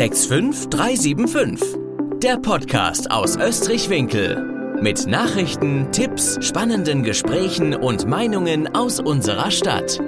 65375. 0.00 1.78
Der 2.22 2.38
Podcast 2.38 3.10
aus 3.10 3.36
Österreich-Winkel. 3.36 4.78
Mit 4.80 5.06
Nachrichten, 5.06 5.92
Tipps, 5.92 6.38
spannenden 6.40 7.02
Gesprächen 7.02 7.74
und 7.74 8.06
Meinungen 8.06 8.74
aus 8.74 8.98
unserer 8.98 9.50
Stadt. 9.50 10.00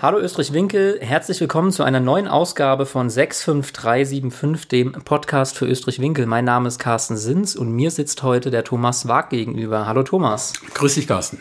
Hallo 0.00 0.20
Österreich-Winkel, 0.20 1.00
herzlich 1.00 1.40
willkommen 1.40 1.72
zu 1.72 1.82
einer 1.82 1.98
neuen 1.98 2.28
Ausgabe 2.28 2.86
von 2.86 3.10
65375, 3.10 4.68
dem 4.68 4.92
Podcast 4.92 5.58
für 5.58 5.66
Österreich-Winkel. 5.66 6.26
Mein 6.26 6.44
Name 6.44 6.68
ist 6.68 6.78
Carsten 6.78 7.16
Sins 7.16 7.56
und 7.56 7.72
mir 7.72 7.90
sitzt 7.90 8.22
heute 8.22 8.52
der 8.52 8.62
Thomas 8.62 9.08
Wag 9.08 9.30
gegenüber. 9.30 9.88
Hallo 9.88 10.04
Thomas. 10.04 10.52
Grüß 10.72 10.94
dich, 10.94 11.08
Carsten. 11.08 11.38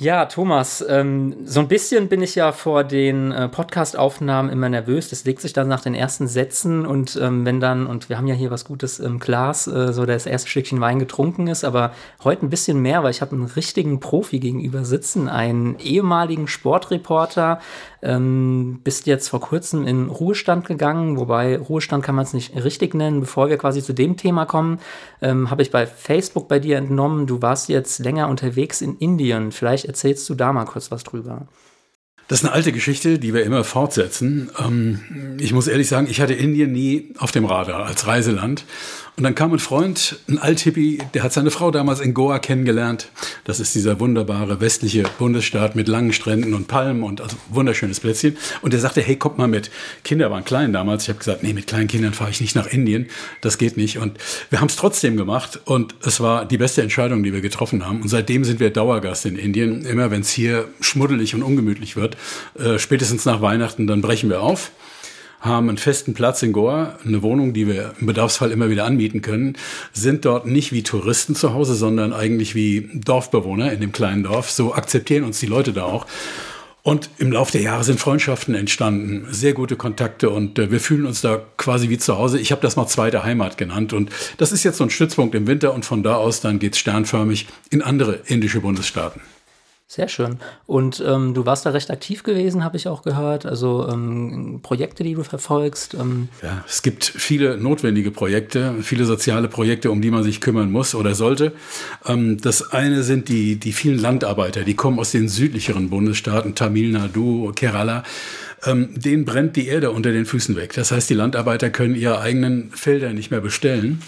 Ja, 0.00 0.26
Thomas, 0.26 0.84
ähm, 0.88 1.34
so 1.44 1.58
ein 1.58 1.66
bisschen 1.66 2.06
bin 2.08 2.22
ich 2.22 2.36
ja 2.36 2.52
vor 2.52 2.84
den 2.84 3.32
äh, 3.32 3.48
Podcast-Aufnahmen 3.48 4.48
immer 4.48 4.68
nervös. 4.68 5.08
Das 5.10 5.24
legt 5.24 5.40
sich 5.40 5.52
dann 5.52 5.66
nach 5.66 5.80
den 5.80 5.96
ersten 5.96 6.28
Sätzen 6.28 6.86
und 6.86 7.18
ähm, 7.20 7.44
wenn 7.44 7.58
dann, 7.58 7.88
und 7.88 8.08
wir 8.08 8.16
haben 8.16 8.28
ja 8.28 8.36
hier 8.36 8.52
was 8.52 8.64
Gutes 8.64 9.00
im 9.00 9.18
Glas, 9.18 9.66
äh, 9.66 9.92
so 9.92 10.06
das 10.06 10.26
erste 10.26 10.48
Stückchen 10.48 10.80
Wein 10.80 11.00
getrunken 11.00 11.48
ist, 11.48 11.64
aber 11.64 11.90
heute 12.22 12.46
ein 12.46 12.48
bisschen 12.48 12.80
mehr, 12.80 13.02
weil 13.02 13.10
ich 13.10 13.22
habe 13.22 13.32
einen 13.32 13.46
richtigen 13.46 13.98
Profi 13.98 14.38
gegenüber 14.38 14.84
sitzen, 14.84 15.28
einen 15.28 15.76
ehemaligen 15.80 16.46
Sportreporter, 16.46 17.58
ähm, 18.02 18.80
bist 18.84 19.06
jetzt 19.06 19.28
vor 19.28 19.40
kurzem 19.40 19.86
in 19.86 20.08
Ruhestand 20.08 20.66
gegangen, 20.66 21.16
wobei 21.16 21.58
Ruhestand 21.58 22.04
kann 22.04 22.14
man 22.14 22.24
es 22.24 22.32
nicht 22.32 22.54
richtig 22.56 22.94
nennen. 22.94 23.20
Bevor 23.20 23.48
wir 23.48 23.58
quasi 23.58 23.82
zu 23.82 23.92
dem 23.92 24.16
Thema 24.16 24.44
kommen, 24.46 24.78
ähm, 25.22 25.50
habe 25.50 25.62
ich 25.62 25.70
bei 25.70 25.86
Facebook 25.86 26.48
bei 26.48 26.58
dir 26.58 26.76
entnommen, 26.76 27.26
du 27.26 27.42
warst 27.42 27.68
jetzt 27.68 27.98
länger 27.98 28.28
unterwegs 28.28 28.80
in 28.80 28.96
Indien. 28.98 29.52
Vielleicht 29.52 29.86
erzählst 29.86 30.28
du 30.28 30.34
da 30.34 30.52
mal 30.52 30.64
kurz 30.64 30.90
was 30.90 31.04
drüber. 31.04 31.48
Das 32.28 32.40
ist 32.40 32.44
eine 32.44 32.54
alte 32.54 32.72
Geschichte, 32.72 33.18
die 33.18 33.32
wir 33.32 33.42
immer 33.42 33.64
fortsetzen. 33.64 34.50
Ähm, 34.58 35.36
ich 35.40 35.52
muss 35.52 35.66
ehrlich 35.66 35.88
sagen, 35.88 36.08
ich 36.10 36.20
hatte 36.20 36.34
Indien 36.34 36.72
nie 36.72 37.14
auf 37.18 37.32
dem 37.32 37.46
Radar 37.46 37.86
als 37.86 38.06
Reiseland. 38.06 38.64
Und 39.18 39.24
dann 39.24 39.34
kam 39.34 39.52
ein 39.52 39.58
Freund, 39.58 40.20
ein 40.28 40.38
Althippie, 40.38 41.00
der 41.12 41.24
hat 41.24 41.32
seine 41.32 41.50
Frau 41.50 41.72
damals 41.72 41.98
in 41.98 42.14
Goa 42.14 42.38
kennengelernt. 42.38 43.08
Das 43.42 43.58
ist 43.58 43.74
dieser 43.74 43.98
wunderbare 43.98 44.60
westliche 44.60 45.02
Bundesstaat 45.18 45.74
mit 45.74 45.88
langen 45.88 46.12
Stränden 46.12 46.54
und 46.54 46.68
Palmen 46.68 47.02
und 47.02 47.20
also 47.20 47.36
wunderschönes 47.50 47.98
Plätzchen. 47.98 48.36
Und 48.62 48.74
der 48.74 48.78
sagte, 48.78 49.00
hey, 49.00 49.16
kommt 49.16 49.36
mal 49.36 49.48
mit. 49.48 49.72
Kinder 50.04 50.30
waren 50.30 50.44
klein 50.44 50.72
damals. 50.72 51.02
Ich 51.02 51.08
habe 51.08 51.18
gesagt, 51.18 51.42
nee, 51.42 51.52
mit 51.52 51.66
kleinen 51.66 51.88
Kindern 51.88 52.14
fahre 52.14 52.30
ich 52.30 52.40
nicht 52.40 52.54
nach 52.54 52.68
Indien. 52.68 53.08
Das 53.40 53.58
geht 53.58 53.76
nicht. 53.76 53.98
Und 53.98 54.18
wir 54.50 54.60
haben 54.60 54.68
es 54.68 54.76
trotzdem 54.76 55.16
gemacht. 55.16 55.62
Und 55.64 55.96
es 56.06 56.20
war 56.20 56.44
die 56.44 56.56
beste 56.56 56.82
Entscheidung, 56.82 57.24
die 57.24 57.32
wir 57.32 57.40
getroffen 57.40 57.84
haben. 57.84 58.02
Und 58.02 58.08
seitdem 58.08 58.44
sind 58.44 58.60
wir 58.60 58.70
Dauergast 58.70 59.26
in 59.26 59.34
Indien. 59.34 59.84
Immer 59.84 60.12
wenn 60.12 60.20
es 60.20 60.30
hier 60.30 60.68
schmuddelig 60.80 61.34
und 61.34 61.42
ungemütlich 61.42 61.96
wird, 61.96 62.16
äh, 62.56 62.78
spätestens 62.78 63.24
nach 63.24 63.40
Weihnachten, 63.40 63.88
dann 63.88 64.00
brechen 64.00 64.30
wir 64.30 64.42
auf 64.42 64.70
haben 65.40 65.68
einen 65.68 65.78
festen 65.78 66.14
Platz 66.14 66.42
in 66.42 66.52
Goa, 66.52 66.96
eine 67.04 67.22
Wohnung, 67.22 67.52
die 67.52 67.66
wir 67.66 67.94
im 68.00 68.06
Bedarfsfall 68.06 68.50
immer 68.50 68.70
wieder 68.70 68.84
anmieten 68.84 69.22
können, 69.22 69.56
sind 69.92 70.24
dort 70.24 70.46
nicht 70.46 70.72
wie 70.72 70.82
Touristen 70.82 71.34
zu 71.34 71.54
Hause, 71.54 71.74
sondern 71.74 72.12
eigentlich 72.12 72.54
wie 72.54 72.90
Dorfbewohner 72.94 73.72
in 73.72 73.80
dem 73.80 73.92
kleinen 73.92 74.24
Dorf. 74.24 74.50
So 74.50 74.74
akzeptieren 74.74 75.24
uns 75.24 75.38
die 75.38 75.46
Leute 75.46 75.72
da 75.72 75.84
auch. 75.84 76.06
Und 76.82 77.10
im 77.18 77.32
Laufe 77.32 77.52
der 77.52 77.60
Jahre 77.60 77.84
sind 77.84 78.00
Freundschaften 78.00 78.54
entstanden, 78.54 79.26
sehr 79.30 79.52
gute 79.52 79.76
Kontakte 79.76 80.30
und 80.30 80.58
äh, 80.58 80.70
wir 80.70 80.80
fühlen 80.80 81.04
uns 81.04 81.20
da 81.20 81.42
quasi 81.58 81.90
wie 81.90 81.98
zu 81.98 82.16
Hause. 82.16 82.38
Ich 82.38 82.50
habe 82.50 82.62
das 82.62 82.76
mal 82.76 82.86
zweite 82.86 83.24
Heimat 83.24 83.58
genannt 83.58 83.92
und 83.92 84.10
das 84.38 84.52
ist 84.52 84.64
jetzt 84.64 84.78
so 84.78 84.84
ein 84.84 84.90
Stützpunkt 84.90 85.34
im 85.34 85.46
Winter 85.46 85.74
und 85.74 85.84
von 85.84 86.02
da 86.02 86.14
aus 86.14 86.40
dann 86.40 86.58
geht's 86.58 86.78
sternförmig 86.78 87.46
in 87.68 87.82
andere 87.82 88.20
indische 88.26 88.60
Bundesstaaten. 88.60 89.20
Sehr 89.90 90.08
schön. 90.08 90.36
Und 90.66 91.02
ähm, 91.06 91.32
du 91.32 91.46
warst 91.46 91.64
da 91.64 91.70
recht 91.70 91.90
aktiv 91.90 92.22
gewesen, 92.22 92.62
habe 92.62 92.76
ich 92.76 92.88
auch 92.88 93.00
gehört. 93.02 93.46
Also 93.46 93.88
ähm, 93.88 94.60
Projekte, 94.62 95.02
die 95.02 95.14
du 95.14 95.22
verfolgst. 95.22 95.94
Ähm. 95.94 96.28
Ja, 96.42 96.62
es 96.68 96.82
gibt 96.82 97.06
viele 97.06 97.56
notwendige 97.56 98.10
Projekte, 98.10 98.74
viele 98.82 99.06
soziale 99.06 99.48
Projekte, 99.48 99.90
um 99.90 100.02
die 100.02 100.10
man 100.10 100.22
sich 100.24 100.42
kümmern 100.42 100.70
muss 100.70 100.94
oder 100.94 101.14
sollte. 101.14 101.54
Ähm, 102.06 102.38
das 102.38 102.70
eine 102.70 103.02
sind 103.02 103.30
die, 103.30 103.56
die 103.56 103.72
vielen 103.72 103.98
Landarbeiter, 103.98 104.62
die 104.62 104.74
kommen 104.74 104.98
aus 104.98 105.10
den 105.10 105.26
südlicheren 105.26 105.88
Bundesstaaten, 105.88 106.54
Tamil 106.54 106.92
Nadu, 106.92 107.52
Kerala. 107.56 108.02
Ähm, 108.66 108.90
denen 108.94 109.24
brennt 109.24 109.56
die 109.56 109.68
Erde 109.68 109.90
unter 109.90 110.12
den 110.12 110.26
Füßen 110.26 110.54
weg. 110.54 110.74
Das 110.74 110.92
heißt, 110.92 111.08
die 111.08 111.14
Landarbeiter 111.14 111.70
können 111.70 111.94
ihre 111.94 112.20
eigenen 112.20 112.72
Felder 112.72 113.14
nicht 113.14 113.30
mehr 113.30 113.40
bestellen 113.40 114.02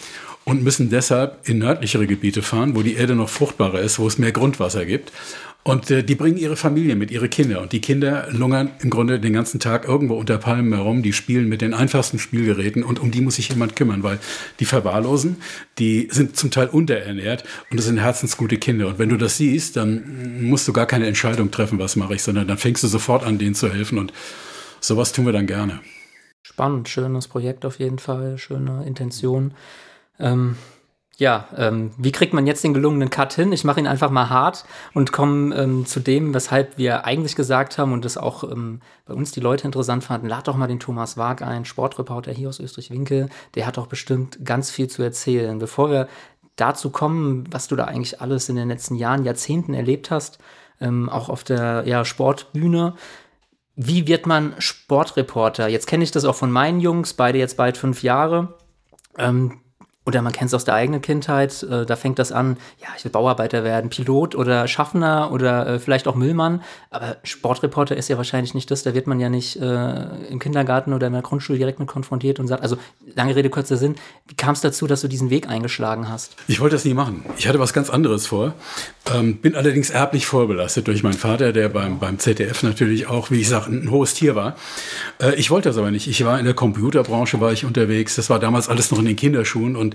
und 0.44 0.62
müssen 0.62 0.90
deshalb 0.90 1.48
in 1.48 1.58
nördlichere 1.58 2.06
Gebiete 2.06 2.42
fahren, 2.42 2.76
wo 2.76 2.82
die 2.82 2.96
Erde 2.96 3.14
noch 3.14 3.30
fruchtbarer 3.30 3.80
ist, 3.80 3.98
wo 3.98 4.06
es 4.06 4.18
mehr 4.18 4.32
Grundwasser 4.32 4.84
gibt. 4.84 5.12
Und 5.62 5.90
äh, 5.90 6.02
die 6.02 6.14
bringen 6.14 6.38
ihre 6.38 6.56
Familie 6.56 6.96
mit, 6.96 7.10
ihre 7.10 7.28
Kinder. 7.28 7.60
Und 7.60 7.72
die 7.72 7.82
Kinder 7.82 8.28
lungern 8.30 8.70
im 8.80 8.88
Grunde 8.88 9.20
den 9.20 9.34
ganzen 9.34 9.60
Tag 9.60 9.86
irgendwo 9.86 10.14
unter 10.14 10.38
Palmen 10.38 10.72
herum. 10.72 11.02
Die 11.02 11.12
spielen 11.12 11.48
mit 11.48 11.60
den 11.60 11.74
einfachsten 11.74 12.18
Spielgeräten 12.18 12.82
und 12.82 12.98
um 12.98 13.10
die 13.10 13.20
muss 13.20 13.34
sich 13.34 13.50
jemand 13.50 13.76
kümmern, 13.76 14.02
weil 14.02 14.18
die 14.58 14.64
Verwahrlosen, 14.64 15.36
die 15.78 16.08
sind 16.10 16.36
zum 16.36 16.50
Teil 16.50 16.68
unterernährt 16.68 17.44
und 17.70 17.76
das 17.76 17.86
sind 17.86 17.98
herzensgute 17.98 18.56
Kinder. 18.56 18.88
Und 18.88 18.98
wenn 18.98 19.10
du 19.10 19.18
das 19.18 19.36
siehst, 19.36 19.76
dann 19.76 20.42
musst 20.42 20.66
du 20.66 20.72
gar 20.72 20.86
keine 20.86 21.06
Entscheidung 21.06 21.50
treffen, 21.50 21.78
was 21.78 21.94
mache 21.94 22.14
ich, 22.14 22.22
sondern 22.22 22.48
dann 22.48 22.58
fängst 22.58 22.82
du 22.82 22.88
sofort 22.88 23.22
an, 23.22 23.38
denen 23.38 23.54
zu 23.54 23.70
helfen. 23.70 23.98
Und 23.98 24.14
sowas 24.80 25.12
tun 25.12 25.26
wir 25.26 25.32
dann 25.32 25.46
gerne. 25.46 25.80
Spannend, 26.42 26.88
schönes 26.88 27.28
Projekt 27.28 27.66
auf 27.66 27.78
jeden 27.78 27.98
Fall, 27.98 28.38
schöne 28.38 28.86
Intention. 28.86 29.52
Ähm, 30.18 30.56
ja, 31.20 31.48
ähm, 31.54 31.90
wie 31.98 32.12
kriegt 32.12 32.32
man 32.32 32.46
jetzt 32.46 32.64
den 32.64 32.72
gelungenen 32.72 33.10
Cut 33.10 33.34
hin? 33.34 33.52
Ich 33.52 33.62
mache 33.62 33.78
ihn 33.78 33.86
einfach 33.86 34.10
mal 34.10 34.30
hart 34.30 34.64
und 34.94 35.12
komme 35.12 35.54
ähm, 35.54 35.84
zu 35.84 36.00
dem, 36.00 36.32
weshalb 36.32 36.78
wir 36.78 37.04
eigentlich 37.04 37.36
gesagt 37.36 37.76
haben 37.76 37.92
und 37.92 38.06
das 38.06 38.16
auch 38.16 38.42
ähm, 38.42 38.80
bei 39.04 39.12
uns 39.12 39.30
die 39.30 39.40
Leute 39.40 39.66
interessant 39.66 40.02
fanden. 40.02 40.28
Lad 40.28 40.48
doch 40.48 40.56
mal 40.56 40.66
den 40.66 40.80
Thomas 40.80 41.18
Wag 41.18 41.42
ein, 41.42 41.66
Sportreporter 41.66 42.32
hier 42.32 42.48
aus 42.48 42.58
Österreich-Winkel. 42.58 43.28
Der 43.54 43.66
hat 43.66 43.76
auch 43.76 43.86
bestimmt 43.86 44.38
ganz 44.46 44.70
viel 44.70 44.88
zu 44.88 45.02
erzählen. 45.02 45.58
Bevor 45.58 45.90
wir 45.90 46.08
dazu 46.56 46.88
kommen, 46.88 47.44
was 47.50 47.68
du 47.68 47.76
da 47.76 47.84
eigentlich 47.84 48.22
alles 48.22 48.48
in 48.48 48.56
den 48.56 48.68
letzten 48.68 48.94
Jahren, 48.94 49.26
Jahrzehnten 49.26 49.74
erlebt 49.74 50.10
hast, 50.10 50.38
ähm, 50.80 51.10
auch 51.10 51.28
auf 51.28 51.44
der 51.44 51.82
ja, 51.84 52.06
Sportbühne, 52.06 52.94
wie 53.76 54.08
wird 54.08 54.26
man 54.26 54.54
Sportreporter? 54.58 55.68
Jetzt 55.68 55.86
kenne 55.86 56.02
ich 56.02 56.12
das 56.12 56.24
auch 56.24 56.34
von 56.34 56.50
meinen 56.50 56.80
Jungs, 56.80 57.12
beide 57.12 57.36
jetzt 57.36 57.58
bald 57.58 57.76
fünf 57.76 58.02
Jahre. 58.02 58.54
Ähm, 59.18 59.60
oder 60.10 60.22
man 60.22 60.32
kennt 60.32 60.48
es 60.48 60.54
aus 60.54 60.64
der 60.64 60.74
eigenen 60.74 61.00
Kindheit, 61.00 61.62
äh, 61.62 61.86
da 61.86 61.94
fängt 61.94 62.18
das 62.18 62.32
an, 62.32 62.56
ja, 62.82 62.88
ich 62.98 63.04
will 63.04 63.12
Bauarbeiter 63.12 63.62
werden, 63.62 63.90
Pilot 63.90 64.34
oder 64.34 64.66
Schaffner 64.66 65.30
oder 65.32 65.66
äh, 65.66 65.78
vielleicht 65.78 66.08
auch 66.08 66.16
Müllmann. 66.16 66.62
Aber 66.90 67.18
Sportreporter 67.22 67.96
ist 67.96 68.08
ja 68.08 68.16
wahrscheinlich 68.16 68.52
nicht 68.52 68.72
das, 68.72 68.82
da 68.82 68.92
wird 68.92 69.06
man 69.06 69.20
ja 69.20 69.28
nicht 69.28 69.54
äh, 69.56 70.26
im 70.28 70.40
Kindergarten 70.40 70.92
oder 70.92 71.06
in 71.06 71.12
der 71.12 71.22
Grundschule 71.22 71.58
direkt 71.58 71.78
mit 71.78 71.86
konfrontiert 71.86 72.40
und 72.40 72.48
sagt, 72.48 72.64
also 72.64 72.76
lange 73.14 73.36
Rede, 73.36 73.50
kurzer 73.50 73.76
Sinn, 73.76 73.94
wie 74.26 74.34
kam 74.34 74.54
es 74.54 74.62
dazu, 74.62 74.88
dass 74.88 75.00
du 75.00 75.06
diesen 75.06 75.30
Weg 75.30 75.48
eingeschlagen 75.48 76.08
hast? 76.08 76.34
Ich 76.48 76.60
wollte 76.60 76.74
das 76.74 76.84
nie 76.84 76.94
machen. 76.94 77.24
Ich 77.38 77.46
hatte 77.46 77.60
was 77.60 77.72
ganz 77.72 77.88
anderes 77.88 78.26
vor, 78.26 78.54
ähm, 79.14 79.36
bin 79.36 79.54
allerdings 79.54 79.90
erblich 79.90 80.26
vorbelastet 80.26 80.88
durch 80.88 81.04
meinen 81.04 81.14
Vater, 81.14 81.52
der 81.52 81.68
beim, 81.68 82.00
beim 82.00 82.18
ZDF 82.18 82.64
natürlich 82.64 83.06
auch, 83.06 83.30
wie 83.30 83.40
ich 83.40 83.48
sage, 83.48 83.70
ein 83.70 83.90
hohes 83.92 84.14
Tier 84.14 84.34
war. 84.34 84.56
Äh, 85.20 85.36
ich 85.36 85.50
wollte 85.50 85.68
das 85.68 85.78
aber 85.78 85.92
nicht. 85.92 86.08
Ich 86.08 86.24
war 86.24 86.38
in 86.38 86.44
der 86.44 86.54
Computerbranche, 86.54 87.40
war 87.40 87.52
ich 87.52 87.64
unterwegs. 87.64 88.16
Das 88.16 88.28
war 88.28 88.40
damals 88.40 88.68
alles 88.68 88.90
noch 88.90 88.98
in 88.98 89.04
den 89.04 89.16
Kinderschuhen 89.16 89.76
und 89.76 89.94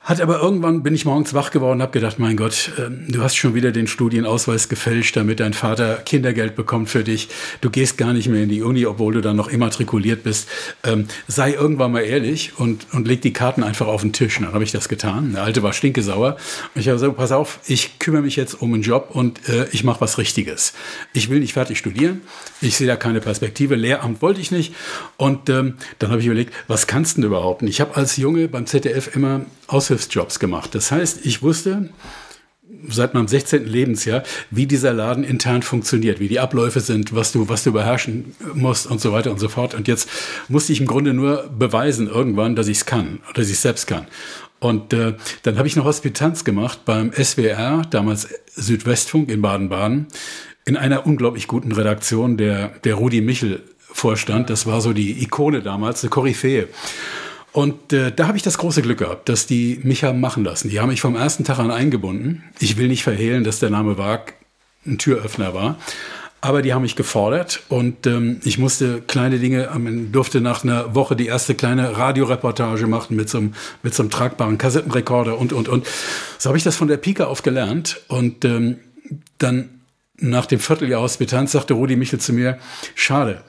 hat 0.00 0.20
aber 0.20 0.40
irgendwann 0.40 0.82
bin 0.82 0.94
ich 0.94 1.04
morgens 1.04 1.34
wach 1.34 1.50
geworden 1.50 1.78
und 1.78 1.82
habe 1.82 1.92
gedacht, 1.92 2.18
mein 2.18 2.36
Gott, 2.36 2.70
ähm, 2.78 3.04
du 3.08 3.22
hast 3.22 3.34
schon 3.36 3.54
wieder 3.54 3.72
den 3.72 3.86
Studienausweis 3.86 4.68
gefälscht, 4.68 5.16
damit 5.16 5.40
dein 5.40 5.52
Vater 5.52 5.96
Kindergeld 5.96 6.54
bekommt 6.54 6.88
für 6.88 7.02
dich. 7.02 7.28
Du 7.60 7.68
gehst 7.68 7.98
gar 7.98 8.12
nicht 8.12 8.28
mehr 8.28 8.44
in 8.44 8.48
die 8.48 8.62
Uni, 8.62 8.86
obwohl 8.86 9.12
du 9.12 9.20
dann 9.20 9.36
noch 9.36 9.48
immatrikuliert 9.48 10.22
bist. 10.22 10.48
Ähm, 10.84 11.08
sei 11.26 11.52
irgendwann 11.52 11.92
mal 11.92 12.00
ehrlich 12.00 12.52
und, 12.58 12.86
und 12.92 13.08
leg 13.08 13.22
die 13.22 13.32
Karten 13.32 13.62
einfach 13.62 13.88
auf 13.88 14.00
den 14.00 14.12
Tisch. 14.12 14.38
Und 14.38 14.44
dann 14.44 14.54
habe 14.54 14.64
ich 14.64 14.72
das 14.72 14.88
getan. 14.88 15.32
Der 15.34 15.42
Alte 15.42 15.62
war 15.62 15.72
stinkesauer. 15.72 16.36
Und 16.74 16.80
ich 16.80 16.88
habe 16.88 16.96
gesagt, 16.96 17.16
pass 17.16 17.32
auf, 17.32 17.58
ich 17.66 17.98
kümmere 17.98 18.22
mich 18.22 18.36
jetzt 18.36 18.62
um 18.62 18.72
einen 18.72 18.82
Job 18.82 19.10
und 19.12 19.48
äh, 19.48 19.66
ich 19.72 19.84
mache 19.84 20.00
was 20.00 20.16
Richtiges. 20.16 20.72
Ich 21.12 21.28
will 21.28 21.40
nicht 21.40 21.54
fertig 21.54 21.76
studieren. 21.76 22.22
Ich 22.60 22.76
sehe 22.76 22.86
da 22.86 22.96
keine 22.96 23.20
Perspektive. 23.20 23.74
Lehramt 23.74 24.22
wollte 24.22 24.40
ich 24.40 24.52
nicht. 24.52 24.74
Und 25.16 25.50
ähm, 25.50 25.74
dann 25.98 26.10
habe 26.10 26.20
ich 26.20 26.26
überlegt, 26.26 26.54
was 26.68 26.86
kannst 26.86 27.16
du 27.16 27.20
denn 27.20 27.30
überhaupt? 27.30 27.62
Und 27.62 27.68
ich 27.68 27.80
habe 27.80 27.96
als 27.96 28.16
Junge 28.16 28.48
beim 28.48 28.64
ZDF 28.64 29.14
immer 29.14 29.42
Aushilfsjobs 29.68 30.38
gemacht. 30.38 30.74
Das 30.74 30.90
heißt, 30.90 31.24
ich 31.24 31.42
wusste 31.42 31.90
seit 32.88 33.14
meinem 33.14 33.28
16. 33.28 33.66
Lebensjahr, 33.66 34.22
wie 34.50 34.66
dieser 34.66 34.92
Laden 34.92 35.24
intern 35.24 35.62
funktioniert, 35.62 36.20
wie 36.20 36.28
die 36.28 36.40
Abläufe 36.40 36.80
sind, 36.80 37.14
was 37.14 37.32
du, 37.32 37.48
was 37.48 37.64
du 37.64 37.72
beherrschen 37.72 38.36
musst 38.54 38.86
und 38.86 39.00
so 39.00 39.12
weiter 39.12 39.30
und 39.30 39.38
so 39.40 39.48
fort. 39.48 39.74
Und 39.74 39.88
jetzt 39.88 40.08
musste 40.48 40.72
ich 40.72 40.80
im 40.80 40.86
Grunde 40.86 41.12
nur 41.12 41.48
beweisen 41.48 42.08
irgendwann, 42.08 42.56
dass 42.56 42.68
ich 42.68 42.78
es 42.78 42.86
kann 42.86 43.20
dass 43.34 43.46
ich 43.46 43.54
es 43.54 43.62
selbst 43.62 43.86
kann. 43.86 44.06
Und 44.60 44.92
äh, 44.92 45.14
dann 45.42 45.56
habe 45.56 45.68
ich 45.68 45.76
eine 45.76 45.84
Hospitanz 45.84 46.44
gemacht 46.44 46.80
beim 46.84 47.12
SWR, 47.12 47.82
damals 47.90 48.28
Südwestfunk 48.54 49.30
in 49.30 49.40
Baden-Baden, 49.40 50.08
in 50.64 50.76
einer 50.76 51.06
unglaublich 51.06 51.46
guten 51.46 51.72
Redaktion, 51.72 52.36
der, 52.36 52.68
der 52.82 52.94
Rudi 52.96 53.20
Michel 53.20 53.62
vorstand. 53.78 54.50
Das 54.50 54.66
war 54.66 54.80
so 54.80 54.92
die 54.92 55.22
Ikone 55.22 55.62
damals, 55.62 56.02
eine 56.02 56.10
Koryphäe. 56.10 56.68
Und 57.58 57.92
äh, 57.92 58.12
da 58.12 58.28
habe 58.28 58.36
ich 58.36 58.44
das 58.44 58.56
große 58.56 58.82
Glück 58.82 58.98
gehabt, 58.98 59.28
dass 59.28 59.48
die 59.48 59.80
mich 59.82 60.04
haben 60.04 60.20
machen 60.20 60.44
lassen. 60.44 60.68
Die 60.68 60.78
haben 60.78 60.90
mich 60.90 61.00
vom 61.00 61.16
ersten 61.16 61.42
Tag 61.42 61.58
an 61.58 61.72
eingebunden. 61.72 62.44
Ich 62.60 62.76
will 62.76 62.86
nicht 62.86 63.02
verhehlen, 63.02 63.42
dass 63.42 63.58
der 63.58 63.68
Name 63.68 63.98
Wag 63.98 64.34
ein 64.86 64.96
Türöffner 64.96 65.54
war. 65.54 65.76
Aber 66.40 66.62
die 66.62 66.72
haben 66.72 66.82
mich 66.82 66.94
gefordert 66.94 67.64
und 67.68 68.06
ähm, 68.06 68.40
ich 68.44 68.58
musste 68.58 69.00
kleine 69.00 69.40
Dinge, 69.40 69.68
durfte 70.12 70.40
nach 70.40 70.62
einer 70.62 70.94
Woche 70.94 71.16
die 71.16 71.26
erste 71.26 71.56
kleine 71.56 71.98
Radioreportage 71.98 72.86
machen 72.86 73.16
mit 73.16 73.28
so 73.28 73.38
einem, 73.38 73.54
mit 73.82 73.92
so 73.92 74.04
einem 74.04 74.10
tragbaren 74.10 74.56
Kassettenrekorder 74.56 75.36
und, 75.36 75.52
und, 75.52 75.68
und. 75.68 75.84
So 76.38 76.50
habe 76.50 76.58
ich 76.58 76.62
das 76.62 76.76
von 76.76 76.86
der 76.86 76.98
Pika 76.98 77.24
auf 77.24 77.42
gelernt 77.42 78.00
und 78.06 78.44
ähm, 78.44 78.78
dann 79.38 79.80
nach 80.16 80.46
dem 80.46 80.60
Vierteljahr 80.60 81.02
Hospitanz 81.02 81.50
sagte 81.50 81.74
Rudi 81.74 81.96
Michel 81.96 82.20
zu 82.20 82.32
mir, 82.32 82.58
schade, 82.94 83.42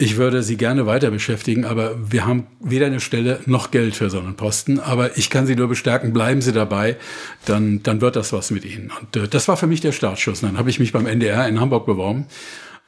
ich 0.00 0.16
würde 0.16 0.42
Sie 0.42 0.56
gerne 0.56 0.86
weiter 0.86 1.10
beschäftigen, 1.10 1.66
aber 1.66 1.94
wir 2.10 2.24
haben 2.24 2.46
weder 2.58 2.86
eine 2.86 3.00
Stelle 3.00 3.40
noch 3.44 3.70
Geld 3.70 3.94
für 3.94 4.08
so 4.08 4.18
einen 4.18 4.34
Posten. 4.34 4.80
Aber 4.80 5.18
ich 5.18 5.28
kann 5.28 5.46
Sie 5.46 5.54
nur 5.54 5.68
bestärken, 5.68 6.14
bleiben 6.14 6.40
Sie 6.40 6.52
dabei, 6.52 6.96
dann, 7.44 7.82
dann 7.82 8.00
wird 8.00 8.16
das 8.16 8.32
was 8.32 8.50
mit 8.50 8.64
Ihnen. 8.64 8.90
Und 8.98 9.14
äh, 9.16 9.28
das 9.28 9.46
war 9.46 9.58
für 9.58 9.66
mich 9.66 9.82
der 9.82 9.92
Startschuss. 9.92 10.40
Dann 10.40 10.56
habe 10.56 10.70
ich 10.70 10.80
mich 10.80 10.92
beim 10.92 11.04
NDR 11.04 11.46
in 11.46 11.60
Hamburg 11.60 11.84
beworben. 11.84 12.26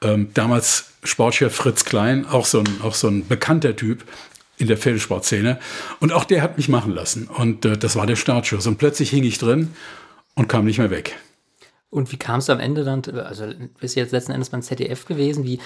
Ähm, 0.00 0.30
damals 0.32 0.86
Sportchef 1.04 1.54
Fritz 1.54 1.84
Klein, 1.84 2.24
auch 2.24 2.46
so, 2.46 2.60
ein, 2.60 2.80
auch 2.82 2.94
so 2.94 3.08
ein 3.08 3.28
bekannter 3.28 3.76
Typ 3.76 4.04
in 4.56 4.66
der 4.66 4.78
Pferdesportszene. 4.78 5.58
Und 6.00 6.12
auch 6.12 6.24
der 6.24 6.40
hat 6.40 6.56
mich 6.56 6.70
machen 6.70 6.94
lassen. 6.94 7.28
Und 7.28 7.66
äh, 7.66 7.76
das 7.76 7.94
war 7.94 8.06
der 8.06 8.16
Startschuss. 8.16 8.66
Und 8.66 8.78
plötzlich 8.78 9.10
hing 9.10 9.24
ich 9.24 9.36
drin 9.36 9.68
und 10.34 10.48
kam 10.48 10.64
nicht 10.64 10.78
mehr 10.78 10.90
weg. 10.90 11.18
Und 11.90 12.10
wie 12.10 12.16
kam 12.16 12.38
es 12.38 12.48
am 12.48 12.58
Ende 12.58 12.84
dann, 12.84 13.02
also 13.18 13.52
bist 13.78 13.96
du 13.96 14.00
jetzt 14.00 14.12
letzten 14.12 14.32
Endes 14.32 14.48
beim 14.48 14.62
ZDF 14.62 15.04
gewesen, 15.04 15.44
wie, 15.44 15.58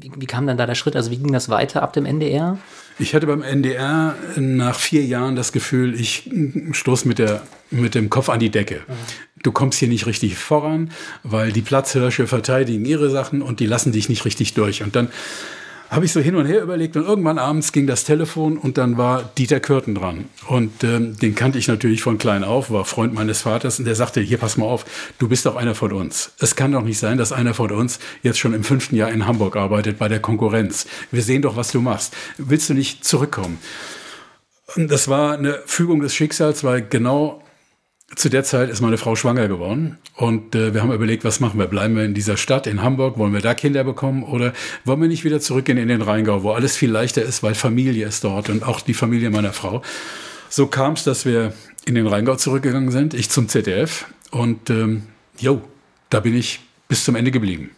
wie, 0.00 0.10
wie, 0.16 0.26
kam 0.26 0.46
dann 0.46 0.56
da 0.56 0.66
der 0.66 0.74
Schritt? 0.74 0.96
Also 0.96 1.10
wie 1.10 1.16
ging 1.16 1.32
das 1.32 1.48
weiter 1.48 1.82
ab 1.82 1.92
dem 1.92 2.06
NDR? 2.06 2.58
Ich 2.98 3.14
hatte 3.14 3.26
beim 3.26 3.42
NDR 3.42 4.16
nach 4.36 4.78
vier 4.78 5.04
Jahren 5.04 5.36
das 5.36 5.52
Gefühl, 5.52 5.98
ich 5.98 6.30
stoße 6.72 7.06
mit, 7.06 7.22
mit 7.70 7.94
dem 7.94 8.10
Kopf 8.10 8.28
an 8.28 8.40
die 8.40 8.50
Decke. 8.50 8.82
Mhm. 8.86 8.92
Du 9.42 9.52
kommst 9.52 9.78
hier 9.78 9.88
nicht 9.88 10.06
richtig 10.06 10.36
voran, 10.36 10.90
weil 11.22 11.52
die 11.52 11.62
Platzhirsche 11.62 12.26
verteidigen 12.26 12.84
ihre 12.84 13.10
Sachen 13.10 13.40
und 13.40 13.60
die 13.60 13.66
lassen 13.66 13.92
dich 13.92 14.08
nicht 14.08 14.24
richtig 14.24 14.54
durch. 14.54 14.82
Und 14.82 14.96
dann 14.96 15.08
habe 15.90 16.04
ich 16.04 16.12
so 16.12 16.20
hin 16.20 16.36
und 16.36 16.46
her 16.46 16.62
überlegt 16.62 16.96
und 16.96 17.06
irgendwann 17.06 17.38
abends 17.38 17.72
ging 17.72 17.86
das 17.86 18.04
Telefon 18.04 18.58
und 18.58 18.78
dann 18.78 18.98
war 18.98 19.30
Dieter 19.38 19.60
Kürten 19.60 19.94
dran. 19.94 20.26
Und 20.46 20.84
ähm, 20.84 21.16
den 21.18 21.34
kannte 21.34 21.58
ich 21.58 21.68
natürlich 21.68 22.02
von 22.02 22.18
klein 22.18 22.44
auf, 22.44 22.70
war 22.70 22.84
Freund 22.84 23.14
meines 23.14 23.42
Vaters 23.42 23.78
und 23.78 23.86
der 23.86 23.94
sagte, 23.94 24.20
hier 24.20 24.38
pass 24.38 24.56
mal 24.56 24.66
auf, 24.66 24.84
du 25.18 25.28
bist 25.28 25.46
doch 25.46 25.56
einer 25.56 25.74
von 25.74 25.92
uns. 25.92 26.32
Es 26.38 26.56
kann 26.56 26.72
doch 26.72 26.82
nicht 26.82 26.98
sein, 26.98 27.16
dass 27.16 27.32
einer 27.32 27.54
von 27.54 27.70
uns 27.70 27.98
jetzt 28.22 28.38
schon 28.38 28.54
im 28.54 28.64
fünften 28.64 28.96
Jahr 28.96 29.10
in 29.10 29.26
Hamburg 29.26 29.56
arbeitet 29.56 29.98
bei 29.98 30.08
der 30.08 30.20
Konkurrenz. 30.20 30.86
Wir 31.10 31.22
sehen 31.22 31.42
doch, 31.42 31.56
was 31.56 31.72
du 31.72 31.80
machst. 31.80 32.14
Willst 32.36 32.68
du 32.68 32.74
nicht 32.74 33.04
zurückkommen? 33.04 33.58
Das 34.76 35.08
war 35.08 35.32
eine 35.32 35.60
Fügung 35.64 36.00
des 36.00 36.14
Schicksals, 36.14 36.62
weil 36.62 36.82
genau 36.82 37.42
zu 38.16 38.28
der 38.28 38.42
Zeit 38.42 38.70
ist 38.70 38.80
meine 38.80 38.96
Frau 38.96 39.16
schwanger 39.16 39.48
geworden 39.48 39.98
und 40.14 40.54
äh, 40.54 40.72
wir 40.72 40.82
haben 40.82 40.92
überlegt, 40.92 41.24
was 41.24 41.40
machen 41.40 41.58
wir? 41.58 41.66
Bleiben 41.66 41.94
wir 41.94 42.04
in 42.04 42.14
dieser 42.14 42.36
Stadt, 42.36 42.66
in 42.66 42.82
Hamburg? 42.82 43.18
Wollen 43.18 43.32
wir 43.32 43.42
da 43.42 43.54
Kinder 43.54 43.84
bekommen 43.84 44.22
oder 44.22 44.52
wollen 44.84 45.00
wir 45.00 45.08
nicht 45.08 45.24
wieder 45.24 45.40
zurückgehen 45.40 45.78
in 45.78 45.88
den 45.88 46.02
Rheingau, 46.02 46.42
wo 46.42 46.52
alles 46.52 46.76
viel 46.76 46.90
leichter 46.90 47.22
ist, 47.22 47.42
weil 47.42 47.54
Familie 47.54 48.06
ist 48.06 48.24
dort 48.24 48.48
und 48.48 48.64
auch 48.64 48.80
die 48.80 48.94
Familie 48.94 49.30
meiner 49.30 49.52
Frau. 49.52 49.82
So 50.48 50.66
kam 50.66 50.94
es, 50.94 51.04
dass 51.04 51.26
wir 51.26 51.52
in 51.84 51.94
den 51.94 52.06
Rheingau 52.06 52.36
zurückgegangen 52.36 52.90
sind, 52.90 53.14
ich 53.14 53.28
zum 53.28 53.48
ZDF 53.48 54.06
und 54.30 54.70
ähm, 54.70 55.02
jo, 55.38 55.60
da 56.10 56.20
bin 56.20 56.34
ich 56.34 56.60
bis 56.88 57.04
zum 57.04 57.14
Ende 57.14 57.30
geblieben. 57.30 57.70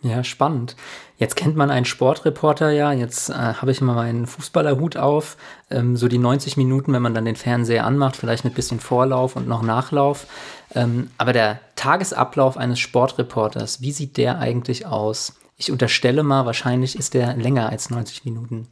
Ja, 0.00 0.22
spannend. 0.22 0.76
Jetzt 1.16 1.34
kennt 1.34 1.56
man 1.56 1.70
einen 1.70 1.84
Sportreporter 1.84 2.70
ja, 2.70 2.92
jetzt 2.92 3.30
äh, 3.30 3.32
habe 3.32 3.72
ich 3.72 3.80
immer 3.80 3.94
meinen 3.94 4.28
Fußballerhut 4.28 4.96
auf. 4.96 5.36
Ähm, 5.70 5.96
so 5.96 6.06
die 6.06 6.18
90 6.18 6.56
Minuten, 6.56 6.92
wenn 6.92 7.02
man 7.02 7.14
dann 7.14 7.24
den 7.24 7.34
Fernseher 7.34 7.84
anmacht, 7.84 8.16
vielleicht 8.16 8.44
mit 8.44 8.54
bisschen 8.54 8.78
Vorlauf 8.78 9.34
und 9.34 9.48
noch 9.48 9.62
Nachlauf. 9.62 10.26
Ähm, 10.74 11.10
aber 11.18 11.32
der 11.32 11.58
Tagesablauf 11.74 12.56
eines 12.56 12.78
Sportreporters, 12.78 13.80
wie 13.80 13.90
sieht 13.90 14.16
der 14.16 14.38
eigentlich 14.38 14.86
aus? 14.86 15.34
Ich 15.56 15.72
unterstelle 15.72 16.22
mal, 16.22 16.46
wahrscheinlich 16.46 16.96
ist 16.96 17.14
der 17.14 17.34
länger 17.34 17.68
als 17.68 17.90
90 17.90 18.24
Minuten. 18.24 18.68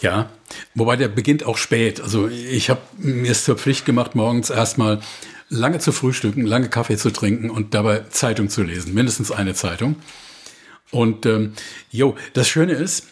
Ja, 0.00 0.28
wobei 0.74 0.96
der 0.96 1.06
beginnt 1.06 1.46
auch 1.46 1.56
spät. 1.56 2.00
Also 2.00 2.26
ich 2.26 2.70
habe 2.70 2.80
mir 2.98 3.30
es 3.30 3.44
zur 3.44 3.56
Pflicht 3.56 3.86
gemacht, 3.86 4.16
morgens 4.16 4.50
erstmal 4.50 5.00
lange 5.48 5.78
zu 5.78 5.92
frühstücken, 5.92 6.44
lange 6.44 6.68
Kaffee 6.68 6.96
zu 6.96 7.10
trinken 7.10 7.50
und 7.50 7.72
dabei 7.74 8.00
Zeitung 8.10 8.48
zu 8.48 8.64
lesen, 8.64 8.92
mindestens 8.94 9.30
eine 9.30 9.54
Zeitung. 9.54 9.94
Und 10.90 11.26
ähm, 11.26 11.52
jo, 11.90 12.16
das 12.32 12.48
Schöne 12.48 12.72
ist, 12.72 13.06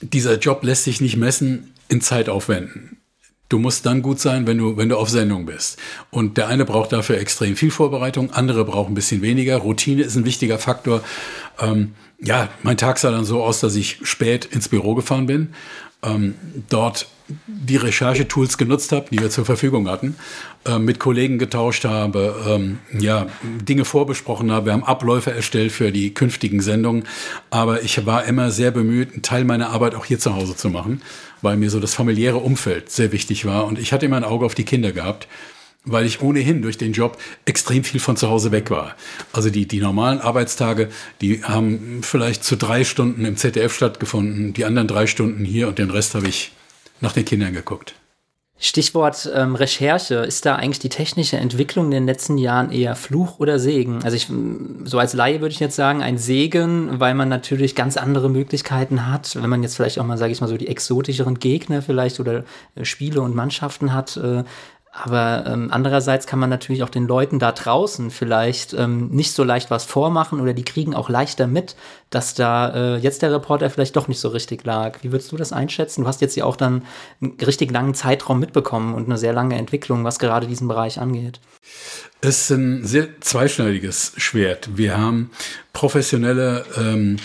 dieser 0.00 0.38
Job 0.38 0.62
lässt 0.62 0.84
sich 0.84 1.00
nicht 1.00 1.16
messen 1.16 1.74
in 1.88 2.00
Zeitaufwänden. 2.00 3.00
Du 3.48 3.58
musst 3.58 3.84
dann 3.84 4.00
gut 4.00 4.20
sein, 4.20 4.46
wenn 4.46 4.58
du, 4.58 4.76
wenn 4.76 4.88
du 4.88 4.96
auf 4.96 5.10
Sendung 5.10 5.44
bist. 5.44 5.76
Und 6.10 6.36
der 6.36 6.46
eine 6.46 6.64
braucht 6.64 6.92
dafür 6.92 7.18
extrem 7.18 7.56
viel 7.56 7.72
Vorbereitung, 7.72 8.30
andere 8.30 8.64
brauchen 8.64 8.92
ein 8.92 8.94
bisschen 8.94 9.22
weniger. 9.22 9.56
Routine 9.56 10.02
ist 10.02 10.14
ein 10.14 10.24
wichtiger 10.24 10.58
Faktor. 10.58 11.02
Ähm, 11.58 11.94
ja, 12.20 12.48
mein 12.62 12.76
Tag 12.76 12.98
sah 12.98 13.10
dann 13.10 13.24
so 13.24 13.42
aus, 13.42 13.58
dass 13.58 13.74
ich 13.74 13.98
spät 14.04 14.44
ins 14.44 14.68
Büro 14.68 14.94
gefahren 14.94 15.26
bin, 15.26 15.52
ähm, 16.02 16.34
dort 16.68 17.08
die 17.46 17.76
Recherchetools 17.76 18.58
genutzt 18.58 18.92
habe, 18.92 19.06
die 19.10 19.20
wir 19.20 19.30
zur 19.30 19.44
Verfügung 19.44 19.88
hatten, 19.88 20.16
äh, 20.66 20.78
mit 20.78 20.98
Kollegen 20.98 21.38
getauscht 21.38 21.84
habe, 21.84 22.34
ähm, 22.48 22.78
ja, 22.98 23.26
Dinge 23.42 23.84
vorbesprochen 23.84 24.50
habe. 24.50 24.66
Wir 24.66 24.72
haben 24.72 24.84
Abläufe 24.84 25.30
erstellt 25.32 25.72
für 25.72 25.92
die 25.92 26.12
künftigen 26.12 26.60
Sendungen. 26.60 27.04
Aber 27.50 27.82
ich 27.82 28.04
war 28.06 28.24
immer 28.24 28.50
sehr 28.50 28.70
bemüht, 28.70 29.12
einen 29.12 29.22
Teil 29.22 29.44
meiner 29.44 29.70
Arbeit 29.70 29.94
auch 29.94 30.04
hier 30.04 30.18
zu 30.18 30.34
Hause 30.34 30.56
zu 30.56 30.70
machen, 30.70 31.02
weil 31.42 31.56
mir 31.56 31.70
so 31.70 31.80
das 31.80 31.94
familiäre 31.94 32.38
Umfeld 32.38 32.90
sehr 32.90 33.12
wichtig 33.12 33.44
war. 33.44 33.66
Und 33.66 33.78
ich 33.78 33.92
hatte 33.92 34.06
immer 34.06 34.16
ein 34.16 34.24
Auge 34.24 34.46
auf 34.46 34.54
die 34.54 34.64
Kinder 34.64 34.92
gehabt 34.92 35.28
weil 35.84 36.04
ich 36.04 36.20
ohnehin 36.20 36.62
durch 36.62 36.78
den 36.78 36.92
Job 36.92 37.18
extrem 37.46 37.84
viel 37.84 38.00
von 38.00 38.16
zu 38.16 38.28
Hause 38.28 38.52
weg 38.52 38.70
war. 38.70 38.94
Also 39.32 39.50
die, 39.50 39.66
die 39.66 39.80
normalen 39.80 40.20
Arbeitstage, 40.20 40.90
die 41.20 41.42
haben 41.42 42.00
vielleicht 42.02 42.44
zu 42.44 42.56
drei 42.56 42.84
Stunden 42.84 43.24
im 43.24 43.36
ZDF 43.36 43.74
stattgefunden, 43.74 44.52
die 44.52 44.64
anderen 44.64 44.88
drei 44.88 45.06
Stunden 45.06 45.44
hier 45.44 45.68
und 45.68 45.78
den 45.78 45.90
Rest 45.90 46.14
habe 46.14 46.28
ich 46.28 46.52
nach 47.00 47.12
den 47.12 47.24
Kindern 47.24 47.54
geguckt. 47.54 47.94
Stichwort 48.62 49.30
ähm, 49.34 49.54
Recherche. 49.54 50.16
Ist 50.16 50.44
da 50.44 50.56
eigentlich 50.56 50.80
die 50.80 50.90
technische 50.90 51.38
Entwicklung 51.38 51.86
in 51.86 51.92
den 51.92 52.06
letzten 52.06 52.36
Jahren 52.36 52.70
eher 52.70 52.94
Fluch 52.94 53.38
oder 53.38 53.58
Segen? 53.58 54.04
Also 54.04 54.16
ich, 54.16 54.30
so 54.84 54.98
als 54.98 55.14
Laie 55.14 55.40
würde 55.40 55.54
ich 55.54 55.60
jetzt 55.60 55.76
sagen, 55.76 56.02
ein 56.02 56.18
Segen, 56.18 57.00
weil 57.00 57.14
man 57.14 57.30
natürlich 57.30 57.74
ganz 57.74 57.96
andere 57.96 58.28
Möglichkeiten 58.28 59.06
hat, 59.06 59.34
wenn 59.40 59.48
man 59.48 59.62
jetzt 59.62 59.76
vielleicht 59.76 59.98
auch 59.98 60.04
mal, 60.04 60.18
sage 60.18 60.32
ich 60.32 60.42
mal 60.42 60.46
so, 60.46 60.58
die 60.58 60.68
exotischeren 60.68 61.38
Gegner 61.38 61.80
vielleicht 61.80 62.20
oder 62.20 62.44
äh, 62.74 62.84
Spiele 62.84 63.22
und 63.22 63.34
Mannschaften 63.34 63.94
hat, 63.94 64.18
äh, 64.18 64.44
aber 64.92 65.44
ähm, 65.46 65.68
andererseits 65.70 66.26
kann 66.26 66.40
man 66.40 66.50
natürlich 66.50 66.82
auch 66.82 66.88
den 66.88 67.06
Leuten 67.06 67.38
da 67.38 67.52
draußen 67.52 68.10
vielleicht 68.10 68.74
ähm, 68.74 69.08
nicht 69.10 69.32
so 69.32 69.44
leicht 69.44 69.70
was 69.70 69.84
vormachen 69.84 70.40
oder 70.40 70.52
die 70.52 70.64
kriegen 70.64 70.96
auch 70.96 71.08
leichter 71.08 71.46
mit, 71.46 71.76
dass 72.10 72.34
da 72.34 72.74
äh, 72.74 72.96
jetzt 72.96 73.22
der 73.22 73.32
Reporter 73.32 73.70
vielleicht 73.70 73.94
doch 73.94 74.08
nicht 74.08 74.18
so 74.18 74.28
richtig 74.28 74.64
lag. 74.64 74.98
Wie 75.02 75.12
würdest 75.12 75.30
du 75.30 75.36
das 75.36 75.52
einschätzen? 75.52 76.02
Du 76.02 76.08
hast 76.08 76.20
jetzt 76.20 76.36
ja 76.36 76.44
auch 76.44 76.56
dann 76.56 76.84
einen 77.20 77.36
richtig 77.40 77.70
langen 77.70 77.94
Zeitraum 77.94 78.40
mitbekommen 78.40 78.94
und 78.94 79.06
eine 79.06 79.16
sehr 79.16 79.32
lange 79.32 79.56
Entwicklung, 79.56 80.04
was 80.04 80.18
gerade 80.18 80.48
diesen 80.48 80.66
Bereich 80.66 81.00
angeht. 81.00 81.38
Es 82.20 82.42
ist 82.42 82.50
ein 82.50 82.84
sehr 82.84 83.20
zweischneidiges 83.20 84.14
Schwert. 84.16 84.76
Wir 84.76 84.98
haben 84.98 85.30
professionelle 85.72 86.64
ähm, 86.76 87.16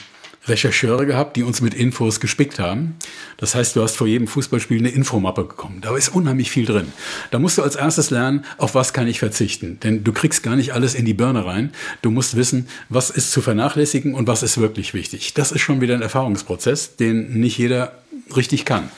Rechercheure 0.47 1.05
gehabt, 1.05 1.35
die 1.35 1.43
uns 1.43 1.61
mit 1.61 1.73
Infos 1.73 2.19
gespickt 2.19 2.59
haben. 2.59 2.95
Das 3.37 3.55
heißt, 3.55 3.75
du 3.75 3.81
hast 3.81 3.95
vor 3.95 4.07
jedem 4.07 4.27
Fußballspiel 4.27 4.79
eine 4.79 4.89
Infomappe 4.89 5.43
bekommen. 5.43 5.81
Da 5.81 5.95
ist 5.95 6.09
unheimlich 6.09 6.51
viel 6.51 6.65
drin. 6.65 6.93
Da 7.31 7.39
musst 7.39 7.57
du 7.57 7.63
als 7.63 7.75
erstes 7.75 8.09
lernen, 8.11 8.45
auf 8.57 8.75
was 8.75 8.93
kann 8.93 9.07
ich 9.07 9.19
verzichten. 9.19 9.79
Denn 9.81 10.03
du 10.03 10.13
kriegst 10.13 10.43
gar 10.43 10.55
nicht 10.55 10.73
alles 10.73 10.93
in 10.93 11.05
die 11.05 11.13
Birne 11.13 11.45
rein. 11.45 11.71
Du 12.01 12.11
musst 12.11 12.35
wissen, 12.35 12.67
was 12.89 13.09
ist 13.09 13.31
zu 13.31 13.41
vernachlässigen 13.41 14.13
und 14.13 14.27
was 14.27 14.43
ist 14.43 14.59
wirklich 14.59 14.93
wichtig. 14.93 15.33
Das 15.33 15.51
ist 15.51 15.61
schon 15.61 15.81
wieder 15.81 15.95
ein 15.95 16.01
Erfahrungsprozess, 16.01 16.95
den 16.95 17.39
nicht 17.39 17.57
jeder 17.57 17.93
richtig 18.35 18.65
kann. 18.65 18.89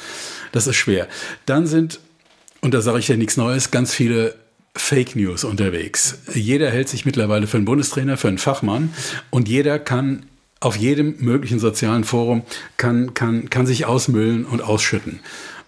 Das 0.51 0.67
ist 0.67 0.75
schwer. 0.75 1.07
Dann 1.45 1.67
sind, 1.67 1.99
und 2.61 2.73
da 2.73 2.81
sage 2.81 2.99
ich 2.99 3.07
ja 3.07 3.15
nichts 3.15 3.37
Neues, 3.37 3.71
ganz 3.71 3.93
viele 3.93 4.35
Fake 4.75 5.15
News 5.15 5.43
unterwegs. 5.43 6.19
Jeder 6.33 6.69
hält 6.69 6.89
sich 6.89 7.05
mittlerweile 7.05 7.47
für 7.47 7.57
einen 7.57 7.65
Bundestrainer, 7.65 8.17
für 8.17 8.27
einen 8.27 8.37
Fachmann 8.37 8.93
und 9.29 9.47
jeder 9.47 9.79
kann 9.79 10.25
auf 10.59 10.75
jedem 10.75 11.15
möglichen 11.19 11.59
sozialen 11.59 12.03
Forum 12.03 12.43
kann, 12.77 13.13
kann, 13.13 13.49
kann 13.49 13.65
sich 13.65 13.85
ausmüllen 13.85 14.45
und 14.45 14.61
ausschütten. 14.61 15.19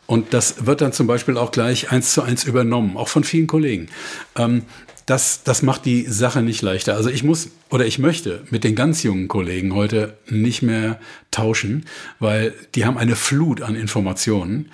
Und 0.07 0.33
das 0.33 0.65
wird 0.65 0.81
dann 0.81 0.91
zum 0.91 1.05
Beispiel 1.05 1.37
auch 1.37 1.51
gleich 1.51 1.91
eins 1.91 2.13
zu 2.13 2.23
eins 2.23 2.43
übernommen, 2.43 2.97
auch 2.97 3.07
von 3.07 3.23
vielen 3.23 3.45
Kollegen. 3.45 3.89
Ähm, 4.35 4.63
das, 5.05 5.43
das 5.43 5.63
macht 5.63 5.85
die 5.85 6.05
Sache 6.05 6.41
nicht 6.41 6.61
leichter. 6.61 6.95
Also 6.95 7.09
ich 7.09 7.23
muss 7.23 7.49
oder 7.69 7.85
ich 7.85 7.97
möchte 7.97 8.43
mit 8.51 8.63
den 8.63 8.75
ganz 8.75 9.01
jungen 9.01 9.27
Kollegen 9.27 9.73
heute 9.73 10.17
nicht 10.27 10.61
mehr 10.61 10.99
tauschen, 11.31 11.85
weil 12.19 12.53
die 12.75 12.85
haben 12.85 12.97
eine 12.97 13.15
Flut 13.15 13.61
an 13.61 13.75
Informationen 13.75 14.69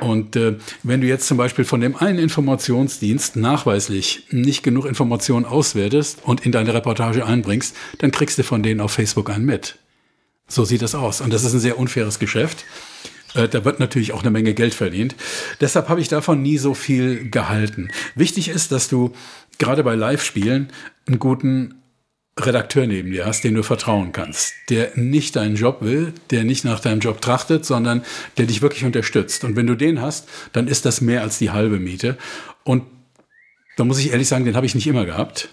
und 0.00 0.36
äh, 0.36 0.56
wenn 0.82 1.00
du 1.00 1.06
jetzt 1.06 1.26
zum 1.26 1.38
Beispiel 1.38 1.64
von 1.64 1.80
dem 1.80 1.96
einen 1.96 2.18
Informationsdienst 2.18 3.36
nachweislich 3.36 4.24
nicht 4.30 4.62
genug 4.62 4.84
Informationen 4.84 5.46
auswertest 5.46 6.18
und 6.22 6.44
in 6.44 6.52
deine 6.52 6.74
Reportage 6.74 7.24
einbringst, 7.24 7.74
dann 7.98 8.10
kriegst 8.10 8.38
du 8.38 8.42
von 8.42 8.62
denen 8.62 8.80
auf 8.80 8.92
Facebook 8.92 9.30
einen 9.30 9.46
mit. 9.46 9.78
So 10.48 10.64
sieht 10.64 10.82
das 10.82 10.94
aus. 10.94 11.20
Und 11.20 11.32
das 11.32 11.44
ist 11.44 11.54
ein 11.54 11.60
sehr 11.60 11.78
unfaires 11.78 12.18
Geschäft. 12.18 12.64
Äh, 13.34 13.48
da 13.48 13.64
wird 13.64 13.80
natürlich 13.80 14.12
auch 14.12 14.20
eine 14.20 14.30
Menge 14.30 14.52
Geld 14.52 14.74
verdient. 14.74 15.16
Deshalb 15.60 15.88
habe 15.88 16.00
ich 16.00 16.08
davon 16.08 16.42
nie 16.42 16.58
so 16.58 16.74
viel 16.74 17.30
gehalten. 17.30 17.88
Wichtig 18.14 18.48
ist, 18.48 18.72
dass 18.72 18.88
du 18.88 19.12
gerade 19.58 19.82
bei 19.82 19.94
Live-Spielen 19.94 20.68
einen 21.06 21.18
guten 21.18 21.74
Redakteur 22.38 22.86
neben 22.86 23.10
dir 23.10 23.24
hast, 23.24 23.44
den 23.44 23.54
du 23.54 23.62
vertrauen 23.62 24.12
kannst, 24.12 24.52
der 24.68 24.90
nicht 24.94 25.36
deinen 25.36 25.56
Job 25.56 25.78
will, 25.80 26.12
der 26.30 26.44
nicht 26.44 26.64
nach 26.64 26.80
deinem 26.80 27.00
Job 27.00 27.22
trachtet, 27.22 27.64
sondern 27.64 28.04
der 28.36 28.44
dich 28.44 28.60
wirklich 28.60 28.84
unterstützt. 28.84 29.42
Und 29.44 29.56
wenn 29.56 29.66
du 29.66 29.74
den 29.74 30.02
hast, 30.02 30.28
dann 30.52 30.68
ist 30.68 30.84
das 30.84 31.00
mehr 31.00 31.22
als 31.22 31.38
die 31.38 31.50
halbe 31.50 31.78
Miete. 31.78 32.18
Und 32.62 32.84
da 33.78 33.84
muss 33.84 33.98
ich 33.98 34.12
ehrlich 34.12 34.28
sagen, 34.28 34.44
den 34.44 34.54
habe 34.54 34.66
ich 34.66 34.74
nicht 34.74 34.86
immer 34.86 35.06
gehabt. 35.06 35.48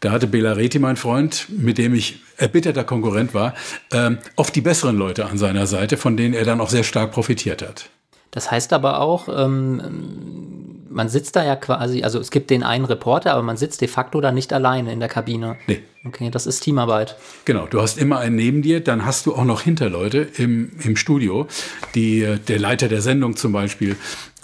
Da 0.00 0.10
hatte 0.10 0.26
Bela 0.26 0.52
Reti, 0.52 0.80
mein 0.80 0.96
Freund, 0.96 1.46
mit 1.50 1.78
dem 1.78 1.94
ich 1.94 2.20
erbitterter 2.36 2.84
Konkurrent 2.84 3.34
war, 3.34 3.54
ähm, 3.92 4.18
oft 4.34 4.54
die 4.54 4.60
besseren 4.60 4.96
Leute 4.96 5.26
an 5.26 5.38
seiner 5.38 5.66
Seite, 5.66 5.96
von 5.96 6.16
denen 6.16 6.34
er 6.34 6.44
dann 6.44 6.60
auch 6.60 6.70
sehr 6.70 6.84
stark 6.84 7.12
profitiert 7.12 7.62
hat. 7.62 7.90
Das 8.30 8.50
heißt 8.50 8.72
aber 8.72 9.00
auch, 9.00 9.28
ähm, 9.28 10.57
man 10.90 11.08
sitzt 11.08 11.36
da 11.36 11.44
ja 11.44 11.56
quasi, 11.56 12.02
also 12.02 12.18
es 12.18 12.30
gibt 12.30 12.50
den 12.50 12.62
einen 12.62 12.84
Reporter, 12.84 13.32
aber 13.32 13.42
man 13.42 13.56
sitzt 13.56 13.80
de 13.80 13.88
facto 13.88 14.20
da 14.20 14.32
nicht 14.32 14.52
alleine 14.52 14.92
in 14.92 15.00
der 15.00 15.08
Kabine. 15.08 15.56
Nee. 15.66 15.80
Okay, 16.04 16.30
das 16.30 16.46
ist 16.46 16.60
Teamarbeit. 16.60 17.16
Genau, 17.44 17.66
du 17.66 17.82
hast 17.82 17.98
immer 17.98 18.18
einen 18.18 18.36
neben 18.36 18.62
dir, 18.62 18.80
dann 18.80 19.04
hast 19.04 19.26
du 19.26 19.34
auch 19.34 19.44
noch 19.44 19.62
Hinterleute 19.62 20.28
im, 20.36 20.70
im 20.82 20.96
Studio, 20.96 21.46
die, 21.94 22.22
äh, 22.22 22.38
der 22.38 22.58
Leiter 22.58 22.88
der 22.88 23.02
Sendung 23.02 23.36
zum 23.36 23.52
Beispiel, 23.52 23.96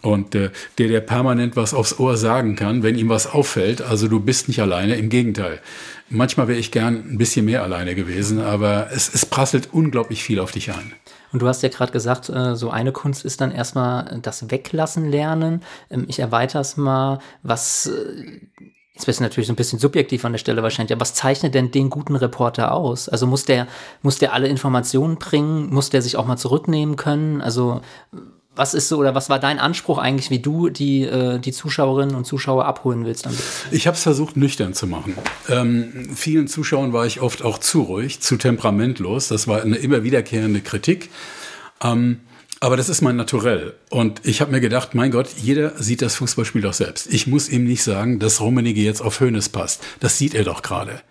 und 0.05 0.35
äh, 0.35 0.51
der 0.79 0.89
der 0.89 1.01
permanent 1.01 1.57
was 1.57 1.73
aufs 1.73 1.99
Ohr 1.99 2.17
sagen 2.17 2.57
kann, 2.57 2.83
wenn 2.83 2.97
ihm 2.97 3.09
was 3.09 3.27
auffällt. 3.27 3.81
Also 3.81 4.07
du 4.07 4.21
bist 4.21 4.49
nicht 4.49 4.61
alleine, 4.61 4.97
im 4.97 5.09
Gegenteil. 5.09 5.61
Manchmal 6.11 6.49
wäre 6.49 6.59
ich 6.59 6.71
gern 6.71 6.97
ein 6.97 7.19
bisschen 7.19 7.47
mehr 7.47 7.63
alleine 7.63 7.95
gewesen, 7.95 8.41
aber 8.41 8.91
es, 8.93 9.13
es 9.13 9.25
prasselt 9.25 9.71
unglaublich 9.73 10.23
viel 10.23 10.39
auf 10.41 10.53
dich 10.53 10.71
ein. 10.71 10.93
Und 11.35 11.41
du 11.41 11.49
hast 11.49 11.65
ja 11.65 11.69
gerade 11.69 11.91
gesagt, 11.91 12.29
äh, 12.29 12.55
so 12.55 12.71
eine 12.71 12.93
Kunst 12.93 13.25
ist 13.25 13.41
dann 13.41 13.51
erstmal 13.51 14.21
das 14.23 14.53
Weglassen 14.53 15.11
lernen. 15.11 15.65
Ähm, 15.91 16.05
ich 16.07 16.21
erweitere 16.21 16.61
es 16.61 16.77
mal, 16.77 17.19
was 17.43 17.87
äh, 17.87 18.41
Jetzt 18.95 19.07
bist 19.07 19.19
du 19.19 19.25
natürlich 19.25 19.49
so 19.49 19.53
ein 19.53 19.57
bisschen 19.57 19.81
subjektiv 19.81 20.25
an 20.25 20.31
der 20.31 20.39
Stelle 20.39 20.63
wahrscheinlich, 20.63 20.93
aber 20.93 21.01
was 21.01 21.15
zeichnet 21.15 21.53
denn 21.53 21.73
den 21.73 21.91
guten 21.91 22.15
Reporter 22.15 22.73
aus? 22.73 23.09
Also 23.09 23.27
muss 23.27 23.45
der, 23.45 23.67
muss 24.03 24.19
der 24.21 24.33
alle 24.33 24.47
Informationen 24.47 25.19
bringen? 25.19 25.75
Muss 25.75 25.91
der 25.91 26.01
sich 26.01 26.17
auch 26.17 26.27
mal 26.27 26.37
zurücknehmen 26.37 26.95
können? 26.95 27.41
Also 27.41 27.81
was 28.57 28.75
ist 28.75 28.89
so 28.89 28.99
oder 28.99 29.15
was 29.15 29.29
war 29.29 29.39
dein 29.39 29.59
Anspruch 29.59 29.99
eigentlich, 29.99 30.31
wie 30.31 30.39
du 30.39 30.69
die, 30.69 31.03
äh, 31.03 31.39
die 31.39 31.53
Zuschauerinnen 31.53 32.15
und 32.15 32.25
Zuschauer 32.25 32.65
abholen 32.65 33.05
willst? 33.05 33.27
Damit? 33.27 33.41
Ich 33.71 33.87
habe 33.87 33.97
es 33.97 34.03
versucht, 34.03 34.37
nüchtern 34.37 34.75
zu 34.75 34.87
machen. 34.87 35.17
Ähm, 35.49 36.11
vielen 36.15 36.47
Zuschauern 36.47 36.93
war 36.93 37.07
ich 37.07 37.21
oft 37.21 37.43
auch 37.43 37.59
zu 37.59 37.83
ruhig, 37.83 38.21
zu 38.21 38.37
temperamentlos. 38.37 39.29
Das 39.29 39.49
war 39.49 39.63
eine 39.63 39.77
immer 39.77 40.05
wiederkehrende 40.05 40.61
Kritik. 40.61 41.11
Ähm, 41.83 42.21
aber 42.61 42.77
das 42.77 42.89
ist 42.89 43.03
mein 43.03 43.17
Naturell. 43.17 43.75
Und 43.91 44.23
ich 44.25 44.41
habe 44.41 44.53
mir 44.53 44.61
gedacht, 44.61 44.95
mein 44.95 45.11
Gott, 45.11 45.29
jeder 45.37 45.73
sieht 45.83 46.01
das 46.01 46.15
Fußballspiel 46.17 46.63
doch 46.63 46.73
selbst. 46.73 47.13
Ich 47.13 47.27
muss 47.27 47.49
ihm 47.49 47.65
nicht 47.65 47.83
sagen, 47.83 48.21
dass 48.21 48.41
Rummenigge 48.41 48.81
jetzt 48.81 49.03
auf 49.03 49.21
Hönes 49.21 49.49
passt. 49.49 49.83
Das 50.01 50.17
sieht 50.17 50.35
er 50.35 50.45
doch 50.45 50.63
gerade. 50.63 51.03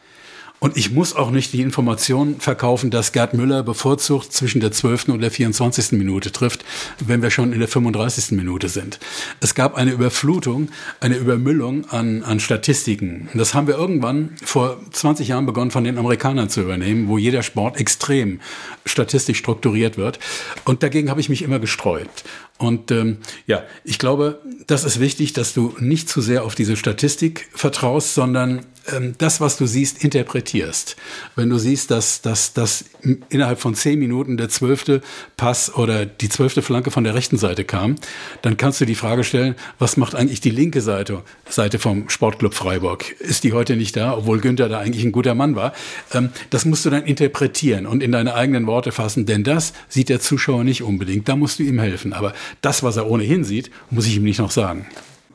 Und 0.63 0.77
ich 0.77 0.91
muss 0.91 1.13
auch 1.13 1.29
nicht 1.29 1.51
die 1.51 1.59
Information 1.59 2.39
verkaufen, 2.39 2.89
dass 2.89 3.11
Gerd 3.11 3.33
Müller 3.33 3.63
bevorzugt 3.63 4.31
zwischen 4.31 4.61
der 4.61 4.71
12. 4.71 5.09
und 5.09 5.19
der 5.19 5.29
24. 5.29 5.91
Minute 5.91 6.31
trifft, 6.31 6.63
wenn 7.05 7.21
wir 7.21 7.31
schon 7.31 7.51
in 7.51 7.59
der 7.59 7.67
35. 7.67 8.31
Minute 8.31 8.69
sind. 8.69 8.97
Es 9.41 9.55
gab 9.55 9.75
eine 9.75 9.91
Überflutung, 9.91 10.69
eine 11.01 11.17
Übermüllung 11.17 11.89
an, 11.89 12.23
an 12.23 12.39
Statistiken. 12.39 13.27
Das 13.33 13.53
haben 13.53 13.67
wir 13.67 13.75
irgendwann 13.75 14.37
vor 14.41 14.79
20 14.89 15.27
Jahren 15.27 15.45
begonnen, 15.45 15.69
von 15.69 15.83
den 15.83 15.97
Amerikanern 15.97 16.47
zu 16.47 16.61
übernehmen, 16.61 17.09
wo 17.09 17.17
jeder 17.17 17.43
Sport 17.43 17.77
extrem 17.77 18.39
statistisch 18.85 19.39
strukturiert 19.39 19.97
wird. 19.97 20.17
Und 20.63 20.81
dagegen 20.81 21.09
habe 21.09 21.19
ich 21.19 21.27
mich 21.27 21.41
immer 21.41 21.59
gesträubt. 21.59 22.23
Und 22.57 22.89
ähm, 22.89 23.17
ja, 23.47 23.63
ich 23.83 23.99
glaube, 23.99 24.41
das 24.67 24.85
ist 24.85 25.01
wichtig, 25.01 25.33
dass 25.33 25.53
du 25.53 25.75
nicht 25.79 26.07
zu 26.07 26.21
sehr 26.21 26.45
auf 26.45 26.55
diese 26.55 26.77
Statistik 26.77 27.49
vertraust, 27.53 28.13
sondern 28.13 28.65
ähm, 28.91 29.15
das, 29.17 29.41
was 29.41 29.57
du 29.57 29.65
siehst, 29.65 30.03
interpretierst. 30.03 30.95
Wenn 31.35 31.49
du 31.49 31.57
siehst, 31.57 31.91
dass, 31.91 32.21
dass, 32.21 32.53
dass 32.53 32.85
innerhalb 33.29 33.59
von 33.59 33.75
zehn 33.75 33.99
Minuten 33.99 34.37
der 34.37 34.49
zwölfte 34.49 35.01
Pass 35.37 35.73
oder 35.73 36.05
die 36.05 36.29
zwölfte 36.29 36.61
Flanke 36.61 36.91
von 36.91 37.03
der 37.03 37.15
rechten 37.15 37.37
Seite 37.37 37.63
kam, 37.63 37.95
dann 38.41 38.57
kannst 38.57 38.81
du 38.81 38.85
die 38.85 38.95
Frage 38.95 39.23
stellen, 39.23 39.55
was 39.79 39.97
macht 39.97 40.15
eigentlich 40.15 40.41
die 40.41 40.49
linke 40.49 40.81
Seite, 40.81 41.23
Seite 41.49 41.79
vom 41.79 42.09
Sportclub 42.09 42.53
Freiburg? 42.53 43.11
Ist 43.19 43.43
die 43.43 43.53
heute 43.53 43.75
nicht 43.75 43.95
da, 43.95 44.17
obwohl 44.17 44.39
Günther 44.39 44.69
da 44.69 44.79
eigentlich 44.79 45.03
ein 45.05 45.11
guter 45.11 45.35
Mann 45.35 45.55
war? 45.55 45.73
Ähm, 46.13 46.29
das 46.49 46.65
musst 46.65 46.85
du 46.85 46.89
dann 46.89 47.03
interpretieren 47.03 47.85
und 47.85 48.03
in 48.03 48.11
deine 48.11 48.35
eigenen 48.35 48.67
Worte 48.67 48.91
fassen, 48.91 49.25
denn 49.25 49.43
das 49.43 49.73
sieht 49.89 50.09
der 50.09 50.19
Zuschauer 50.19 50.63
nicht 50.63 50.83
unbedingt. 50.83 51.27
Da 51.29 51.35
musst 51.35 51.59
du 51.59 51.63
ihm 51.63 51.79
helfen. 51.79 52.13
Aber 52.13 52.33
das, 52.61 52.83
was 52.83 52.97
er 52.97 53.07
ohnehin 53.07 53.43
sieht, 53.43 53.71
muss 53.89 54.07
ich 54.07 54.17
ihm 54.17 54.23
nicht 54.23 54.39
noch 54.39 54.51
sagen 54.51 54.87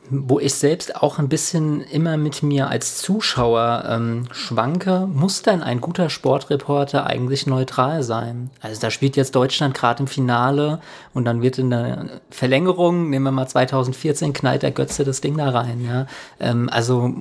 wo 0.09 0.39
ich 0.39 0.53
selbst 0.53 0.95
auch 0.95 1.19
ein 1.19 1.29
bisschen 1.29 1.81
immer 1.81 2.17
mit 2.17 2.41
mir 2.43 2.69
als 2.69 2.97
Zuschauer 2.97 3.85
ähm, 3.87 4.25
schwanke, 4.31 5.07
muss 5.11 5.41
denn 5.41 5.61
ein 5.61 5.81
guter 5.81 6.09
Sportreporter 6.09 7.05
eigentlich 7.05 7.47
neutral 7.47 8.03
sein? 8.03 8.49
Also 8.61 8.81
da 8.81 8.89
spielt 8.89 9.15
jetzt 9.15 9.35
Deutschland 9.35 9.73
gerade 9.75 10.03
im 10.03 10.07
Finale 10.07 10.79
und 11.13 11.25
dann 11.25 11.41
wird 11.41 11.57
in 11.59 11.69
der 11.69 12.21
Verlängerung, 12.29 13.09
nehmen 13.09 13.25
wir 13.25 13.31
mal 13.31 13.47
2014, 13.47 14.33
knallt 14.33 14.63
der 14.63 14.71
Götze 14.71 15.03
das 15.03 15.21
Ding 15.21 15.37
da 15.37 15.49
rein. 15.49 15.85
Ja? 15.85 16.07
Ähm, 16.39 16.69
also 16.71 17.13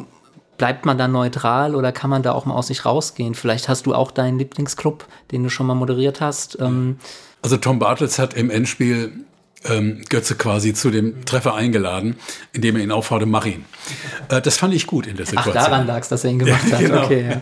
bleibt 0.57 0.85
man 0.85 0.99
da 0.99 1.09
neutral 1.09 1.75
oder 1.75 1.93
kann 1.93 2.11
man 2.11 2.23
da 2.23 2.33
auch 2.33 2.45
mal 2.45 2.55
aus 2.55 2.67
sich 2.67 2.85
rausgehen? 2.85 3.35
Vielleicht 3.35 3.69
hast 3.69 3.87
du 3.87 3.95
auch 3.95 4.11
deinen 4.11 4.39
Lieblingsclub, 4.39 5.07
den 5.31 5.45
du 5.45 5.51
schon 5.51 5.67
mal 5.67 5.75
moderiert 5.75 6.21
hast. 6.21 6.59
Ähm, 6.61 6.99
also 7.43 7.57
Tom 7.57 7.79
Bartels 7.79 8.19
hat 8.19 8.35
im 8.35 8.51
Endspiel 8.51 9.25
ähm, 9.65 10.03
Götze 10.09 10.37
quasi 10.37 10.73
zu 10.73 10.91
dem 10.91 11.25
Treffer 11.25 11.55
eingeladen, 11.55 12.17
indem 12.53 12.77
er 12.77 12.83
ihn 12.83 12.93
aufforderte, 12.93 13.31
mach 13.31 13.47
ihn. 13.47 13.65
Äh, 14.29 14.41
das 14.41 14.57
fand 14.57 14.75
ich 14.75 14.87
gut 14.87 15.07
in 15.07 15.17
der 15.17 15.27
Situation. 15.27 15.57
Ach, 15.57 15.65
daran 15.65 15.87
lag 15.87 16.01
es, 16.01 16.09
dass 16.09 16.25
er 16.25 16.31
ihn 16.31 16.39
gemacht 16.39 16.63
hat. 16.73 16.79
genau. 16.79 17.05
okay, 17.05 17.41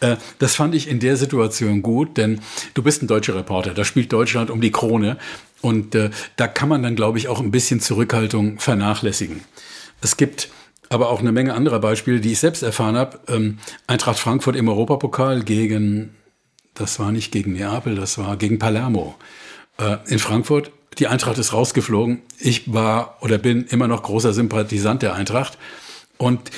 ja. 0.00 0.10
äh, 0.12 0.16
das 0.38 0.54
fand 0.54 0.74
ich 0.74 0.88
in 0.88 1.00
der 1.00 1.16
Situation 1.16 1.82
gut, 1.82 2.16
denn 2.16 2.40
du 2.74 2.82
bist 2.82 3.02
ein 3.02 3.06
deutscher 3.06 3.34
Reporter, 3.34 3.74
da 3.74 3.84
spielt 3.84 4.12
Deutschland 4.12 4.50
um 4.50 4.60
die 4.60 4.70
Krone 4.70 5.16
und 5.62 5.94
äh, 5.94 6.10
da 6.36 6.46
kann 6.46 6.68
man 6.68 6.82
dann, 6.82 6.96
glaube 6.96 7.18
ich, 7.18 7.28
auch 7.28 7.40
ein 7.40 7.50
bisschen 7.50 7.80
Zurückhaltung 7.80 8.58
vernachlässigen. 8.58 9.40
Es 10.02 10.16
gibt 10.16 10.50
aber 10.88 11.08
auch 11.08 11.20
eine 11.20 11.32
Menge 11.32 11.54
anderer 11.54 11.80
Beispiele, 11.80 12.20
die 12.20 12.32
ich 12.32 12.38
selbst 12.38 12.62
erfahren 12.62 12.96
habe. 12.96 13.18
Ähm, 13.28 13.58
Eintracht 13.86 14.18
Frankfurt 14.18 14.56
im 14.56 14.68
Europapokal 14.68 15.42
gegen, 15.42 16.14
das 16.74 17.00
war 17.00 17.10
nicht 17.10 17.32
gegen 17.32 17.54
Neapel, 17.54 17.96
das 17.96 18.18
war 18.18 18.36
gegen 18.36 18.58
Palermo 18.58 19.16
äh, 19.78 19.96
in 20.06 20.18
Frankfurt 20.18 20.70
die 20.98 21.08
Eintracht 21.08 21.38
ist 21.38 21.52
rausgeflogen. 21.52 22.22
Ich 22.38 22.72
war 22.72 23.18
oder 23.20 23.38
bin 23.38 23.64
immer 23.64 23.88
noch 23.88 24.02
großer 24.02 24.32
Sympathisant 24.32 25.02
der 25.02 25.14
Eintracht. 25.14 25.58
Und 26.18 26.50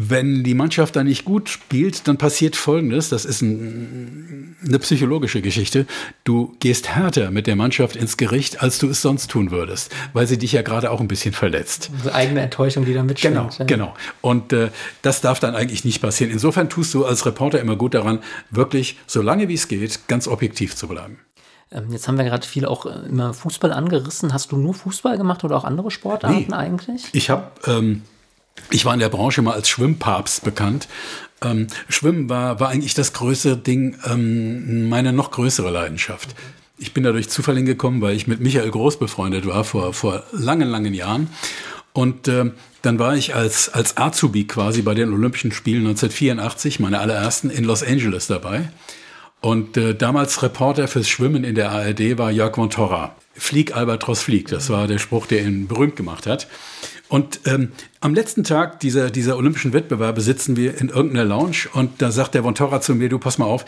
wenn 0.00 0.44
die 0.44 0.54
Mannschaft 0.54 0.94
dann 0.94 1.06
nicht 1.06 1.24
gut 1.24 1.48
spielt, 1.48 2.06
dann 2.06 2.18
passiert 2.18 2.54
Folgendes. 2.54 3.08
Das 3.08 3.24
ist 3.24 3.42
ein, 3.42 4.54
eine 4.64 4.78
psychologische 4.78 5.42
Geschichte. 5.42 5.86
Du 6.22 6.54
gehst 6.60 6.88
härter 6.88 7.32
mit 7.32 7.48
der 7.48 7.56
Mannschaft 7.56 7.96
ins 7.96 8.16
Gericht, 8.16 8.62
als 8.62 8.78
du 8.78 8.88
es 8.88 9.02
sonst 9.02 9.28
tun 9.28 9.50
würdest, 9.50 9.90
weil 10.12 10.28
sie 10.28 10.38
dich 10.38 10.52
ja 10.52 10.62
gerade 10.62 10.92
auch 10.92 11.00
ein 11.00 11.08
bisschen 11.08 11.32
verletzt. 11.32 11.90
Also 11.98 12.12
eigene 12.12 12.42
Enttäuschung, 12.42 12.84
die 12.84 12.94
da 12.94 13.02
mitschwingt. 13.02 13.34
Genau, 13.34 13.50
ja. 13.58 13.64
genau. 13.64 13.94
Und 14.20 14.52
äh, 14.52 14.70
das 15.02 15.20
darf 15.20 15.40
dann 15.40 15.56
eigentlich 15.56 15.84
nicht 15.84 16.00
passieren. 16.00 16.32
Insofern 16.32 16.68
tust 16.68 16.94
du 16.94 17.04
als 17.04 17.26
Reporter 17.26 17.60
immer 17.60 17.74
gut 17.74 17.94
daran, 17.94 18.20
wirklich, 18.50 18.98
so 19.08 19.20
lange 19.20 19.48
wie 19.48 19.54
es 19.54 19.66
geht, 19.66 20.06
ganz 20.06 20.28
objektiv 20.28 20.76
zu 20.76 20.86
bleiben. 20.86 21.18
Ähm, 21.70 21.90
jetzt 21.90 22.08
haben 22.08 22.16
wir 22.16 22.24
gerade 22.24 22.46
viel 22.46 22.64
auch 22.66 22.86
äh, 22.86 23.08
immer 23.08 23.34
Fußball 23.34 23.72
angerissen. 23.72 24.32
Hast 24.32 24.52
du 24.52 24.56
nur 24.56 24.74
Fußball 24.74 25.18
gemacht 25.18 25.44
oder 25.44 25.56
auch 25.56 25.64
andere 25.64 25.90
Sportarten 25.90 26.46
nee, 26.48 26.54
eigentlich? 26.54 27.04
Ich 27.12 27.30
habe, 27.30 27.50
ähm, 27.66 28.02
ich 28.70 28.84
war 28.84 28.94
in 28.94 29.00
der 29.00 29.08
Branche 29.08 29.42
mal 29.42 29.54
als 29.54 29.68
Schwimmpapst 29.68 30.44
bekannt. 30.44 30.88
Ähm, 31.42 31.68
Schwimmen 31.88 32.28
war, 32.28 32.58
war 32.58 32.68
eigentlich 32.70 32.94
das 32.94 33.12
größte 33.12 33.56
Ding, 33.56 33.96
ähm, 34.06 34.88
meine 34.88 35.12
noch 35.12 35.30
größere 35.30 35.70
Leidenschaft. 35.70 36.34
Ich 36.78 36.94
bin 36.94 37.04
dadurch 37.04 37.28
Zufall 37.28 37.56
hingekommen, 37.56 38.00
weil 38.00 38.16
ich 38.16 38.26
mit 38.26 38.40
Michael 38.40 38.70
Groß 38.70 38.98
befreundet 38.98 39.46
war 39.46 39.64
vor, 39.64 39.92
vor 39.92 40.24
langen, 40.32 40.68
langen 40.68 40.94
Jahren. 40.94 41.28
Und 41.92 42.28
äh, 42.28 42.50
dann 42.82 42.98
war 42.98 43.16
ich 43.16 43.34
als, 43.34 43.68
als 43.68 43.96
Azubi 43.96 44.44
quasi 44.44 44.82
bei 44.82 44.94
den 44.94 45.12
Olympischen 45.12 45.52
Spielen 45.52 45.86
1984, 45.86 46.80
meine 46.80 47.00
allerersten, 47.00 47.50
in 47.50 47.64
Los 47.64 47.82
Angeles 47.82 48.28
dabei. 48.28 48.70
Und 49.40 49.76
äh, 49.76 49.94
damals 49.94 50.42
Reporter 50.42 50.88
fürs 50.88 51.08
Schwimmen 51.08 51.44
in 51.44 51.54
der 51.54 51.70
ARD 51.70 52.18
war 52.18 52.30
Jörg 52.30 52.56
von 52.56 52.70
Torra. 52.70 53.14
Flieg, 53.34 53.76
Albatros, 53.76 54.20
flieg. 54.20 54.48
Das 54.48 54.68
war 54.68 54.88
der 54.88 54.98
Spruch, 54.98 55.26
der 55.26 55.42
ihn 55.42 55.68
berühmt 55.68 55.94
gemacht 55.94 56.26
hat. 56.26 56.48
Und 57.08 57.40
ähm, 57.46 57.72
am 58.00 58.14
letzten 58.14 58.44
Tag 58.44 58.80
dieser, 58.80 59.10
dieser 59.10 59.38
olympischen 59.38 59.72
Wettbewerbe 59.72 60.20
sitzen 60.20 60.56
wir 60.56 60.78
in 60.78 60.90
irgendeiner 60.90 61.24
Lounge 61.24 61.68
und 61.72 62.02
da 62.02 62.10
sagt 62.10 62.34
der 62.34 62.42
von 62.42 62.54
Torra 62.54 62.82
zu 62.82 62.94
mir, 62.94 63.08
du 63.08 63.18
pass 63.18 63.38
mal 63.38 63.46
auf, 63.46 63.64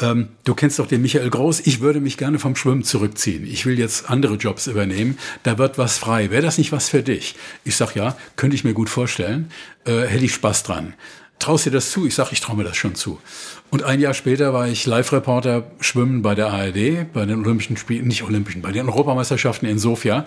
ähm, 0.00 0.30
du 0.44 0.56
kennst 0.56 0.80
doch 0.80 0.88
den 0.88 1.00
Michael 1.00 1.30
Groß, 1.30 1.60
ich 1.66 1.80
würde 1.80 2.00
mich 2.00 2.16
gerne 2.16 2.40
vom 2.40 2.56
Schwimmen 2.56 2.82
zurückziehen. 2.82 3.46
Ich 3.46 3.64
will 3.64 3.78
jetzt 3.78 4.10
andere 4.10 4.34
Jobs 4.34 4.66
übernehmen, 4.66 5.18
da 5.44 5.56
wird 5.56 5.78
was 5.78 5.98
frei. 5.98 6.30
Wäre 6.30 6.42
das 6.42 6.58
nicht 6.58 6.72
was 6.72 6.88
für 6.88 7.04
dich? 7.04 7.36
Ich 7.62 7.76
sag 7.76 7.94
ja, 7.94 8.16
könnte 8.34 8.56
ich 8.56 8.64
mir 8.64 8.74
gut 8.74 8.90
vorstellen, 8.90 9.52
äh, 9.84 10.00
hätte 10.00 10.24
ich 10.24 10.34
Spaß 10.34 10.64
dran. 10.64 10.94
Traust 11.40 11.66
dir 11.66 11.70
das 11.70 11.90
zu? 11.90 12.06
Ich 12.06 12.14
sag, 12.14 12.30
ich 12.32 12.40
traue 12.40 12.56
mir 12.56 12.64
das 12.64 12.76
schon 12.76 12.94
zu. 12.94 13.18
Und 13.70 13.82
ein 13.82 13.98
Jahr 13.98 14.14
später 14.14 14.52
war 14.52 14.68
ich 14.68 14.86
Live-Reporter 14.86 15.64
Schwimmen 15.80 16.22
bei 16.22 16.34
der 16.34 16.48
ARD, 16.48 17.12
bei 17.12 17.24
den 17.26 17.40
Olympischen 17.40 17.76
Spielen, 17.76 18.06
nicht 18.06 18.22
Olympischen, 18.22 18.62
bei 18.62 18.72
den 18.72 18.88
Europameisterschaften 18.88 19.66
in 19.66 19.78
Sofia. 19.78 20.24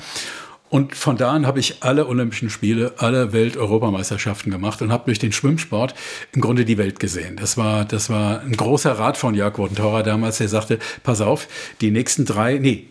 Und 0.70 0.96
von 0.96 1.17
da 1.17 1.32
an 1.32 1.46
habe 1.46 1.60
ich 1.60 1.84
alle 1.84 2.08
Olympischen 2.08 2.50
Spiele, 2.50 2.96
alle 2.98 3.32
Welt-Europameisterschaften 3.32 4.51
gemacht 4.51 4.82
und 4.82 4.91
habe 4.91 5.05
durch 5.05 5.20
den 5.20 5.32
Schwimmsport 5.32 5.93
im 6.32 6.41
Grunde 6.41 6.65
die 6.65 6.79
Welt 6.79 7.00
gesehen. 7.00 7.38
Das 7.38 7.58
war, 7.58 7.86
das 7.86 8.10
war 8.10 8.41
ein 8.41 8.53
großer 8.53 8.98
Rat 8.98 9.15
von 9.15 9.36
Jörg 9.36 9.55
Wodenthauer 9.60 10.01
damals, 10.01 10.39
der 10.39 10.50
sagte, 10.50 10.79
pass 11.03 11.22
auf, 11.22 11.48
die 11.79 11.91
nächsten 11.91 12.25
drei, 12.25 12.58
nee, 12.58 12.88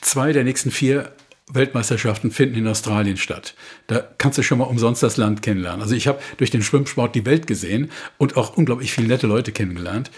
zwei 0.00 0.32
der 0.32 0.44
nächsten 0.44 0.70
vier 0.70 1.12
Weltmeisterschaften 1.52 2.30
finden 2.30 2.56
in 2.56 2.66
Australien 2.66 3.16
statt. 3.16 3.54
Da 3.86 4.00
kannst 4.18 4.38
du 4.38 4.42
schon 4.42 4.58
mal 4.58 4.64
umsonst 4.64 5.02
das 5.02 5.16
Land 5.16 5.42
kennenlernen. 5.42 5.82
Also 5.82 5.94
ich 5.94 6.06
habe 6.06 6.20
durch 6.38 6.50
den 6.50 6.62
Schwimmsport 6.62 7.14
die 7.14 7.26
Welt 7.26 7.46
gesehen 7.46 7.90
und 8.16 8.36
auch 8.36 8.56
unglaublich 8.56 8.92
viele 8.92 9.08
nette 9.08 9.26
Leute 9.26 9.52
kennengelernt. 9.52 10.10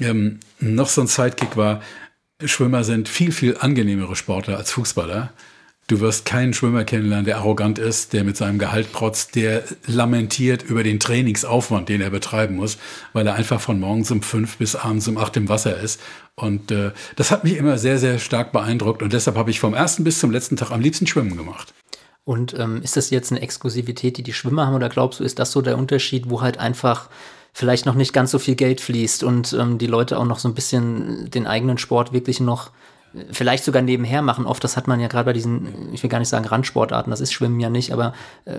Ähm, 0.00 0.40
noch 0.58 0.88
so 0.88 1.00
ein 1.00 1.06
Sidekick 1.06 1.56
war, 1.56 1.80
Schwimmer 2.44 2.82
sind 2.82 3.08
viel, 3.08 3.30
viel 3.30 3.56
angenehmere 3.58 4.16
Sportler 4.16 4.56
als 4.56 4.72
Fußballer. 4.72 5.32
Du 5.86 6.00
wirst 6.00 6.24
keinen 6.24 6.54
Schwimmer 6.54 6.84
kennenlernen, 6.84 7.26
der 7.26 7.36
arrogant 7.36 7.78
ist, 7.78 8.14
der 8.14 8.24
mit 8.24 8.38
seinem 8.38 8.58
Gehalt 8.58 8.90
protzt, 8.92 9.34
der 9.34 9.64
lamentiert 9.86 10.62
über 10.62 10.82
den 10.82 10.98
Trainingsaufwand, 10.98 11.90
den 11.90 12.00
er 12.00 12.08
betreiben 12.08 12.56
muss, 12.56 12.78
weil 13.12 13.26
er 13.26 13.34
einfach 13.34 13.60
von 13.60 13.78
morgens 13.78 14.10
um 14.10 14.22
fünf 14.22 14.56
bis 14.56 14.76
abends 14.76 15.06
um 15.08 15.18
acht 15.18 15.36
im 15.36 15.50
Wasser 15.50 15.78
ist. 15.78 16.00
Und 16.36 16.70
äh, 16.70 16.92
das 17.16 17.30
hat 17.30 17.44
mich 17.44 17.56
immer 17.56 17.76
sehr, 17.76 17.98
sehr 17.98 18.18
stark 18.18 18.50
beeindruckt 18.50 19.02
und 19.02 19.12
deshalb 19.12 19.36
habe 19.36 19.50
ich 19.50 19.60
vom 19.60 19.74
ersten 19.74 20.04
bis 20.04 20.20
zum 20.20 20.30
letzten 20.30 20.56
Tag 20.56 20.70
am 20.70 20.80
liebsten 20.80 21.06
Schwimmen 21.06 21.36
gemacht. 21.36 21.74
Und 22.24 22.58
ähm, 22.58 22.80
ist 22.82 22.96
das 22.96 23.10
jetzt 23.10 23.30
eine 23.30 23.42
Exklusivität, 23.42 24.16
die 24.16 24.22
die 24.22 24.32
Schwimmer 24.32 24.66
haben 24.66 24.74
oder 24.74 24.88
glaubst 24.88 25.20
du, 25.20 25.24
ist 25.24 25.38
das 25.38 25.52
so 25.52 25.60
der 25.60 25.76
Unterschied, 25.76 26.30
wo 26.30 26.40
halt 26.40 26.56
einfach 26.56 27.10
vielleicht 27.52 27.84
noch 27.84 27.94
nicht 27.94 28.14
ganz 28.14 28.30
so 28.30 28.38
viel 28.38 28.54
Geld 28.54 28.80
fließt 28.80 29.22
und 29.22 29.52
ähm, 29.52 29.76
die 29.76 29.86
Leute 29.86 30.18
auch 30.18 30.24
noch 30.24 30.38
so 30.38 30.48
ein 30.48 30.54
bisschen 30.54 31.30
den 31.30 31.46
eigenen 31.46 31.76
Sport 31.76 32.14
wirklich 32.14 32.40
noch 32.40 32.70
vielleicht 33.30 33.64
sogar 33.64 33.82
nebenher 33.82 34.22
machen. 34.22 34.46
Oft, 34.46 34.62
das 34.64 34.76
hat 34.76 34.88
man 34.88 35.00
ja 35.00 35.08
gerade 35.08 35.26
bei 35.26 35.32
diesen, 35.32 35.92
ich 35.92 36.02
will 36.02 36.10
gar 36.10 36.18
nicht 36.18 36.28
sagen 36.28 36.44
Randsportarten, 36.44 37.10
das 37.10 37.20
ist 37.20 37.32
Schwimmen 37.32 37.60
ja 37.60 37.70
nicht, 37.70 37.92
aber 37.92 38.12
äh, 38.44 38.54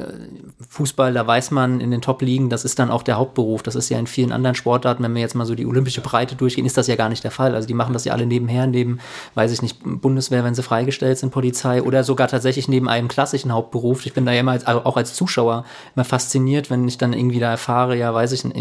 Fußball, 0.69 1.13
da 1.13 1.25
weiß 1.25 1.51
man 1.51 1.81
in 1.81 1.91
den 1.91 2.01
Top-Ligen, 2.01 2.49
das 2.49 2.65
ist 2.65 2.79
dann 2.79 2.89
auch 2.89 3.03
der 3.03 3.17
Hauptberuf. 3.17 3.63
Das 3.63 3.75
ist 3.75 3.89
ja 3.89 3.99
in 3.99 4.07
vielen 4.07 4.31
anderen 4.31 4.55
Sportarten, 4.55 5.03
wenn 5.03 5.13
wir 5.13 5.21
jetzt 5.21 5.35
mal 5.35 5.45
so 5.45 5.55
die 5.55 5.65
olympische 5.65 6.01
Breite 6.01 6.35
durchgehen, 6.35 6.65
ist 6.65 6.77
das 6.77 6.87
ja 6.87 6.95
gar 6.95 7.09
nicht 7.09 7.23
der 7.23 7.31
Fall. 7.31 7.55
Also 7.55 7.67
die 7.67 7.73
machen 7.73 7.93
das 7.93 8.05
ja 8.05 8.13
alle 8.13 8.25
nebenher, 8.25 8.67
neben, 8.67 8.99
weiß 9.33 9.51
ich 9.51 9.61
nicht, 9.61 9.79
Bundeswehr, 9.83 10.43
wenn 10.43 10.55
sie 10.55 10.63
freigestellt 10.63 11.17
sind, 11.17 11.31
Polizei 11.31 11.81
oder 11.81 12.03
sogar 12.03 12.27
tatsächlich 12.27 12.67
neben 12.67 12.87
einem 12.87 13.07
klassischen 13.07 13.51
Hauptberuf. 13.51 14.05
Ich 14.05 14.13
bin 14.13 14.25
da 14.25 14.31
ja 14.31 14.39
immer 14.39 14.51
als, 14.51 14.65
auch 14.65 14.97
als 14.97 15.13
Zuschauer 15.13 15.65
immer 15.95 16.05
fasziniert, 16.05 16.69
wenn 16.69 16.87
ich 16.87 16.97
dann 16.97 17.13
irgendwie 17.13 17.39
da 17.39 17.51
erfahre, 17.51 17.97
ja, 17.97 18.13
weiß 18.13 18.31
ich 18.31 18.43
nicht, 18.43 18.55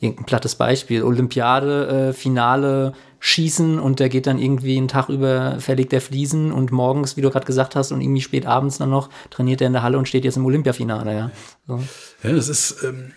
irgendein 0.00 0.26
plattes 0.26 0.54
Beispiel, 0.54 1.02
Olympiade, 1.02 2.10
äh, 2.10 2.12
Finale, 2.12 2.92
Schießen 3.20 3.80
und 3.80 3.98
der 3.98 4.08
geht 4.08 4.26
dann 4.26 4.38
irgendwie 4.38 4.76
einen 4.76 4.88
Tag 4.88 5.08
über, 5.08 5.58
verlegt 5.58 5.92
der 5.92 6.00
Fliesen 6.00 6.52
und 6.52 6.70
morgens, 6.70 7.16
wie 7.16 7.20
du 7.20 7.30
gerade 7.30 7.46
gesagt 7.46 7.74
hast, 7.74 7.90
und 7.90 8.00
irgendwie 8.00 8.20
spät 8.20 8.46
abends 8.46 8.78
dann 8.78 8.90
noch 8.90 9.10
trainiert 9.30 9.60
er 9.60 9.66
in 9.66 9.72
der 9.72 9.82
Halle 9.82 9.98
und 9.98 10.06
steht 10.06 10.24
jetzt 10.24 10.36
im 10.36 10.46
Olympiafinale, 10.46 11.14
ja. 11.14 11.30
So. 11.66 11.82
Ja, 12.22 12.32
das 12.32 12.48
ist, 12.48 12.84
ähm, 12.84 13.12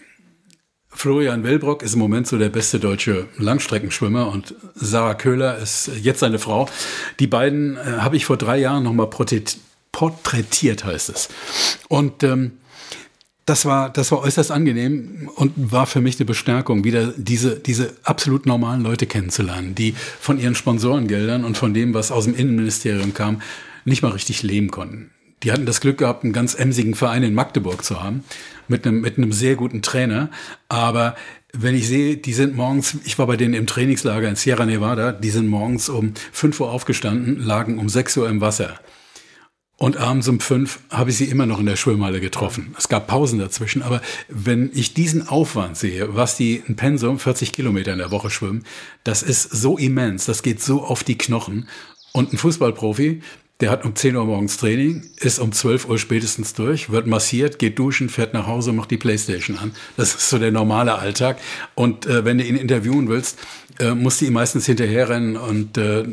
Florian 0.89 1.43
Wellbrock 1.43 1.83
ist 1.83 1.93
im 1.93 1.99
Moment 1.99 2.27
so 2.27 2.37
der 2.37 2.49
beste 2.49 2.79
deutsche 2.79 3.27
Langstreckenschwimmer 3.37 4.27
und 4.29 4.55
Sarah 4.75 5.13
Köhler 5.13 5.57
ist 5.57 5.89
jetzt 6.01 6.19
seine 6.19 6.39
Frau. 6.39 6.67
Die 7.19 7.27
beiden 7.27 7.77
äh, 7.77 7.99
habe 7.99 8.17
ich 8.17 8.25
vor 8.25 8.37
drei 8.37 8.57
Jahren 8.57 8.83
nochmal 8.83 9.07
porträtiert, 9.91 10.83
heißt 10.83 11.09
es. 11.09 11.29
Und 11.87 12.23
ähm, 12.23 12.57
das 13.45 13.65
war, 13.65 13.89
das 13.89 14.11
war 14.11 14.19
äußerst 14.19 14.51
angenehm 14.51 15.29
und 15.35 15.53
war 15.55 15.87
für 15.87 16.01
mich 16.01 16.19
eine 16.19 16.25
Bestärkung, 16.25 16.83
wieder 16.83 17.13
diese, 17.17 17.59
diese 17.59 17.93
absolut 18.03 18.45
normalen 18.45 18.81
Leute 18.81 19.07
kennenzulernen, 19.07 19.73
die 19.73 19.95
von 20.19 20.39
ihren 20.39 20.55
Sponsorengeldern 20.55 21.43
und 21.43 21.57
von 21.57 21.73
dem, 21.73 21.93
was 21.93 22.11
aus 22.11 22.25
dem 22.25 22.35
Innenministerium 22.35 23.13
kam, 23.13 23.41
nicht 23.83 24.03
mal 24.03 24.11
richtig 24.11 24.43
leben 24.43 24.69
konnten. 24.69 25.09
Die 25.43 25.51
hatten 25.51 25.65
das 25.65 25.81
Glück 25.81 25.97
gehabt, 25.97 26.23
einen 26.23 26.33
ganz 26.33 26.53
emsigen 26.53 26.93
Verein 26.93 27.23
in 27.23 27.33
Magdeburg 27.33 27.83
zu 27.83 28.03
haben, 28.03 28.23
mit 28.67 28.85
einem, 28.85 29.01
mit 29.01 29.17
einem 29.17 29.31
sehr 29.31 29.55
guten 29.55 29.81
Trainer. 29.81 30.29
Aber 30.69 31.15
wenn 31.51 31.73
ich 31.73 31.87
sehe, 31.87 32.17
die 32.17 32.33
sind 32.33 32.55
morgens, 32.55 32.97
ich 33.05 33.17
war 33.17 33.25
bei 33.25 33.37
denen 33.37 33.55
im 33.55 33.65
Trainingslager 33.65 34.29
in 34.29 34.35
Sierra 34.35 34.67
Nevada, 34.67 35.11
die 35.11 35.31
sind 35.31 35.47
morgens 35.47 35.89
um 35.89 36.13
5 36.31 36.59
Uhr 36.59 36.71
aufgestanden, 36.71 37.43
lagen 37.43 37.79
um 37.79 37.89
6 37.89 38.17
Uhr 38.17 38.29
im 38.29 38.39
Wasser. 38.39 38.79
Und 39.81 39.97
abends 39.97 40.27
um 40.27 40.39
fünf 40.39 40.79
habe 40.91 41.09
ich 41.09 41.17
sie 41.17 41.25
immer 41.25 41.47
noch 41.47 41.59
in 41.59 41.65
der 41.65 41.75
Schwimmhalle 41.75 42.21
getroffen. 42.21 42.75
Es 42.77 42.87
gab 42.87 43.07
Pausen 43.07 43.39
dazwischen, 43.39 43.81
aber 43.81 43.99
wenn 44.29 44.69
ich 44.75 44.93
diesen 44.93 45.27
Aufwand 45.27 45.75
sehe, 45.75 46.15
was 46.15 46.37
die 46.37 46.61
ein 46.69 46.75
Pensum 46.75 47.17
40 47.17 47.51
Kilometer 47.51 47.91
in 47.91 47.97
der 47.97 48.11
Woche 48.11 48.29
schwimmen, 48.29 48.63
das 49.03 49.23
ist 49.23 49.41
so 49.41 49.79
immens, 49.79 50.25
das 50.25 50.43
geht 50.43 50.61
so 50.61 50.83
auf 50.83 51.03
die 51.03 51.17
Knochen. 51.17 51.67
Und 52.11 52.31
ein 52.31 52.37
Fußballprofi, 52.37 53.23
der 53.61 53.69
hat 53.69 53.85
um 53.85 53.95
10 53.95 54.15
Uhr 54.15 54.25
morgens 54.25 54.57
Training, 54.57 55.03
ist 55.17 55.39
um 55.39 55.51
12 55.51 55.87
Uhr 55.87 55.99
spätestens 55.99 56.53
durch, 56.53 56.89
wird 56.89 57.05
massiert, 57.05 57.59
geht 57.59 57.77
duschen, 57.77 58.09
fährt 58.09 58.33
nach 58.33 58.47
Hause, 58.47 58.73
macht 58.73 58.89
die 58.89 58.97
Playstation 58.97 59.57
an. 59.57 59.71
Das 59.97 60.15
ist 60.15 60.29
so 60.29 60.39
der 60.39 60.51
normale 60.51 60.95
Alltag. 60.95 61.37
Und 61.75 62.07
äh, 62.07 62.25
wenn 62.25 62.39
du 62.39 62.43
ihn 62.43 62.55
interviewen 62.55 63.07
willst, 63.07 63.37
äh, 63.79 63.93
musst 63.93 64.19
du 64.19 64.25
ihm 64.25 64.33
meistens 64.33 64.65
hinterherrennen 64.65 65.37
und 65.37 65.77
äh, 65.77 66.03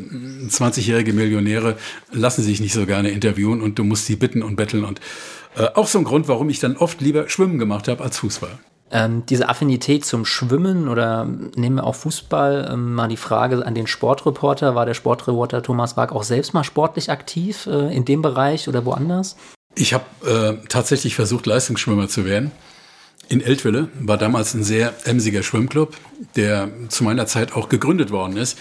20-jährige 0.47 1.13
Millionäre 1.13 1.77
lassen 2.11 2.43
sich 2.43 2.61
nicht 2.61 2.73
so 2.73 2.85
gerne 2.85 3.09
interviewen 3.09 3.61
und 3.61 3.79
du 3.79 3.83
musst 3.83 4.05
sie 4.05 4.15
bitten 4.15 4.43
und 4.43 4.55
betteln. 4.55 4.85
Und 4.85 5.01
äh, 5.57 5.65
auch 5.73 5.87
so 5.87 5.97
ein 5.97 6.05
Grund, 6.05 6.27
warum 6.27 6.49
ich 6.49 6.59
dann 6.59 6.77
oft 6.77 7.01
lieber 7.01 7.27
Schwimmen 7.29 7.57
gemacht 7.57 7.87
habe 7.87 8.03
als 8.03 8.19
Fußball. 8.19 8.59
Ähm, 8.91 9.23
diese 9.27 9.49
Affinität 9.49 10.03
zum 10.03 10.25
Schwimmen 10.25 10.87
oder 10.87 11.25
nehmen 11.55 11.75
wir 11.75 11.83
auch 11.83 11.95
Fußball, 11.95 12.69
ähm, 12.71 12.93
mal 12.95 13.07
die 13.07 13.17
Frage 13.17 13.65
an 13.65 13.75
den 13.75 13.87
Sportreporter. 13.87 14.73
War 14.73 14.85
der 14.85 14.95
Sportreporter 14.95 15.61
Thomas 15.61 15.95
Wag 15.95 16.11
auch 16.11 16.23
selbst 16.23 16.53
mal 16.53 16.63
sportlich 16.63 17.11
aktiv 17.11 17.67
äh, 17.67 17.95
in 17.95 18.05
dem 18.05 18.21
Bereich 18.21 18.67
oder 18.67 18.85
woanders? 18.85 19.35
Ich 19.75 19.93
habe 19.93 20.05
äh, 20.25 20.67
tatsächlich 20.67 21.15
versucht, 21.15 21.45
Leistungsschwimmer 21.45 22.07
zu 22.07 22.25
werden. 22.25 22.51
In 23.27 23.41
Eltville 23.41 23.89
war 23.99 24.17
damals 24.17 24.55
ein 24.55 24.63
sehr 24.63 24.93
emsiger 25.05 25.43
Schwimmclub, 25.43 25.95
der 26.35 26.69
zu 26.89 27.03
meiner 27.03 27.27
Zeit 27.27 27.53
auch 27.53 27.69
gegründet 27.69 28.09
worden 28.09 28.37
ist. 28.37 28.57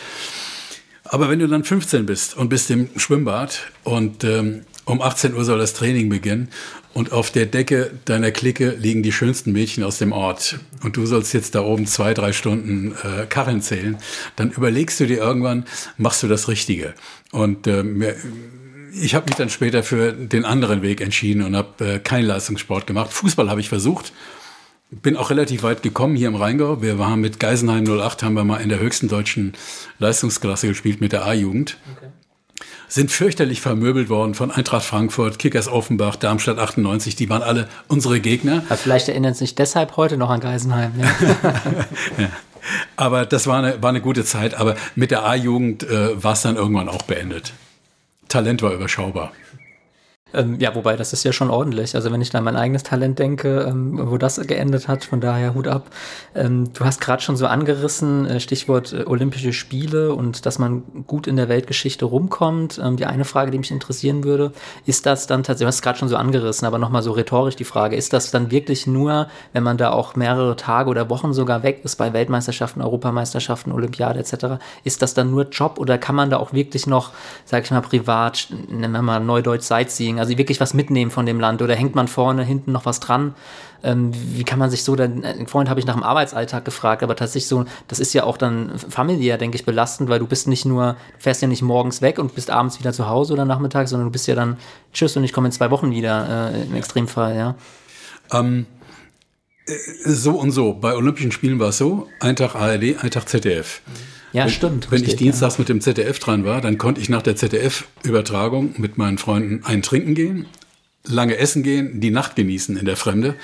Aber 1.05 1.31
wenn 1.31 1.39
du 1.39 1.49
dann 1.49 1.65
15 1.65 2.05
bist 2.05 2.37
und 2.37 2.51
bist 2.51 2.71
im 2.71 2.91
Schwimmbad 2.97 3.61
und 3.83 4.25
ähm, 4.25 4.67
um 4.89 5.03
18 5.03 5.35
Uhr 5.35 5.45
soll 5.45 5.59
das 5.59 5.75
Training 5.75 6.09
beginnen 6.09 6.49
und 6.95 7.13
auf 7.13 7.31
der 7.31 7.47
Decke 7.47 7.93
deiner 8.07 8.31
Clique 8.31 8.71
liegen 8.71 9.03
die 9.03 9.13
schönsten 9.13 9.53
Mädchen 9.53 9.85
aus 9.85 9.99
dem 9.99 10.13
Ort 10.13 10.59
und 10.83 10.97
du 10.97 11.05
sollst 11.05 11.35
jetzt 11.35 11.55
da 11.55 11.61
oben 11.61 11.87
zwei, 11.87 12.15
drei 12.15 12.33
Stunden 12.33 12.95
äh, 13.03 13.27
Karren 13.27 13.61
zählen, 13.61 13.99
dann 14.37 14.51
überlegst 14.51 14.99
du 14.99 15.07
dir 15.07 15.19
irgendwann, 15.19 15.65
machst 15.99 16.23
du 16.23 16.29
das 16.29 16.49
Richtige. 16.49 16.95
Und 17.31 17.67
äh, 17.67 17.85
ich 18.95 19.15
habe 19.15 19.27
mich 19.27 19.37
dann 19.37 19.51
später 19.51 19.83
für 19.83 20.13
den 20.13 20.45
anderen 20.45 20.83
Weg 20.83 21.01
entschieden 21.01 21.43
und 21.43 21.55
habe 21.55 21.85
äh, 21.85 21.99
keinen 21.99 22.25
Leistungssport 22.25 22.87
gemacht. 22.87 23.13
Fußball 23.13 23.51
habe 23.51 23.61
ich 23.61 23.69
versucht, 23.69 24.13
bin 24.91 25.19
auch 25.19 25.29
relativ 25.29 25.63
weit 25.65 25.83
gekommen 25.83 26.17
hier 26.17 26.29
im 26.29 26.35
Rheingau. 26.35 26.81
Wir 26.81 26.99
waren 26.99 27.21
mit 27.21 27.39
Geisenheim 27.39 27.85
08, 27.85 28.23
haben 28.23 28.35
wir 28.35 28.45
mal 28.45 28.63
in 28.63 28.71
der 28.71 28.81
höchsten 28.81 29.09
deutschen 29.09 29.53
Leistungsklasse 29.99 30.67
gespielt 30.67 31.03
mit 31.03 31.13
der 31.13 31.27
A-Jugend. 31.27 31.77
Okay 31.95 32.09
sind 32.89 33.11
fürchterlich 33.11 33.61
vermöbelt 33.61 34.09
worden 34.09 34.35
von 34.35 34.51
Eintracht 34.51 34.85
Frankfurt, 34.85 35.39
Kickers 35.39 35.69
Offenbach, 35.69 36.17
Darmstadt 36.17 36.59
98. 36.59 37.17
Die 37.17 37.29
waren 37.29 37.43
alle 37.43 37.69
unsere 37.87 38.21
Gegner. 38.21 38.63
Aber 38.69 38.77
vielleicht 38.77 39.09
erinnern 39.09 39.35
Sie 39.35 39.41
sich 39.41 39.55
deshalb 39.55 39.97
heute 39.97 40.17
noch 40.17 40.31
an 40.31 40.41
Geisenheim. 40.41 40.93
Ja. 40.99 41.07
ja. 42.19 42.29
Aber 42.97 43.27
das 43.27 43.47
war 43.47 43.59
eine, 43.59 43.83
war 43.83 43.91
eine 43.91 44.01
gute 44.01 44.25
Zeit. 44.25 44.55
Aber 44.55 44.77
mit 44.95 45.11
der 45.11 45.25
A-Jugend 45.25 45.85
äh, 45.85 46.23
war 46.23 46.33
es 46.33 46.43
dann 46.43 46.57
irgendwann 46.57 46.89
auch 46.89 47.03
beendet. 47.03 47.53
Talent 48.29 48.63
war 48.63 48.73
überschaubar. 48.73 49.33
Ähm, 50.35 50.59
ja, 50.61 50.75
wobei 50.75 50.97
das 50.97 51.15
ist 51.15 51.25
ja 51.25 51.33
schon 51.33 51.49
ordentlich. 51.49 51.95
Also 51.95 52.13
wenn 52.13 52.21
ich 52.21 52.29
da 52.29 52.39
an 52.39 52.45
mein 52.45 52.57
eigenes 52.57 52.83
Talent 52.83 53.19
denke, 53.19 53.67
ähm, 53.69 54.11
wo 54.11 54.19
das 54.19 54.39
geendet 54.47 54.87
hat, 54.87 55.05
von 55.05 55.21
daher 55.21 55.55
Hut 55.55 55.67
ab. 55.67 55.91
Ähm, 56.35 56.71
du 56.75 56.85
hast 56.85 57.01
gerade 57.01 57.23
schon 57.23 57.37
so 57.37 57.47
angerissen, 57.47 58.27
äh, 58.27 58.39
Stichwort 58.39 58.93
äh, 58.93 59.05
Olympische 59.07 59.55
Spiele 59.55 60.13
und 60.13 60.45
dass 60.45 60.59
man 60.59 60.83
gut 61.07 61.27
in 61.27 61.37
der 61.37 61.49
Weltgeschichte 61.49 62.05
rumkommt. 62.05 62.79
Ähm, 62.83 62.97
die 62.99 63.07
eine 63.07 63.25
Frage, 63.25 63.51
die 63.51 63.59
mich 63.59 63.71
interessieren 63.71 64.23
würde, 64.23 64.53
ist 64.85 65.07
das 65.07 65.27
dann 65.27 65.43
tatsächlich, 65.45 65.65
du 65.65 65.67
hast 65.69 65.83
gerade 65.83 65.99
schon 65.99 66.09
so 66.09 66.17
angerissen, 66.17 66.67
aber 66.67 66.79
nochmal 66.79 67.03
so 67.03 67.13
rhetorisch 67.13 67.57
die 67.57 67.65
Frage, 67.65 67.97
ist 67.97 68.13
das 68.13 68.31
dann 68.31 68.51
wirklich 68.51 68.87
nur, 68.87 69.29
wenn 69.55 69.63
man 69.63 69.79
da 69.79 69.93
auch 69.93 70.15
mehrere 70.15 70.57
Tage 70.57 70.91
oder 70.91 71.09
Wochen 71.09 71.33
sogar 71.33 71.63
weg 71.63 71.81
ist 71.85 71.97
bei 71.97 72.13
Weltmeisterschaften, 72.13 72.83
Europameisterschaften, 72.83 73.73
Olympiade 73.73 74.19
etc., 74.19 74.63
ist 74.85 75.01
das 75.01 75.15
dann 75.15 75.31
nur 75.31 75.49
Job 75.49 75.79
oder 75.79 75.97
kann 75.97 76.15
man 76.15 76.29
da 76.29 76.37
auch 76.37 76.53
wirklich 76.53 76.87
noch, 76.87 77.13
sag 77.47 77.65
ich 77.65 77.71
mal, 77.71 77.81
privat, 77.81 78.49
nennen 78.69 78.93
wir 78.93 79.03
mal 79.03 79.21
Neudeutsch 79.21 79.63
Sightseeing, 79.63 80.18
also 80.19 80.37
wirklich 80.37 80.61
was 80.61 80.75
mitnehmen 80.75 81.11
von 81.11 81.27
dem 81.27 81.41
Land 81.41 81.63
oder 81.63 81.75
hängt 81.75 81.95
man 81.95 82.09
vorne, 82.09 82.45
hinten 82.45 82.73
noch 82.73 82.87
was 82.87 83.01
dran? 83.01 83.35
Ähm, 83.83 84.13
wie 84.35 84.45
kann 84.45 84.59
man 84.59 84.71
sich 84.71 84.83
so 84.83 84.97
dann, 84.97 85.23
äh, 85.23 85.47
vorhin 85.47 85.71
habe 85.71 85.79
ich 85.79 85.87
nach 85.87 85.95
dem 85.95 86.03
Arbeitsalltag 86.03 86.65
gefragt, 86.65 87.03
aber 87.03 87.15
tatsächlich 87.15 87.49
so, 87.49 87.65
das 87.87 88.01
ist 88.01 88.13
ja 88.13 88.25
auch 88.25 88.37
dann 88.37 88.79
familiär, 88.79 89.39
denke 89.39 89.57
ich, 89.57 89.65
belastend, 89.65 90.11
weil 90.11 90.19
du 90.19 90.27
bist 90.27 90.49
nicht 90.49 90.65
nur, 90.65 90.97
du 91.17 91.23
fährst 91.23 91.43
ja 91.43 91.49
nicht 91.49 91.63
morgens 91.63 92.03
weg 92.03 92.19
und 92.19 92.35
bist 92.35 92.51
abends 92.51 92.81
wieder 92.81 92.93
zu 92.93 93.09
Hause 93.09 93.35
oder 93.35 93.45
nachmittags, 93.45 93.91
sondern 93.91 94.09
du 94.09 94.13
bist 94.13 94.27
ja 94.27 94.35
dann, 94.35 94.57
tschüss 94.93 95.17
und 95.17 95.25
ich 95.25 95.33
komme 95.33 95.49
in 95.49 95.53
zwei 95.53 95.71
Wochen 95.71 95.91
wieder, 95.91 96.53
äh, 96.53 96.63
im 96.63 96.75
Extremfall, 96.75 97.37
ja. 97.37 97.55
Ähm, 98.33 98.67
äh, 99.67 99.75
so 100.05 100.33
und 100.33 100.51
so. 100.51 100.75
Bei 100.75 100.95
Olympischen 100.97 101.31
Spielen 101.33 101.61
war 101.61 101.69
es 101.69 101.79
so, 101.79 102.09
ein 102.21 102.35
Tag 102.35 102.57
ARD, 102.57 103.03
ein 103.03 103.11
Tag 103.11 103.29
ZDF. 103.29 103.83
Mhm. 103.87 104.18
Ja, 104.33 104.45
wenn, 104.45 104.51
stimmt. 104.51 104.91
Wenn 104.91 104.99
richtig, 104.99 105.15
ich 105.15 105.19
dienstags 105.19 105.55
ja. 105.55 105.61
mit 105.61 105.69
dem 105.69 105.81
ZDF 105.81 106.19
dran 106.19 106.45
war, 106.45 106.61
dann 106.61 106.79
konnte 106.79 107.01
ich 107.01 107.09
nach 107.09 107.23
der 107.23 107.37
ZDF-Übertragung 107.37 108.75
mit 108.79 108.99
meinen 108.99 109.19
Freunden 109.19 109.65
einen 109.65 109.83
trinken 109.83 110.15
gehen, 110.15 110.47
lange 111.05 111.37
essen 111.39 111.63
gehen, 111.63 112.01
die 112.01 112.11
Nacht 112.11 112.37
genießen 112.37 112.77
in 112.77 112.85
der 112.85 112.97
Fremde, 112.97 113.35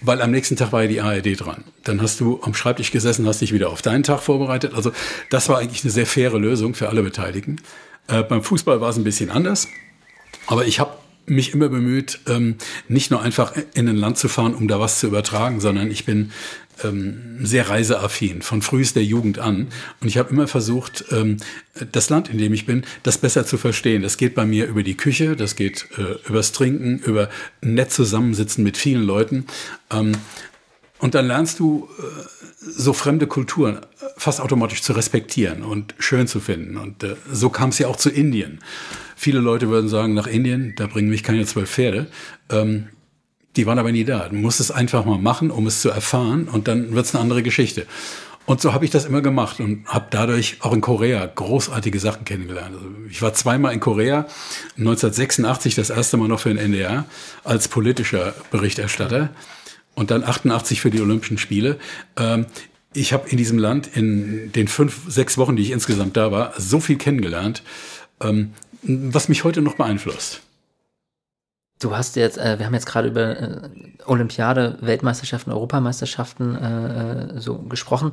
weil 0.00 0.22
am 0.22 0.30
nächsten 0.30 0.56
Tag 0.56 0.72
war 0.72 0.82
ja 0.82 0.88
die 0.88 1.00
ARD 1.00 1.40
dran. 1.40 1.64
Dann 1.84 2.00
hast 2.00 2.20
du 2.20 2.40
am 2.42 2.54
Schreibtisch 2.54 2.90
gesessen, 2.90 3.26
hast 3.26 3.40
dich 3.40 3.52
wieder 3.52 3.70
auf 3.70 3.82
deinen 3.82 4.04
Tag 4.04 4.20
vorbereitet. 4.20 4.74
Also 4.74 4.92
das 5.30 5.48
war 5.48 5.58
eigentlich 5.58 5.84
eine 5.84 5.92
sehr 5.92 6.06
faire 6.06 6.38
Lösung 6.38 6.74
für 6.74 6.88
alle 6.88 7.02
Beteiligten. 7.02 7.60
Äh, 8.06 8.22
beim 8.22 8.42
Fußball 8.42 8.80
war 8.80 8.90
es 8.90 8.96
ein 8.96 9.04
bisschen 9.04 9.30
anders, 9.30 9.68
aber 10.46 10.66
ich 10.66 10.80
habe 10.80 10.92
mich 11.26 11.52
immer 11.52 11.68
bemüht, 11.68 12.20
ähm, 12.26 12.56
nicht 12.88 13.10
nur 13.10 13.20
einfach 13.20 13.52
in 13.74 13.88
ein 13.88 13.96
Land 13.96 14.16
zu 14.18 14.28
fahren, 14.28 14.54
um 14.54 14.66
da 14.66 14.80
was 14.80 14.98
zu 14.98 15.08
übertragen, 15.08 15.60
sondern 15.60 15.90
ich 15.90 16.06
bin 16.06 16.32
ähm, 16.84 17.38
sehr 17.42 17.68
reiseaffin 17.68 18.42
von 18.42 18.62
frühester 18.62 19.00
Jugend 19.00 19.38
an. 19.38 19.68
Und 20.00 20.08
ich 20.08 20.18
habe 20.18 20.30
immer 20.30 20.46
versucht, 20.48 21.04
ähm, 21.10 21.38
das 21.92 22.10
Land, 22.10 22.28
in 22.28 22.38
dem 22.38 22.52
ich 22.52 22.66
bin, 22.66 22.84
das 23.02 23.18
besser 23.18 23.46
zu 23.46 23.58
verstehen. 23.58 24.02
Das 24.02 24.16
geht 24.16 24.34
bei 24.34 24.44
mir 24.44 24.66
über 24.66 24.82
die 24.82 24.96
Küche, 24.96 25.36
das 25.36 25.56
geht 25.56 25.86
äh, 25.96 26.28
übers 26.28 26.52
Trinken, 26.52 26.98
über 26.98 27.28
nett 27.60 27.92
zusammensitzen 27.92 28.64
mit 28.64 28.76
vielen 28.76 29.02
Leuten. 29.02 29.46
Ähm, 29.90 30.12
und 30.98 31.14
dann 31.14 31.26
lernst 31.26 31.60
du 31.60 31.88
äh, 31.98 32.02
so 32.60 32.92
fremde 32.92 33.26
Kulturen 33.26 33.80
fast 34.16 34.40
automatisch 34.40 34.82
zu 34.82 34.92
respektieren 34.92 35.62
und 35.62 35.94
schön 35.98 36.26
zu 36.26 36.40
finden. 36.40 36.76
Und 36.76 37.04
äh, 37.04 37.14
so 37.32 37.50
kam 37.50 37.70
es 37.70 37.78
ja 37.78 37.86
auch 37.86 37.96
zu 37.96 38.10
Indien. 38.10 38.58
Viele 39.16 39.40
Leute 39.40 39.68
würden 39.68 39.88
sagen, 39.88 40.14
nach 40.14 40.26
Indien, 40.26 40.74
da 40.76 40.86
bringen 40.86 41.08
mich 41.08 41.22
keine 41.22 41.46
zwölf 41.46 41.70
Pferde. 41.70 42.08
Ähm, 42.50 42.88
die 43.58 43.66
waren 43.66 43.78
aber 43.78 43.90
nie 43.92 44.04
da. 44.04 44.28
Du 44.28 44.36
musst 44.36 44.60
es 44.60 44.70
einfach 44.70 45.04
mal 45.04 45.18
machen, 45.18 45.50
um 45.50 45.66
es 45.66 45.82
zu 45.82 45.90
erfahren 45.90 46.48
und 46.48 46.68
dann 46.68 46.94
wird 46.94 47.06
es 47.06 47.14
eine 47.14 47.22
andere 47.22 47.42
Geschichte. 47.42 47.86
Und 48.46 48.62
so 48.62 48.72
habe 48.72 48.84
ich 48.84 48.90
das 48.90 49.04
immer 49.04 49.20
gemacht 49.20 49.60
und 49.60 49.84
habe 49.86 50.06
dadurch 50.10 50.58
auch 50.60 50.72
in 50.72 50.80
Korea 50.80 51.26
großartige 51.26 51.98
Sachen 51.98 52.24
kennengelernt. 52.24 52.76
Also 52.76 52.86
ich 53.10 53.20
war 53.20 53.34
zweimal 53.34 53.74
in 53.74 53.80
Korea, 53.80 54.26
1986 54.78 55.74
das 55.74 55.90
erste 55.90 56.16
Mal 56.16 56.28
noch 56.28 56.40
für 56.40 56.48
den 56.48 56.56
NDR 56.56 57.04
als 57.44 57.68
politischer 57.68 58.32
Berichterstatter 58.50 59.30
und 59.94 60.12
dann 60.12 60.22
88 60.22 60.80
für 60.80 60.90
die 60.90 61.00
Olympischen 61.00 61.36
Spiele. 61.36 61.78
Ähm, 62.16 62.46
ich 62.94 63.12
habe 63.12 63.28
in 63.28 63.36
diesem 63.36 63.58
Land 63.58 63.90
in 63.94 64.52
den 64.52 64.68
fünf, 64.68 65.02
sechs 65.08 65.36
Wochen, 65.36 65.56
die 65.56 65.62
ich 65.62 65.72
insgesamt 65.72 66.16
da 66.16 66.30
war, 66.30 66.54
so 66.56 66.80
viel 66.80 66.96
kennengelernt. 66.96 67.62
Ähm, 68.22 68.52
was 68.82 69.28
mich 69.28 69.42
heute 69.42 69.60
noch 69.60 69.74
beeinflusst. 69.74 70.42
Du 71.80 71.96
hast 71.96 72.16
jetzt, 72.16 72.38
äh, 72.38 72.58
wir 72.58 72.66
haben 72.66 72.74
jetzt 72.74 72.86
gerade 72.86 73.08
über 73.08 73.40
äh, 73.40 73.60
Olympiade, 74.06 74.78
Weltmeisterschaften, 74.80 75.52
Europameisterschaften 75.52 76.56
äh, 76.56 77.36
äh, 77.36 77.40
so 77.40 77.58
gesprochen. 77.58 78.10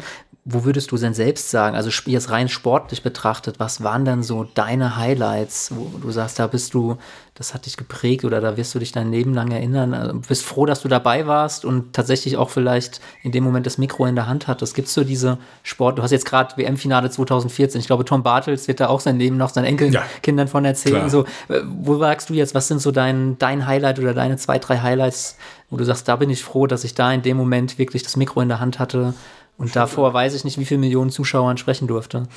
Wo 0.48 0.64
würdest 0.64 0.92
du 0.92 0.98
denn 0.98 1.16
selbst 1.16 1.50
sagen, 1.50 1.76
also 1.76 1.90
jetzt 2.06 2.30
rein 2.30 2.50
sportlich 2.50 3.02
betrachtet, 3.02 3.60
was 3.60 3.84
waren 3.84 4.06
denn 4.06 4.22
so 4.22 4.44
deine 4.44 4.96
Highlights, 4.96 5.72
wo 5.74 5.98
du 5.98 6.12
sagst, 6.12 6.38
da 6.38 6.46
bist 6.46 6.76
du, 6.76 6.98
das 7.34 7.56
hat 7.56 7.66
dich 7.66 7.78
geprägt 7.78 8.24
oder 8.24 8.42
da 8.42 8.56
wirst 8.56 8.76
du 8.76 8.78
dich 8.78 8.92
dein 8.92 9.12
Leben 9.12 9.34
lang 9.34 9.50
erinnern? 9.50 9.96
Also, 9.96 10.14
bist 10.20 10.46
froh, 10.46 10.68
dass 10.68 10.82
du 10.82 10.88
dabei 10.88 11.26
warst 11.26 11.66
und 11.66 11.94
tatsächlich 11.94 12.38
auch 12.38 12.52
vielleicht 12.52 13.02
in 13.24 13.32
dem 13.32 13.44
Moment 13.44 13.66
das 13.66 13.80
Mikro 13.80 14.06
in 14.06 14.14
der 14.14 14.28
Hand 14.28 14.48
hattest. 14.48 14.76
Gibt 14.76 14.88
es 14.88 14.94
so 14.94 15.04
diese 15.04 15.40
Sport, 15.64 15.98
du 15.98 16.04
hast 16.04 16.12
jetzt 16.12 16.28
gerade 16.28 16.56
WM-Finale 16.58 17.10
2014, 17.10 17.82
ich 17.82 17.88
glaube, 17.88 18.06
Tom 18.06 18.22
Bartels 18.22 18.68
wird 18.68 18.80
da 18.80 18.90
auch 18.90 19.00
sein 19.00 19.18
Leben 19.18 19.38
noch 19.38 19.50
seinen 19.50 19.66
Enkelkindern 19.66 20.46
ja, 20.46 20.52
von 20.52 20.64
erzählen. 20.64 21.10
So, 21.10 21.24
äh, 21.50 21.62
wo 21.66 21.98
sagst 21.98 22.30
du 22.30 22.36
jetzt, 22.36 22.54
was 22.54 22.68
sind 22.68 22.82
so 22.84 22.92
dein, 22.92 23.40
dein 23.40 23.66
Highlight 23.66 23.98
oder 23.98 24.14
deine 24.14 24.38
zwei, 24.38 24.60
drei 24.60 24.78
Highlights, 24.78 25.38
wo 25.72 25.78
du 25.78 25.86
sagst, 25.86 26.08
da 26.08 26.18
bin 26.18 26.30
ich 26.30 26.44
froh, 26.44 26.68
dass 26.68 26.84
ich 26.84 26.94
da 26.94 27.12
in 27.12 27.24
dem 27.24 27.36
Moment 27.36 27.80
wirklich 27.80 28.04
das 28.04 28.16
Mikro 28.16 28.42
in 28.42 28.50
der 28.50 28.60
Hand 28.60 28.78
hatte 28.78 29.16
und 29.58 29.76
davor 29.76 30.14
weiß 30.14 30.34
ich 30.34 30.44
nicht, 30.44 30.60
wie 30.60 30.66
viele 30.66 30.80
Millionen 30.80 31.12
Zuschauern 31.12 31.58
sprechen 31.58 31.88
durfte. 31.88 32.28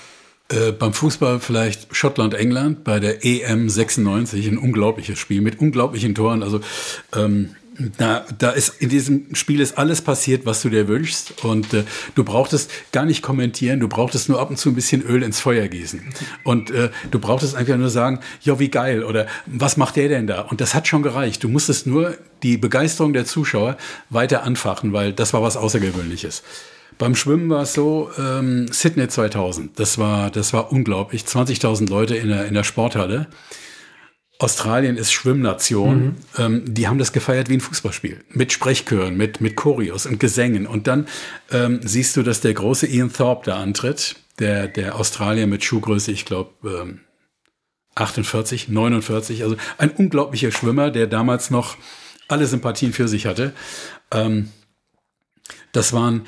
Äh, 0.51 0.73
beim 0.73 0.93
Fußball 0.93 1.41
vielleicht 1.41 1.95
Schottland-England 1.95 2.85
bei 2.85 3.01
der 3.01 3.25
EM 3.25 3.69
96 3.69 4.47
ein 4.47 4.59
unglaubliches 4.59 5.19
Spiel 5.19 5.43
mit 5.43 5.61
unglaublichen 5.61 6.15
Toren. 6.15 6.43
Also 6.43 6.61
ähm, 7.15 7.55
da, 7.97 8.25
da 8.39 8.51
ist 8.51 8.81
in 8.81 8.89
diesem 8.89 9.35
Spiel 9.35 9.61
ist 9.61 9.79
alles 9.79 10.03
passiert, 10.03 10.47
was 10.47 10.63
du 10.63 10.69
dir 10.69 10.89
wünschst. 10.89 11.45
Und 11.45 11.75
äh, 11.75 11.85
du 12.15 12.25
brauchtest 12.25 12.71
gar 12.93 13.05
nicht 13.05 13.23
kommentieren, 13.23 13.79
du 13.81 13.89
brauchtest 13.89 14.29
nur 14.29 14.41
ab 14.41 14.51
und 14.51 14.57
zu 14.57 14.71
ein 14.71 14.75
bisschen 14.75 15.03
Öl 15.03 15.23
ins 15.23 15.39
Feuer 15.41 15.69
gießen. 15.69 16.03
Und 16.45 16.71
äh, 16.71 16.91
du 17.11 17.19
brauchtest 17.19 17.55
einfach 17.55 17.77
nur 17.77 17.91
sagen, 17.91 18.21
ja, 18.41 18.59
wie 18.59 18.69
geil 18.69 19.05
oder 19.05 19.27
was 19.47 19.77
macht 19.77 19.97
der 19.97 20.09
denn 20.09 20.27
da? 20.27 20.43
Und 20.43 20.61
das 20.61 20.75
hat 20.75 20.89
schon 20.89 21.03
gereicht. 21.03 21.45
Du 21.45 21.49
musstest 21.49 21.87
nur 21.87 22.17
die 22.43 22.57
Begeisterung 22.57 23.13
der 23.13 23.27
Zuschauer 23.27 23.77
weiter 24.11 24.43
anfachen, 24.43 24.93
weil 24.93 25.13
das 25.13 25.33
war 25.33 25.43
was 25.43 25.57
Außergewöhnliches. 25.57 26.43
Beim 26.99 27.15
Schwimmen 27.15 27.49
war 27.49 27.63
es 27.63 27.75
so, 27.75 28.11
ähm, 28.19 28.69
Sydney 28.73 29.09
2000, 29.09 29.79
das 29.79 29.99
war, 29.99 30.31
das 30.31 30.53
war 30.53 30.73
unglaublich. 30.73 31.23
20.000 31.23 31.89
Leute 31.89 32.17
in 32.17 32.29
der, 32.29 32.47
in 32.47 32.55
der 32.55 32.65
Sporthalle. 32.65 33.29
Australien 34.41 34.97
ist 34.97 35.13
Schwimmnation. 35.13 36.05
Mhm. 36.05 36.17
Ähm, 36.39 36.75
die 36.75 36.87
haben 36.87 36.99
das 36.99 37.13
gefeiert 37.13 37.49
wie 37.49 37.55
ein 37.55 37.61
Fußballspiel. 37.61 38.25
Mit 38.31 38.53
Sprechchören, 38.53 39.17
mit, 39.17 39.41
mit 39.41 39.57
Choreos 39.57 40.07
und 40.07 40.21
Gesängen. 40.21 40.67
Und 40.67 40.87
dann 40.87 41.09
ähm, 41.51 41.81
siehst 41.83 42.17
du, 42.17 42.23
dass 42.23 42.41
der 42.41 42.55
große 42.55 42.87
Ian 42.87 43.13
Thorpe 43.13 43.47
da 43.47 43.61
antritt. 43.61 44.17
Der, 44.39 44.69
der 44.69 44.95
Australier 44.95 45.49
mit 45.49 45.65
Schuhgröße, 45.65 46.13
ich 46.13 46.25
glaube, 46.25 46.53
ähm, 46.65 47.01
48, 47.97 48.69
49. 48.69 49.43
Also 49.43 49.57
ein 49.77 49.91
unglaublicher 49.91 50.53
Schwimmer, 50.53 50.93
der 50.93 51.09
damals 51.09 51.51
noch 51.51 51.77
alle 52.29 52.47
Sympathien 52.47 52.93
für 52.93 53.09
sich 53.09 53.27
hatte. 53.27 53.53
Ähm, 54.13 54.51
das 55.73 55.93
waren 55.93 56.27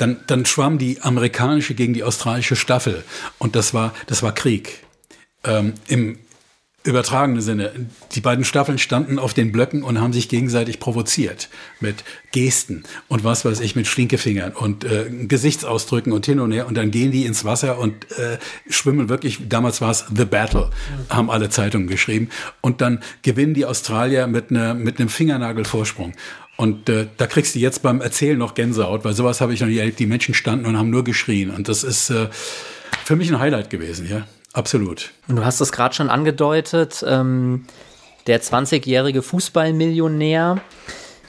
dann, 0.00 0.20
dann 0.26 0.46
schwamm 0.46 0.78
die 0.78 1.00
amerikanische 1.02 1.74
gegen 1.74 1.94
die 1.94 2.04
australische 2.04 2.56
Staffel. 2.56 3.04
Und 3.38 3.56
das 3.56 3.74
war, 3.74 3.94
das 4.06 4.22
war 4.22 4.32
Krieg. 4.32 4.80
Ähm, 5.44 5.74
Im 5.88 6.18
übertragenen 6.82 7.42
Sinne. 7.42 7.72
Die 8.12 8.20
beiden 8.20 8.44
Staffeln 8.44 8.78
standen 8.78 9.18
auf 9.18 9.34
den 9.34 9.52
Blöcken 9.52 9.82
und 9.82 10.00
haben 10.00 10.14
sich 10.14 10.28
gegenseitig 10.30 10.80
provoziert 10.80 11.50
mit 11.78 12.04
Gesten 12.32 12.84
und 13.08 13.22
was 13.22 13.44
weiß 13.44 13.60
ich, 13.60 13.76
mit 13.76 13.86
Stinkefingern 13.86 14.52
und 14.52 14.84
äh, 14.84 15.10
Gesichtsausdrücken 15.10 16.12
und 16.12 16.24
hin 16.24 16.40
und 16.40 16.52
her. 16.52 16.66
Und 16.66 16.76
dann 16.76 16.90
gehen 16.90 17.10
die 17.10 17.26
ins 17.26 17.44
Wasser 17.44 17.78
und 17.78 18.10
äh, 18.12 18.38
schwimmen 18.70 19.10
wirklich, 19.10 19.48
damals 19.48 19.82
war 19.82 19.90
es 19.90 20.06
The 20.14 20.24
Battle, 20.24 20.70
haben 21.10 21.30
alle 21.30 21.50
Zeitungen 21.50 21.86
geschrieben. 21.86 22.30
Und 22.62 22.80
dann 22.80 23.00
gewinnen 23.22 23.52
die 23.52 23.66
Australier 23.66 24.26
mit, 24.26 24.50
ne, 24.50 24.74
mit 24.74 24.98
einem 24.98 25.10
Fingernagelvorsprung. 25.10 26.14
Und 26.56 26.88
äh, 26.88 27.08
da 27.16 27.26
kriegst 27.26 27.54
du 27.54 27.58
jetzt 27.58 27.82
beim 27.82 28.00
Erzählen 28.00 28.38
noch 28.38 28.54
Gänsehaut, 28.54 29.04
weil 29.04 29.14
sowas 29.14 29.40
habe 29.40 29.52
ich 29.52 29.60
noch 29.60 29.68
nie 29.68 29.78
erlebt. 29.78 29.98
Die 29.98 30.06
Menschen 30.06 30.34
standen 30.34 30.66
und 30.66 30.78
haben 30.78 30.90
nur 30.90 31.04
geschrien. 31.04 31.50
Und 31.50 31.68
das 31.68 31.84
ist 31.84 32.10
äh, 32.10 32.28
für 33.04 33.16
mich 33.16 33.30
ein 33.30 33.38
Highlight 33.38 33.68
gewesen, 33.68 34.08
ja. 34.08 34.26
Absolut. 34.52 35.12
Und 35.28 35.36
du 35.36 35.44
hast 35.44 35.60
es 35.60 35.72
gerade 35.72 35.94
schon 35.94 36.10
angedeutet, 36.10 37.04
ähm, 37.06 37.66
der 38.26 38.42
20-jährige 38.42 39.22
Fußballmillionär. 39.22 40.60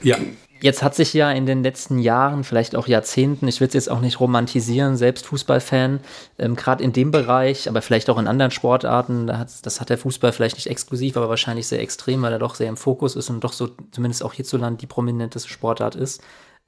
Ja. 0.02 0.16
Jetzt 0.60 0.84
hat 0.84 0.94
sich 0.94 1.12
ja 1.12 1.32
in 1.32 1.44
den 1.44 1.64
letzten 1.64 1.98
Jahren, 1.98 2.44
vielleicht 2.44 2.76
auch 2.76 2.86
Jahrzehnten, 2.86 3.48
ich 3.48 3.60
will 3.60 3.66
es 3.66 3.74
jetzt 3.74 3.90
auch 3.90 4.00
nicht 4.00 4.20
romantisieren, 4.20 4.96
selbst 4.96 5.26
Fußballfan, 5.26 5.98
ähm, 6.38 6.54
gerade 6.54 6.84
in 6.84 6.92
dem 6.92 7.10
Bereich, 7.10 7.68
aber 7.68 7.82
vielleicht 7.82 8.08
auch 8.08 8.18
in 8.18 8.28
anderen 8.28 8.52
Sportarten, 8.52 9.26
da 9.26 9.44
das 9.62 9.80
hat 9.80 9.90
der 9.90 9.98
Fußball 9.98 10.32
vielleicht 10.32 10.54
nicht 10.54 10.68
exklusiv, 10.68 11.16
aber 11.16 11.28
wahrscheinlich 11.28 11.66
sehr 11.66 11.80
extrem, 11.80 12.22
weil 12.22 12.32
er 12.32 12.38
doch 12.38 12.54
sehr 12.54 12.68
im 12.68 12.76
Fokus 12.76 13.16
ist 13.16 13.28
und 13.28 13.42
doch 13.42 13.52
so 13.52 13.70
zumindest 13.90 14.22
auch 14.22 14.34
hierzulande 14.34 14.78
die 14.78 14.86
prominenteste 14.86 15.48
Sportart 15.48 15.96
ist 15.96 16.22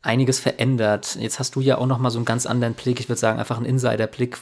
einiges 0.04 0.38
verändert. 0.38 1.16
Jetzt 1.18 1.38
hast 1.38 1.56
du 1.56 1.60
ja 1.60 1.78
auch 1.78 1.86
noch 1.86 1.98
mal 1.98 2.10
so 2.10 2.18
einen 2.18 2.26
ganz 2.26 2.46
anderen 2.46 2.74
Blick, 2.74 3.00
ich 3.00 3.08
würde 3.08 3.18
sagen 3.18 3.38
einfach 3.38 3.56
einen 3.56 3.66
Insider-Blick, 3.66 4.38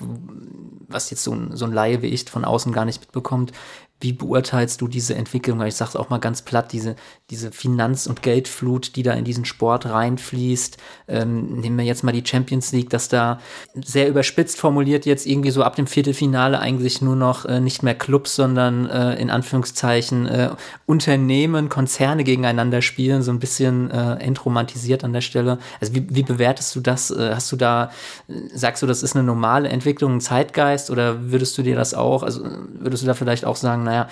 was 0.88 1.10
jetzt 1.10 1.22
so 1.22 1.32
ein, 1.32 1.56
so 1.56 1.64
ein 1.64 1.72
Laie 1.72 2.02
wie 2.02 2.08
ich 2.08 2.28
von 2.28 2.44
außen 2.44 2.72
gar 2.72 2.84
nicht 2.84 3.00
mitbekommt. 3.00 3.52
Wie 4.02 4.12
beurteilst 4.12 4.80
du 4.80 4.88
diese 4.88 5.14
Entwicklung? 5.14 5.62
Ich 5.62 5.76
sage 5.76 5.90
es 5.90 5.96
auch 5.96 6.10
mal 6.10 6.18
ganz 6.18 6.42
platt, 6.42 6.72
diese, 6.72 6.96
diese 7.30 7.52
Finanz- 7.52 8.08
und 8.08 8.20
Geldflut, 8.20 8.96
die 8.96 9.04
da 9.04 9.12
in 9.12 9.24
diesen 9.24 9.44
Sport 9.44 9.86
reinfließt. 9.86 10.76
Ähm, 11.06 11.60
nehmen 11.60 11.78
wir 11.78 11.84
jetzt 11.84 12.02
mal 12.02 12.10
die 12.10 12.26
Champions 12.26 12.72
League, 12.72 12.90
dass 12.90 13.08
da 13.08 13.38
sehr 13.74 14.08
überspitzt 14.08 14.58
formuliert 14.58 15.06
jetzt 15.06 15.24
irgendwie 15.24 15.52
so 15.52 15.62
ab 15.62 15.76
dem 15.76 15.86
Viertelfinale 15.86 16.58
eigentlich 16.58 17.00
nur 17.00 17.14
noch 17.14 17.44
äh, 17.44 17.60
nicht 17.60 17.84
mehr 17.84 17.94
Clubs, 17.94 18.34
sondern 18.34 18.90
äh, 18.90 19.14
in 19.14 19.30
Anführungszeichen 19.30 20.26
äh, 20.26 20.50
Unternehmen, 20.86 21.68
Konzerne 21.68 22.24
gegeneinander 22.24 22.82
spielen, 22.82 23.22
so 23.22 23.30
ein 23.30 23.38
bisschen 23.38 23.90
äh, 23.90 24.14
entromantisiert 24.14 25.04
an 25.04 25.12
der 25.12 25.20
Stelle. 25.20 25.58
Also 25.80 25.94
wie, 25.94 26.06
wie 26.10 26.24
bewertest 26.24 26.74
du 26.74 26.80
das? 26.80 27.12
Äh, 27.12 27.34
hast 27.34 27.52
du 27.52 27.56
da, 27.56 27.90
äh, 28.28 28.32
sagst 28.52 28.82
du, 28.82 28.86
das 28.86 29.04
ist 29.04 29.14
eine 29.14 29.24
normale 29.24 29.68
Entwicklung, 29.68 30.16
ein 30.16 30.20
Zeitgeist 30.20 30.90
oder 30.90 31.30
würdest 31.30 31.56
du 31.56 31.62
dir 31.62 31.76
das 31.76 31.94
auch, 31.94 32.24
also 32.24 32.44
würdest 32.74 33.04
du 33.04 33.06
da 33.06 33.14
vielleicht 33.14 33.44
auch 33.44 33.56
sagen, 33.56 33.84
naja, 33.92 34.08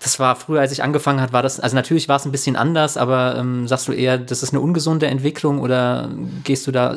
das 0.00 0.18
war 0.18 0.36
früher, 0.36 0.60
als 0.60 0.72
ich 0.72 0.82
angefangen 0.82 1.20
hat, 1.20 1.32
war 1.32 1.42
das, 1.42 1.60
also 1.60 1.76
natürlich 1.76 2.08
war 2.08 2.16
es 2.16 2.24
ein 2.24 2.32
bisschen 2.32 2.56
anders, 2.56 2.96
aber 2.96 3.36
ähm, 3.38 3.68
sagst 3.68 3.88
du 3.88 3.92
eher, 3.92 4.18
das 4.18 4.42
ist 4.42 4.52
eine 4.52 4.60
ungesunde 4.60 5.06
Entwicklung 5.06 5.60
oder 5.60 6.10
gehst 6.44 6.66
du 6.66 6.72
da, 6.72 6.96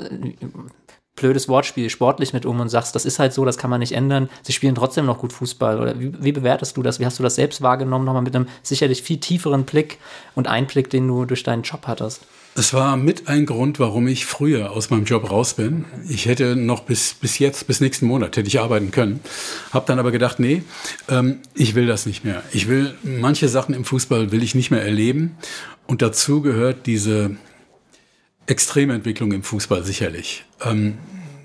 blödes 1.16 1.50
Wortspiel, 1.50 1.90
sportlich 1.90 2.34
mit 2.34 2.46
um 2.46 2.60
und 2.60 2.70
sagst, 2.70 2.96
das 2.96 3.06
ist 3.06 3.20
halt 3.20 3.34
so, 3.34 3.46
das 3.46 3.58
kann 3.58 3.70
man 3.70 3.80
nicht 3.80 3.94
ändern, 3.94 4.30
sie 4.44 4.54
spielen 4.54 4.76
trotzdem 4.76 5.06
noch 5.06 5.20
gut 5.20 5.34
Fußball 5.34 5.80
oder 5.80 6.00
wie, 6.00 6.12
wie 6.22 6.32
bewertest 6.32 6.78
du 6.78 6.84
das? 6.84 7.00
Wie 7.00 7.06
hast 7.06 7.20
du 7.20 7.24
das 7.24 7.36
selbst 7.36 7.62
wahrgenommen, 7.62 8.06
nochmal 8.06 8.22
mit 8.22 8.36
einem 8.36 8.48
sicherlich 8.62 9.02
viel 9.04 9.20
tieferen 9.20 9.64
Blick 9.64 10.00
und 10.36 10.48
Einblick, 10.48 10.90
den 10.90 11.08
du 11.08 11.26
durch 11.26 11.44
deinen 11.44 11.64
Job 11.64 11.88
hattest? 11.88 12.26
Es 12.60 12.74
war 12.74 12.98
mit 12.98 13.28
ein 13.28 13.46
Grund, 13.46 13.78
warum 13.78 14.08
ich 14.08 14.26
früher 14.26 14.72
aus 14.72 14.90
meinem 14.90 15.06
Job 15.06 15.30
raus 15.30 15.54
bin. 15.54 15.86
Ich 16.10 16.26
hätte 16.26 16.56
noch 16.56 16.86
bis, 16.86 17.14
bis 17.14 17.38
jetzt, 17.38 17.68
bis 17.68 17.82
nächsten 17.82 18.08
Monat, 18.08 18.36
hätte 18.36 18.48
ich 18.48 18.60
arbeiten 18.60 18.90
können. 18.90 19.20
Hab 19.72 19.86
dann 19.86 20.00
aber 20.00 20.10
gedacht, 20.12 20.40
nee, 20.40 20.64
ähm, 21.08 21.38
ich 21.54 21.76
will 21.76 21.86
das 21.86 22.08
nicht 22.08 22.26
mehr. 22.26 22.42
Ich 22.52 22.68
will, 22.68 22.96
manche 23.04 23.48
Sachen 23.48 23.76
im 23.76 23.86
Fußball 23.86 24.32
will 24.32 24.42
ich 24.42 24.56
nicht 24.56 24.72
mehr 24.72 24.82
erleben. 24.82 25.38
Und 25.86 26.02
dazu 26.02 26.42
gehört 26.42 26.88
diese 26.88 27.38
Extrementwicklung 28.48 29.34
im 29.34 29.44
Fußball 29.44 29.84
sicherlich. 29.84 30.44
Ähm, 30.66 30.98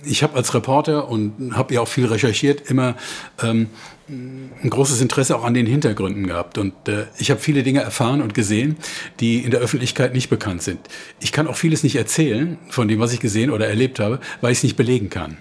ich 0.04 0.22
habe 0.22 0.34
als 0.36 0.54
Reporter 0.54 1.08
und 1.08 1.56
habe 1.56 1.74
ja 1.74 1.80
auch 1.80 1.88
viel 1.88 2.06
recherchiert, 2.06 2.70
immer 2.70 2.96
ähm, 3.42 3.68
ein 4.08 4.68
großes 4.68 5.00
Interesse 5.00 5.36
auch 5.36 5.44
an 5.44 5.54
den 5.54 5.66
Hintergründen 5.66 6.26
gehabt. 6.26 6.58
Und 6.58 6.88
äh, 6.88 7.06
ich 7.18 7.30
habe 7.30 7.40
viele 7.40 7.62
Dinge 7.62 7.80
erfahren 7.80 8.20
und 8.20 8.34
gesehen, 8.34 8.76
die 9.20 9.38
in 9.38 9.50
der 9.50 9.60
Öffentlichkeit 9.60 10.12
nicht 10.14 10.28
bekannt 10.28 10.62
sind. 10.62 10.80
Ich 11.20 11.32
kann 11.32 11.46
auch 11.46 11.56
vieles 11.56 11.82
nicht 11.82 11.96
erzählen 11.96 12.58
von 12.68 12.88
dem, 12.88 13.00
was 13.00 13.12
ich 13.12 13.20
gesehen 13.20 13.50
oder 13.50 13.68
erlebt 13.68 14.00
habe, 14.00 14.20
weil 14.40 14.52
ich 14.52 14.58
es 14.58 14.64
nicht 14.64 14.76
belegen 14.76 15.08
kann. 15.08 15.36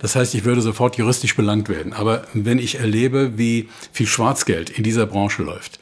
Das 0.00 0.16
heißt, 0.16 0.34
ich 0.34 0.44
würde 0.44 0.60
sofort 0.60 0.96
juristisch 0.96 1.36
belangt 1.36 1.68
werden. 1.68 1.92
Aber 1.92 2.26
wenn 2.34 2.58
ich 2.58 2.78
erlebe, 2.78 3.38
wie 3.38 3.68
viel 3.92 4.06
Schwarzgeld 4.06 4.70
in 4.70 4.82
dieser 4.82 5.06
Branche 5.06 5.42
läuft, 5.42 5.78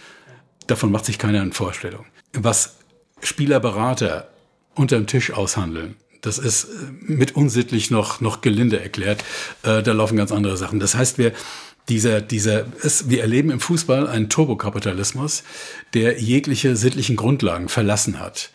davon 0.66 0.92
macht 0.92 1.04
sich 1.04 1.18
keiner 1.18 1.40
eine 1.40 1.52
Vorstellung. 1.52 2.04
Was 2.32 2.76
Spielerberater 3.22 4.28
unterm 4.74 5.06
Tisch 5.06 5.32
aushandeln, 5.32 5.96
das 6.24 6.38
ist 6.38 6.64
äh, 6.64 6.68
mit 7.00 7.36
unsittlich 7.36 7.90
noch, 7.90 8.20
noch 8.20 8.40
gelinde 8.40 8.80
erklärt. 8.80 9.24
Äh, 9.62 9.82
da 9.82 9.92
laufen 9.92 10.16
ganz 10.16 10.32
andere 10.32 10.56
Sachen. 10.56 10.80
Das 10.80 10.94
heißt, 10.94 11.18
wir, 11.18 11.32
dieser, 11.88 12.20
dieser, 12.20 12.66
es, 12.82 13.10
wir 13.10 13.20
erleben 13.20 13.50
im 13.50 13.60
Fußball 13.60 14.08
einen 14.08 14.28
Turbokapitalismus, 14.28 15.44
der 15.92 16.20
jegliche 16.20 16.76
sittlichen 16.76 17.16
Grundlagen 17.16 17.68
verlassen 17.68 18.20
hat. 18.20 18.50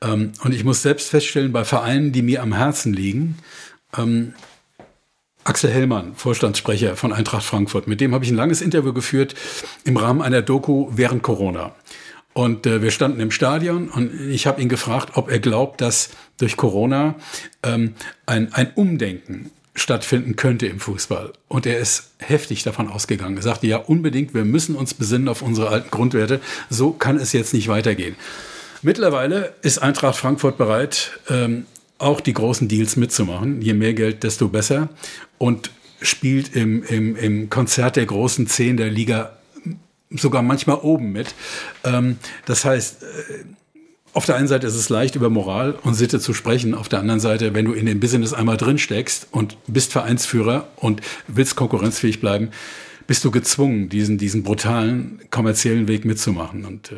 Ähm, 0.00 0.32
und 0.42 0.52
ich 0.52 0.64
muss 0.64 0.82
selbst 0.82 1.10
feststellen, 1.10 1.52
bei 1.52 1.64
Vereinen, 1.64 2.12
die 2.12 2.22
mir 2.22 2.42
am 2.42 2.52
Herzen 2.52 2.92
liegen, 2.92 3.38
ähm, 3.96 4.34
Axel 5.44 5.70
Hellmann, 5.70 6.14
Vorstandssprecher 6.14 6.94
von 6.96 7.12
Eintracht 7.12 7.44
Frankfurt, 7.44 7.88
mit 7.88 8.00
dem 8.00 8.14
habe 8.14 8.24
ich 8.24 8.30
ein 8.30 8.36
langes 8.36 8.60
Interview 8.60 8.92
geführt 8.92 9.34
im 9.84 9.96
Rahmen 9.96 10.22
einer 10.22 10.40
Doku 10.40 10.88
während 10.92 11.24
Corona. 11.24 11.74
Und 12.34 12.66
äh, 12.66 12.82
wir 12.82 12.90
standen 12.90 13.20
im 13.20 13.30
Stadion 13.30 13.88
und 13.88 14.12
ich 14.30 14.46
habe 14.46 14.60
ihn 14.62 14.68
gefragt, 14.68 15.10
ob 15.14 15.30
er 15.30 15.38
glaubt, 15.38 15.80
dass 15.80 16.10
durch 16.38 16.56
Corona 16.56 17.14
ähm, 17.62 17.94
ein, 18.26 18.52
ein 18.54 18.72
Umdenken 18.74 19.50
stattfinden 19.74 20.36
könnte 20.36 20.66
im 20.66 20.80
Fußball. 20.80 21.32
Und 21.48 21.66
er 21.66 21.78
ist 21.78 22.10
heftig 22.18 22.62
davon 22.62 22.88
ausgegangen. 22.88 23.36
Er 23.36 23.42
sagte, 23.42 23.66
ja, 23.66 23.78
unbedingt, 23.78 24.34
wir 24.34 24.44
müssen 24.44 24.74
uns 24.74 24.94
besinnen 24.94 25.28
auf 25.28 25.42
unsere 25.42 25.68
alten 25.68 25.90
Grundwerte. 25.90 26.40
So 26.68 26.92
kann 26.92 27.16
es 27.16 27.32
jetzt 27.32 27.54
nicht 27.54 27.68
weitergehen. 27.68 28.16
Mittlerweile 28.82 29.54
ist 29.62 29.78
Eintracht 29.78 30.16
Frankfurt 30.16 30.58
bereit, 30.58 31.18
ähm, 31.30 31.66
auch 31.98 32.20
die 32.20 32.32
großen 32.32 32.68
Deals 32.68 32.96
mitzumachen. 32.96 33.62
Je 33.62 33.74
mehr 33.74 33.94
Geld, 33.94 34.24
desto 34.24 34.48
besser. 34.48 34.88
Und 35.38 35.70
spielt 36.00 36.54
im, 36.56 36.82
im, 36.82 37.16
im 37.16 37.48
Konzert 37.48 37.96
der 37.96 38.06
großen 38.06 38.48
Zehn 38.48 38.76
der 38.76 38.90
Liga 38.90 39.36
sogar 40.16 40.42
manchmal 40.42 40.78
oben 40.78 41.12
mit. 41.12 41.34
Ähm, 41.84 42.18
das 42.46 42.64
heißt, 42.64 43.02
äh, 43.02 43.06
auf 44.14 44.26
der 44.26 44.36
einen 44.36 44.48
Seite 44.48 44.66
ist 44.66 44.74
es 44.74 44.90
leicht, 44.90 45.14
über 45.14 45.30
Moral 45.30 45.74
und 45.82 45.94
Sitte 45.94 46.20
zu 46.20 46.34
sprechen. 46.34 46.74
Auf 46.74 46.88
der 46.88 46.98
anderen 46.98 47.20
Seite, 47.20 47.54
wenn 47.54 47.64
du 47.64 47.72
in 47.72 47.86
dem 47.86 47.98
Business 47.98 48.34
einmal 48.34 48.58
drin 48.58 48.78
steckst 48.78 49.28
und 49.30 49.56
bist 49.66 49.92
Vereinsführer 49.92 50.68
und 50.76 51.00
willst 51.28 51.56
konkurrenzfähig 51.56 52.20
bleiben, 52.20 52.50
bist 53.06 53.24
du 53.24 53.30
gezwungen, 53.30 53.88
diesen, 53.88 54.18
diesen 54.18 54.42
brutalen 54.42 55.20
kommerziellen 55.30 55.88
Weg 55.88 56.04
mitzumachen. 56.04 56.66
Und 56.66 56.92
äh, 56.92 56.96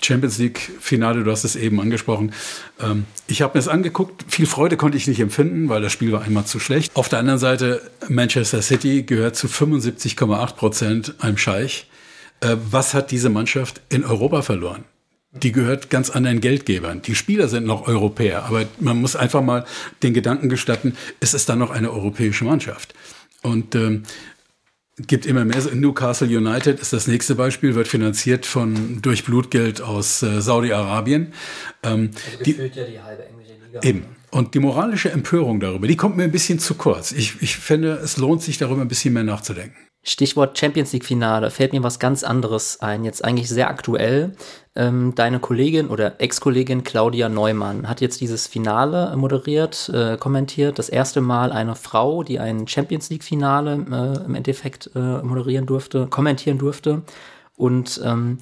Champions 0.00 0.38
League 0.38 0.70
Finale, 0.80 1.24
du 1.24 1.30
hast 1.30 1.44
es 1.44 1.56
eben 1.56 1.80
angesprochen. 1.80 2.32
Ähm, 2.80 3.06
ich 3.26 3.42
habe 3.42 3.54
mir 3.54 3.60
es 3.60 3.68
angeguckt. 3.68 4.24
Viel 4.28 4.46
Freude 4.46 4.76
konnte 4.76 4.96
ich 4.96 5.08
nicht 5.08 5.20
empfinden, 5.20 5.68
weil 5.68 5.82
das 5.82 5.92
Spiel 5.92 6.12
war 6.12 6.22
einmal 6.22 6.44
zu 6.44 6.60
schlecht. 6.60 6.94
Auf 6.94 7.08
der 7.08 7.18
anderen 7.18 7.40
Seite, 7.40 7.82
Manchester 8.08 8.62
City 8.62 9.02
gehört 9.02 9.34
zu 9.34 9.48
75,8 9.48 10.54
Prozent 10.54 11.14
einem 11.18 11.38
Scheich. 11.38 11.88
Äh, 12.40 12.56
was 12.70 12.94
hat 12.94 13.10
diese 13.10 13.30
Mannschaft 13.30 13.80
in 13.88 14.04
Europa 14.04 14.42
verloren? 14.42 14.84
die 15.42 15.52
gehört 15.52 15.90
ganz 15.90 16.10
anderen 16.10 16.40
Geldgebern. 16.40 17.02
Die 17.02 17.14
Spieler 17.14 17.48
sind 17.48 17.66
noch 17.66 17.86
Europäer, 17.86 18.44
aber 18.44 18.64
man 18.80 19.00
muss 19.00 19.16
einfach 19.16 19.42
mal 19.42 19.64
den 20.02 20.14
Gedanken 20.14 20.48
gestatten, 20.48 20.96
es 21.20 21.34
ist 21.34 21.48
dann 21.48 21.58
noch 21.58 21.70
eine 21.70 21.90
europäische 21.90 22.44
Mannschaft. 22.44 22.94
Und 23.42 23.74
ähm, 23.74 24.04
gibt 24.98 25.26
immer 25.26 25.44
mehr. 25.44 25.62
Newcastle 25.74 26.26
United 26.26 26.80
ist 26.80 26.92
das 26.92 27.06
nächste 27.06 27.34
Beispiel, 27.34 27.74
wird 27.74 27.88
finanziert 27.88 28.46
von 28.46 29.00
durch 29.02 29.24
Blutgeld 29.24 29.82
aus 29.82 30.22
äh, 30.22 30.40
Saudi-Arabien. 30.40 31.32
Ähm, 31.82 32.10
also 32.30 32.44
die, 32.44 32.52
ja 32.52 32.84
die 32.84 33.00
halbe 33.00 33.26
englische 33.26 33.52
Liga. 33.66 33.82
Eben. 33.82 34.04
Und 34.30 34.54
die 34.54 34.58
moralische 34.58 35.10
Empörung 35.10 35.60
darüber, 35.60 35.86
die 35.86 35.96
kommt 35.96 36.16
mir 36.16 36.24
ein 36.24 36.32
bisschen 36.32 36.58
zu 36.58 36.74
kurz. 36.74 37.12
Ich, 37.12 37.40
ich 37.40 37.56
finde, 37.56 37.92
es 37.92 38.16
lohnt 38.16 38.42
sich 38.42 38.58
darüber 38.58 38.82
ein 38.82 38.88
bisschen 38.88 39.14
mehr 39.14 39.22
nachzudenken. 39.22 39.76
Stichwort 40.08 40.56
Champions 40.56 40.92
League 40.92 41.04
Finale, 41.04 41.50
fällt 41.50 41.72
mir 41.72 41.82
was 41.82 41.98
ganz 41.98 42.22
anderes 42.22 42.80
ein, 42.80 43.02
jetzt 43.02 43.24
eigentlich 43.24 43.48
sehr 43.48 43.68
aktuell. 43.68 44.36
Ähm, 44.76 45.14
deine 45.16 45.40
Kollegin 45.40 45.88
oder 45.88 46.20
Ex-Kollegin 46.20 46.84
Claudia 46.84 47.28
Neumann 47.28 47.88
hat 47.88 48.00
jetzt 48.00 48.20
dieses 48.20 48.46
Finale 48.46 49.16
moderiert, 49.16 49.90
äh, 49.92 50.16
kommentiert. 50.16 50.78
Das 50.78 50.88
erste 50.88 51.20
Mal 51.20 51.50
eine 51.50 51.74
Frau, 51.74 52.22
die 52.22 52.38
ein 52.38 52.68
Champions 52.68 53.10
League 53.10 53.24
Finale 53.24 53.72
äh, 53.74 54.24
im 54.24 54.36
Endeffekt 54.36 54.90
äh, 54.94 54.98
moderieren 54.98 55.66
durfte, 55.66 56.06
kommentieren 56.06 56.58
durfte. 56.58 57.02
Und 57.56 58.00
ähm, 58.04 58.38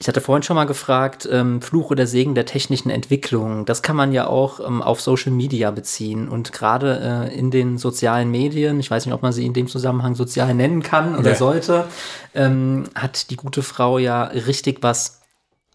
ich 0.00 0.06
hatte 0.06 0.20
vorhin 0.20 0.44
schon 0.44 0.54
mal 0.54 0.64
gefragt, 0.64 1.28
ähm, 1.30 1.60
Fluch 1.60 1.90
oder 1.90 2.06
Segen 2.06 2.36
der 2.36 2.46
technischen 2.46 2.88
Entwicklung. 2.88 3.64
Das 3.64 3.82
kann 3.82 3.96
man 3.96 4.12
ja 4.12 4.28
auch 4.28 4.60
ähm, 4.60 4.80
auf 4.80 5.00
Social 5.00 5.32
Media 5.32 5.72
beziehen. 5.72 6.28
Und 6.28 6.52
gerade 6.52 7.28
äh, 7.32 7.36
in 7.36 7.50
den 7.50 7.78
sozialen 7.78 8.30
Medien, 8.30 8.78
ich 8.78 8.90
weiß 8.92 9.06
nicht, 9.06 9.14
ob 9.14 9.22
man 9.22 9.32
sie 9.32 9.44
in 9.44 9.54
dem 9.54 9.66
Zusammenhang 9.66 10.14
sozial 10.14 10.54
nennen 10.54 10.84
kann 10.84 11.16
oder 11.16 11.30
ja. 11.30 11.36
sollte, 11.36 11.86
ähm, 12.32 12.84
hat 12.94 13.30
die 13.30 13.36
gute 13.36 13.62
Frau 13.62 13.98
ja 13.98 14.24
richtig 14.24 14.78
was 14.82 15.20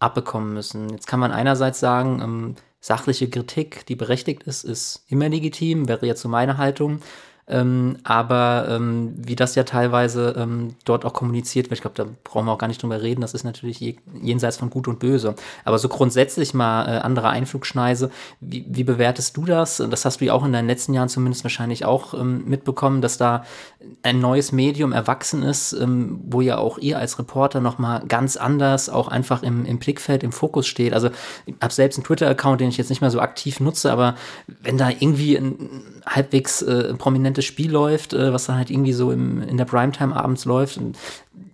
abbekommen 0.00 0.54
müssen. 0.54 0.88
Jetzt 0.88 1.06
kann 1.06 1.20
man 1.20 1.30
einerseits 1.30 1.78
sagen, 1.78 2.20
ähm, 2.22 2.54
sachliche 2.80 3.28
Kritik, 3.28 3.84
die 3.86 3.96
berechtigt 3.96 4.44
ist, 4.44 4.64
ist 4.64 5.04
immer 5.08 5.28
legitim, 5.28 5.86
wäre 5.86 6.06
jetzt 6.06 6.22
so 6.22 6.30
meine 6.30 6.56
Haltung. 6.56 7.00
Ähm, 7.46 7.98
aber 8.04 8.66
ähm, 8.70 9.12
wie 9.16 9.36
das 9.36 9.54
ja 9.54 9.64
teilweise 9.64 10.34
ähm, 10.36 10.76
dort 10.84 11.04
auch 11.04 11.12
kommuniziert 11.12 11.66
wird, 11.66 11.78
ich 11.78 11.82
glaube, 11.82 11.96
da 11.96 12.06
brauchen 12.24 12.46
wir 12.46 12.52
auch 12.52 12.58
gar 12.58 12.68
nicht 12.68 12.82
drüber 12.82 13.02
reden, 13.02 13.20
das 13.20 13.34
ist 13.34 13.44
natürlich 13.44 13.80
je, 13.80 13.96
jenseits 14.22 14.56
von 14.56 14.70
Gut 14.70 14.88
und 14.88 14.98
Böse. 14.98 15.34
Aber 15.64 15.78
so 15.78 15.88
grundsätzlich 15.88 16.54
mal 16.54 16.86
äh, 16.86 16.98
andere 17.00 17.28
Einflugschneise, 17.28 18.10
wie, 18.40 18.64
wie 18.68 18.84
bewertest 18.84 19.36
du 19.36 19.44
das? 19.44 19.82
Das 19.90 20.04
hast 20.06 20.20
du 20.20 20.24
ja 20.24 20.32
auch 20.32 20.44
in 20.44 20.52
deinen 20.52 20.68
letzten 20.68 20.94
Jahren 20.94 21.10
zumindest 21.10 21.44
wahrscheinlich 21.44 21.84
auch 21.84 22.14
ähm, 22.14 22.44
mitbekommen, 22.46 23.02
dass 23.02 23.18
da 23.18 23.44
ein 24.02 24.20
neues 24.20 24.52
Medium 24.52 24.92
erwachsen 24.92 25.42
ist, 25.42 25.74
ähm, 25.74 26.20
wo 26.24 26.40
ja 26.40 26.56
auch 26.56 26.78
ihr 26.78 26.98
als 26.98 27.18
Reporter 27.18 27.60
nochmal 27.60 28.04
ganz 28.06 28.38
anders 28.38 28.88
auch 28.88 29.08
einfach 29.08 29.42
im, 29.42 29.66
im 29.66 29.78
Blickfeld, 29.78 30.22
im 30.22 30.32
Fokus 30.32 30.66
steht. 30.66 30.94
Also 30.94 31.10
ich 31.44 31.54
habe 31.60 31.74
selbst 31.74 31.98
einen 31.98 32.04
Twitter-Account, 32.04 32.62
den 32.62 32.70
ich 32.70 32.78
jetzt 32.78 32.88
nicht 32.88 33.02
mehr 33.02 33.10
so 33.10 33.20
aktiv 33.20 33.60
nutze, 33.60 33.92
aber 33.92 34.14
wenn 34.46 34.78
da 34.78 34.88
irgendwie 34.88 35.36
ein 35.36 35.82
halbwegs 36.06 36.62
äh, 36.62 36.94
prominent 36.94 37.33
prominentes 37.34 37.44
Spiel 37.44 37.70
läuft, 37.70 38.12
äh, 38.12 38.32
was 38.32 38.46
dann 38.46 38.56
halt 38.56 38.70
irgendwie 38.70 38.92
so 38.92 39.10
im, 39.10 39.42
in 39.42 39.56
der 39.56 39.64
Primetime 39.64 40.14
abends 40.14 40.44
läuft. 40.44 40.76
Und 40.76 40.96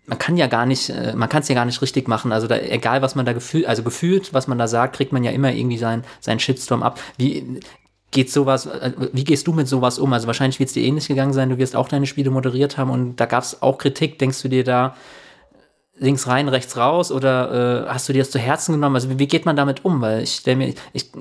man 0.07 0.19
kann 0.19 0.37
ja 0.37 0.47
gar 0.47 0.67
nicht, 0.67 0.91
äh, 0.91 1.15
man 1.15 1.29
kann 1.29 1.43
es 1.43 1.49
ja 1.49 1.55
gar 1.55 1.65
nicht 1.65 1.81
richtig 1.83 2.09
machen. 2.09 2.33
Also 2.33 2.47
da, 2.47 2.59
egal 2.59 3.03
was 3.03 3.15
man 3.15 3.27
da 3.27 3.33
gefühlt, 3.33 3.67
also 3.67 3.83
gefühlt, 3.83 4.33
was 4.35 4.47
man 4.47 4.59
da 4.59 4.69
sagt, 4.69 4.97
kriegt 4.97 5.13
man 5.13 5.25
ja 5.25 5.31
immer 5.31 5.53
irgendwie 5.53 5.79
sein, 5.79 6.05
seinen 6.21 6.41
Shitstorm 6.41 6.83
ab. 6.83 7.01
Wie 7.17 7.61
geht 8.11 8.31
sowas, 8.31 8.67
äh, 8.67 8.93
wie 9.13 9.25
gehst 9.25 9.47
du 9.47 9.53
mit 9.53 9.69
sowas 9.69 9.99
um? 9.99 10.13
Also 10.13 10.27
wahrscheinlich 10.27 10.59
wird 10.59 10.69
es 10.69 10.75
dir 10.75 10.85
ähnlich 10.85 11.09
gegangen 11.09 11.33
sein, 11.33 11.49
du 11.49 11.59
wirst 11.59 11.77
auch 11.77 11.89
deine 11.89 12.07
Spiele 12.07 12.31
moderiert 12.31 12.77
haben 12.77 12.91
und 12.91 13.17
da 13.17 13.27
gab 13.27 13.43
es 13.43 13.63
auch 13.63 13.79
Kritik. 13.79 14.19
Denkst 14.19 14.43
du 14.43 14.49
dir 14.49 14.65
da, 14.65 14.95
links 16.01 16.27
rein, 16.27 16.49
rechts 16.49 16.77
raus 16.79 17.13
oder 17.13 17.85
äh, 17.87 17.89
hast 17.91 18.09
du 18.09 18.15
dir 18.15 18.21
das 18.21 18.31
zu 18.31 18.39
Herzen 18.39 18.73
genommen? 18.73 18.97
Also 18.97 19.11
wie, 19.11 19.19
wie 19.19 19.29
geht 19.29 19.45
man 19.45 19.55
damit 19.55 19.85
um? 19.85 20.01
Weil 20.01 20.23
ich 20.23 20.37
stelle 20.37 20.57
mir, 20.57 20.75
ich 20.95 21.13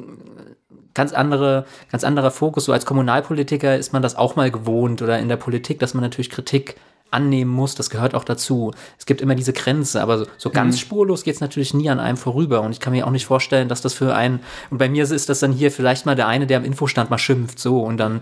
ganz 1.00 1.14
andere, 1.14 1.64
ganz 1.90 2.04
anderer 2.04 2.30
Fokus. 2.30 2.66
So 2.66 2.74
als 2.74 2.86
Kommunalpolitiker 2.86 3.78
ist 3.78 3.94
man 3.94 4.02
das 4.02 4.18
auch 4.18 4.36
mal 4.36 4.52
gewohnt 4.52 5.02
oder 5.02 5.18
in 5.18 5.30
der 5.30 5.38
Politik, 5.38 5.80
dass 5.80 5.94
man 5.94 6.04
natürlich 6.04 6.30
Kritik 6.30 6.76
annehmen 7.10 7.50
muss, 7.50 7.74
das 7.74 7.90
gehört 7.90 8.14
auch 8.16 8.26
dazu. 8.26 8.74
Es 8.98 9.06
gibt 9.06 9.22
immer 9.22 9.34
diese 9.34 9.54
Grenze, 9.54 10.02
aber 10.02 10.18
so, 10.18 10.26
so 10.38 10.50
ganz 10.50 10.76
mhm. 10.76 10.80
spurlos 10.80 11.24
geht 11.24 11.36
es 11.36 11.42
natürlich 11.42 11.74
nie 11.74 11.90
an 11.90 12.02
einem 12.02 12.18
vorüber. 12.18 12.60
Und 12.62 12.74
ich 12.74 12.82
kann 12.82 12.92
mir 12.92 13.08
auch 13.08 13.12
nicht 13.12 13.26
vorstellen, 13.26 13.70
dass 13.70 13.82
das 13.82 13.94
für 13.94 14.14
einen, 14.14 14.42
und 14.72 14.78
bei 14.78 14.90
mir 14.90 15.10
ist 15.10 15.30
das 15.30 15.40
dann 15.40 15.54
hier 15.54 15.72
vielleicht 15.72 16.06
mal 16.06 16.16
der 16.16 16.28
eine, 16.28 16.46
der 16.48 16.58
im 16.58 16.66
Infostand 16.66 17.10
mal 17.10 17.18
schimpft, 17.18 17.60
so, 17.60 17.82
und 17.82 17.98
dann 17.98 18.20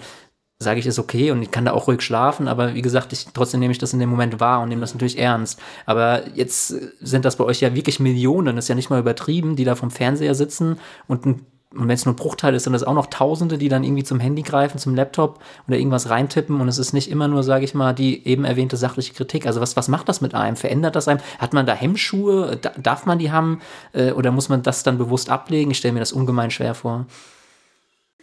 sage 0.60 0.80
ich, 0.80 0.86
ist 0.86 1.00
okay 1.00 1.32
und 1.32 1.42
ich 1.42 1.52
kann 1.52 1.66
da 1.66 1.72
auch 1.74 1.88
ruhig 1.88 2.02
schlafen, 2.02 2.48
aber 2.48 2.76
wie 2.76 2.82
gesagt, 2.82 3.12
ich, 3.14 3.28
trotzdem 3.34 3.60
nehme 3.60 3.72
ich 3.72 3.78
das 3.78 3.94
in 3.94 4.00
dem 4.00 4.10
Moment 4.10 4.40
wahr 4.40 4.62
und 4.62 4.70
nehme 4.70 4.82
das 4.82 4.94
natürlich 4.94 5.20
ernst. 5.20 5.60
Aber 5.86 6.28
jetzt 6.36 6.68
sind 7.00 7.26
das 7.26 7.36
bei 7.36 7.44
euch 7.44 7.62
ja 7.62 7.76
wirklich 7.76 8.00
Millionen, 8.00 8.56
das 8.56 8.66
ist 8.66 8.70
ja 8.70 8.76
nicht 8.76 8.90
mal 8.90 9.00
übertrieben, 9.00 9.56
die 9.56 9.66
da 9.66 9.76
vom 9.76 9.92
Fernseher 9.92 10.34
sitzen 10.34 10.80
und 11.08 11.26
ein 11.26 11.46
und 11.74 11.88
wenn 11.88 11.96
es 11.96 12.06
nur 12.06 12.14
ein 12.14 12.18
Bruchteil 12.18 12.56
ist, 12.56 12.64
sind 12.64 12.74
das 12.74 12.84
auch 12.84 12.94
noch 12.94 13.08
Tausende, 13.08 13.58
die 13.58 13.68
dann 13.68 13.84
irgendwie 13.84 14.06
zum 14.06 14.22
Handy 14.22 14.42
greifen, 14.42 14.80
zum 14.80 14.96
Laptop 14.96 15.40
oder 15.68 15.78
irgendwas 15.78 16.10
reintippen 16.10 16.62
und 16.62 16.68
es 16.70 16.78
ist 16.78 16.94
nicht 16.94 17.12
immer 17.12 17.28
nur, 17.28 17.44
sage 17.44 17.66
ich 17.66 17.74
mal, 17.74 17.94
die 17.94 18.26
eben 18.26 18.46
erwähnte 18.46 18.78
sachliche 18.78 19.14
Kritik. 19.14 19.46
Also 19.46 19.60
was, 19.60 19.76
was 19.76 19.90
macht 19.90 20.08
das 20.08 20.22
mit 20.22 20.34
einem? 20.34 20.56
Verändert 20.56 20.96
das 20.96 21.10
einem? 21.10 21.20
Hat 21.40 21.54
man 21.54 21.66
da 21.66 21.74
Hemmschuhe? 21.74 22.58
Da, 22.62 22.72
darf 22.78 23.06
man 23.06 23.20
die 23.20 23.32
haben? 23.32 23.60
Äh, 23.92 24.12
oder 24.12 24.32
muss 24.32 24.48
man 24.48 24.64
das 24.64 24.84
dann 24.84 24.98
bewusst 24.98 25.30
ablegen? 25.30 25.72
Ich 25.72 25.78
stelle 25.80 25.94
mir 25.94 26.00
das 26.00 26.14
ungemein 26.14 26.52
schwer 26.52 26.74
vor. 26.74 27.06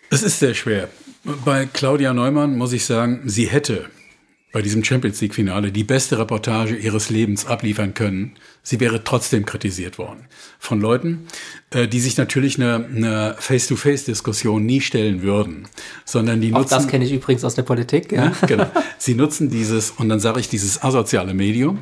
Es 0.09 0.23
ist 0.23 0.39
sehr 0.39 0.55
schwer. 0.55 0.89
Bei 1.45 1.67
Claudia 1.67 2.15
Neumann 2.15 2.57
muss 2.57 2.73
ich 2.73 2.87
sagen, 2.87 3.23
sie 3.27 3.47
hätte 3.47 3.87
bei 4.55 4.63
diesem 4.63 4.85
Champions 4.85 5.21
League-Finale 5.21 5.73
die 5.73 5.83
beste 5.83 6.17
Reportage 6.17 6.77
ihres 6.77 7.11
Lebens 7.11 7.45
abliefern 7.45 7.93
können. 7.93 8.37
Sie 8.63 8.79
wäre 8.79 9.03
trotzdem 9.03 9.45
kritisiert 9.45 9.99
worden. 9.99 10.27
Von 10.61 10.81
Leuten, 10.81 11.27
äh, 11.71 11.89
die 11.89 11.99
sich 11.99 12.17
natürlich 12.17 12.57
eine, 12.57 12.87
eine 12.87 13.35
Face-to-Face-Diskussion 13.37 14.65
nie 14.65 14.81
stellen 14.81 15.23
würden, 15.23 15.67
sondern 16.05 16.41
die 16.41 16.55
Auch 16.55 16.59
nutzen. 16.59 16.71
das 16.71 16.87
kenne 16.87 17.05
ich 17.05 17.13
übrigens 17.13 17.43
aus 17.43 17.57
der 17.57 17.65
Politik. 17.65 18.13
Ja. 18.13 18.27
Ja, 18.27 18.47
genau. 18.47 18.71
Sie 18.97 19.17
nutzen 19.17 19.51
dieses, 19.51 19.91
und 19.91 20.09
dann 20.09 20.21
sage 20.21 20.39
ich, 20.39 20.49
dieses 20.49 20.81
asoziale 20.85 21.35
Medium 21.35 21.81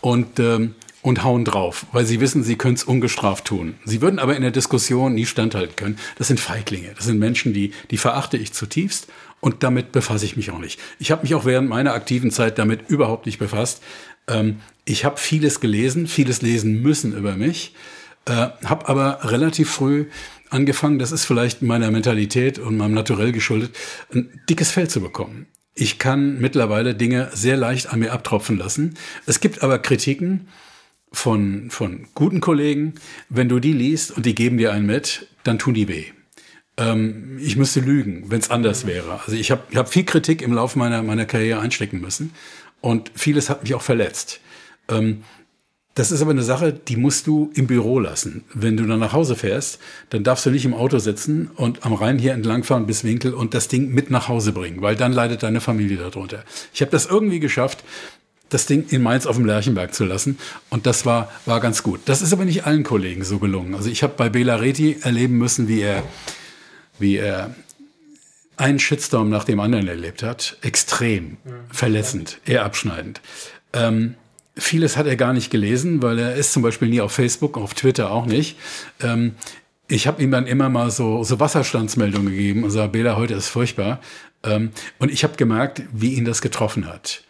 und, 0.00 0.40
ähm, 0.40 0.74
und 1.02 1.22
hauen 1.22 1.44
drauf, 1.44 1.86
weil 1.92 2.06
sie 2.06 2.18
wissen, 2.18 2.42
sie 2.42 2.56
können 2.56 2.74
es 2.74 2.82
ungestraft 2.82 3.44
tun. 3.44 3.74
Sie 3.84 4.02
würden 4.02 4.18
aber 4.18 4.34
in 4.34 4.42
der 4.42 4.50
Diskussion 4.50 5.14
nie 5.14 5.26
standhalten 5.26 5.76
können. 5.76 5.96
Das 6.18 6.26
sind 6.26 6.40
Feiglinge. 6.40 6.92
Das 6.96 7.04
sind 7.04 7.20
Menschen, 7.20 7.52
die, 7.52 7.70
die 7.92 7.98
verachte 7.98 8.36
ich 8.36 8.52
zutiefst 8.52 9.06
und 9.40 9.62
damit 9.62 9.92
befasse 9.92 10.24
ich 10.24 10.36
mich 10.36 10.50
auch 10.50 10.58
nicht. 10.58 10.78
Ich 10.98 11.10
habe 11.10 11.22
mich 11.22 11.34
auch 11.34 11.44
während 11.44 11.68
meiner 11.68 11.94
aktiven 11.94 12.30
Zeit 12.30 12.58
damit 12.58 12.88
überhaupt 12.88 13.26
nicht 13.26 13.38
befasst. 13.38 13.82
Ähm, 14.28 14.60
ich 14.84 15.04
habe 15.04 15.16
vieles 15.16 15.60
gelesen, 15.60 16.06
vieles 16.06 16.42
lesen 16.42 16.82
müssen 16.82 17.16
über 17.16 17.36
mich, 17.36 17.74
äh, 18.26 18.48
habe 18.64 18.88
aber 18.88 19.20
relativ 19.30 19.70
früh 19.70 20.06
angefangen, 20.50 20.98
das 20.98 21.12
ist 21.12 21.24
vielleicht 21.24 21.62
meiner 21.62 21.90
Mentalität 21.90 22.58
und 22.58 22.76
meinem 22.76 22.94
Naturell 22.94 23.32
geschuldet, 23.32 23.76
ein 24.12 24.40
dickes 24.48 24.70
Fell 24.70 24.88
zu 24.88 25.00
bekommen. 25.00 25.46
Ich 25.74 25.98
kann 25.98 26.38
mittlerweile 26.40 26.94
Dinge 26.94 27.30
sehr 27.32 27.56
leicht 27.56 27.92
an 27.92 28.00
mir 28.00 28.12
abtropfen 28.12 28.58
lassen. 28.58 28.98
Es 29.26 29.40
gibt 29.40 29.62
aber 29.62 29.78
Kritiken 29.78 30.48
von, 31.12 31.70
von 31.70 32.08
guten 32.14 32.40
Kollegen. 32.40 32.94
Wenn 33.28 33.48
du 33.48 33.60
die 33.60 33.72
liest 33.72 34.10
und 34.10 34.26
die 34.26 34.34
geben 34.34 34.58
dir 34.58 34.72
einen 34.72 34.86
mit, 34.86 35.28
dann 35.44 35.58
tun 35.58 35.74
die 35.74 35.88
weh 35.88 36.06
ähm, 36.80 37.38
ich 37.40 37.56
müsste 37.56 37.80
lügen, 37.80 38.24
wenn 38.28 38.40
es 38.40 38.50
anders 38.50 38.86
wäre. 38.86 39.20
Also 39.24 39.36
ich 39.36 39.50
habe 39.50 39.62
ich 39.70 39.76
hab 39.76 39.88
viel 39.88 40.04
Kritik 40.04 40.42
im 40.42 40.52
Laufe 40.52 40.78
meiner, 40.78 41.02
meiner 41.02 41.26
Karriere 41.26 41.60
einstecken 41.60 42.00
müssen 42.00 42.32
und 42.80 43.12
vieles 43.14 43.50
hat 43.50 43.62
mich 43.62 43.74
auch 43.74 43.82
verletzt. 43.82 44.40
Ähm, 44.88 45.22
das 45.94 46.12
ist 46.12 46.22
aber 46.22 46.30
eine 46.30 46.42
Sache, 46.42 46.72
die 46.72 46.96
musst 46.96 47.26
du 47.26 47.50
im 47.54 47.66
Büro 47.66 47.98
lassen. 47.98 48.44
Wenn 48.54 48.76
du 48.76 48.86
dann 48.86 49.00
nach 49.00 49.12
Hause 49.12 49.36
fährst, 49.36 49.80
dann 50.08 50.22
darfst 50.22 50.46
du 50.46 50.50
nicht 50.50 50.64
im 50.64 50.72
Auto 50.72 50.98
sitzen 50.98 51.50
und 51.56 51.84
am 51.84 51.92
Rhein 51.92 52.18
hier 52.18 52.32
entlangfahren 52.32 52.86
bis 52.86 53.04
Winkel 53.04 53.34
und 53.34 53.54
das 53.54 53.68
Ding 53.68 53.90
mit 53.90 54.10
nach 54.10 54.28
Hause 54.28 54.52
bringen, 54.52 54.80
weil 54.82 54.96
dann 54.96 55.12
leidet 55.12 55.42
deine 55.42 55.60
Familie 55.60 55.98
darunter. 55.98 56.44
Ich 56.72 56.80
habe 56.80 56.92
das 56.92 57.06
irgendwie 57.06 57.40
geschafft, 57.40 57.84
das 58.48 58.66
Ding 58.66 58.86
in 58.88 59.02
Mainz 59.02 59.26
auf 59.26 59.36
dem 59.36 59.44
Lerchenberg 59.44 59.92
zu 59.92 60.04
lassen. 60.04 60.38
Und 60.70 60.86
das 60.86 61.06
war, 61.06 61.30
war 61.44 61.60
ganz 61.60 61.82
gut. 61.82 62.00
Das 62.06 62.22
ist 62.22 62.32
aber 62.32 62.44
nicht 62.44 62.64
allen 62.66 62.82
Kollegen 62.82 63.24
so 63.24 63.38
gelungen. 63.38 63.74
Also 63.74 63.90
ich 63.90 64.02
habe 64.02 64.14
bei 64.16 64.28
Bela 64.28 64.56
Reti 64.56 64.96
erleben 65.02 65.38
müssen, 65.38 65.68
wie 65.68 65.80
er 65.80 66.02
wie 67.00 67.16
er 67.16 67.54
einen 68.56 68.78
Shitstorm 68.78 69.30
nach 69.30 69.44
dem 69.44 69.58
anderen 69.58 69.88
erlebt 69.88 70.22
hat. 70.22 70.58
Extrem 70.60 71.38
verletzend, 71.72 72.38
eher 72.44 72.64
abschneidend. 72.64 73.20
Ähm, 73.72 74.14
vieles 74.56 74.96
hat 74.96 75.06
er 75.06 75.16
gar 75.16 75.32
nicht 75.32 75.50
gelesen, 75.50 76.02
weil 76.02 76.18
er 76.18 76.34
ist 76.34 76.52
zum 76.52 76.62
Beispiel 76.62 76.88
nie 76.88 77.00
auf 77.00 77.12
Facebook, 77.12 77.56
auf 77.56 77.74
Twitter 77.74 78.10
auch 78.10 78.26
nicht. 78.26 78.56
Ähm, 79.00 79.34
ich 79.88 80.06
habe 80.06 80.22
ihm 80.22 80.30
dann 80.30 80.46
immer 80.46 80.68
mal 80.68 80.90
so, 80.90 81.24
so 81.24 81.40
Wasserstandsmeldungen 81.40 82.30
gegeben 82.30 82.64
und 82.64 82.70
sage, 82.70 82.92
Bela, 82.92 83.16
heute 83.16 83.34
ist 83.34 83.48
furchtbar. 83.48 84.00
Ähm, 84.44 84.70
und 84.98 85.10
ich 85.10 85.24
habe 85.24 85.36
gemerkt, 85.36 85.82
wie 85.92 86.14
ihn 86.14 86.24
das 86.24 86.42
getroffen 86.42 86.86
hat. 86.86 87.24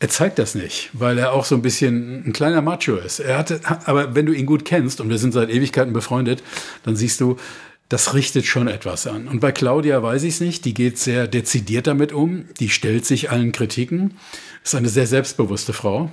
Er 0.00 0.08
zeigt 0.08 0.38
das 0.38 0.54
nicht, 0.54 0.90
weil 0.92 1.18
er 1.18 1.32
auch 1.32 1.44
so 1.44 1.56
ein 1.56 1.62
bisschen 1.62 2.24
ein 2.24 2.32
kleiner 2.32 2.62
Macho 2.62 2.94
ist. 2.96 3.18
Er 3.18 3.38
hatte, 3.38 3.60
aber 3.84 4.14
wenn 4.14 4.26
du 4.26 4.32
ihn 4.32 4.46
gut 4.46 4.64
kennst, 4.64 5.00
und 5.00 5.08
wir 5.08 5.18
sind 5.18 5.32
seit 5.32 5.50
Ewigkeiten 5.50 5.92
befreundet, 5.92 6.42
dann 6.84 6.94
siehst 6.94 7.20
du, 7.20 7.36
das 7.88 8.14
richtet 8.14 8.44
schon 8.44 8.68
etwas 8.68 9.06
an. 9.06 9.28
Und 9.28 9.40
bei 9.40 9.52
Claudia 9.52 10.02
weiß 10.02 10.22
ich 10.24 10.34
es 10.34 10.40
nicht, 10.40 10.64
die 10.64 10.74
geht 10.74 10.98
sehr 10.98 11.26
dezidiert 11.26 11.86
damit 11.86 12.12
um, 12.12 12.46
die 12.60 12.68
stellt 12.68 13.06
sich 13.06 13.30
allen 13.30 13.52
Kritiken, 13.52 14.14
ist 14.62 14.74
eine 14.74 14.88
sehr 14.88 15.06
selbstbewusste 15.06 15.72
Frau, 15.72 16.10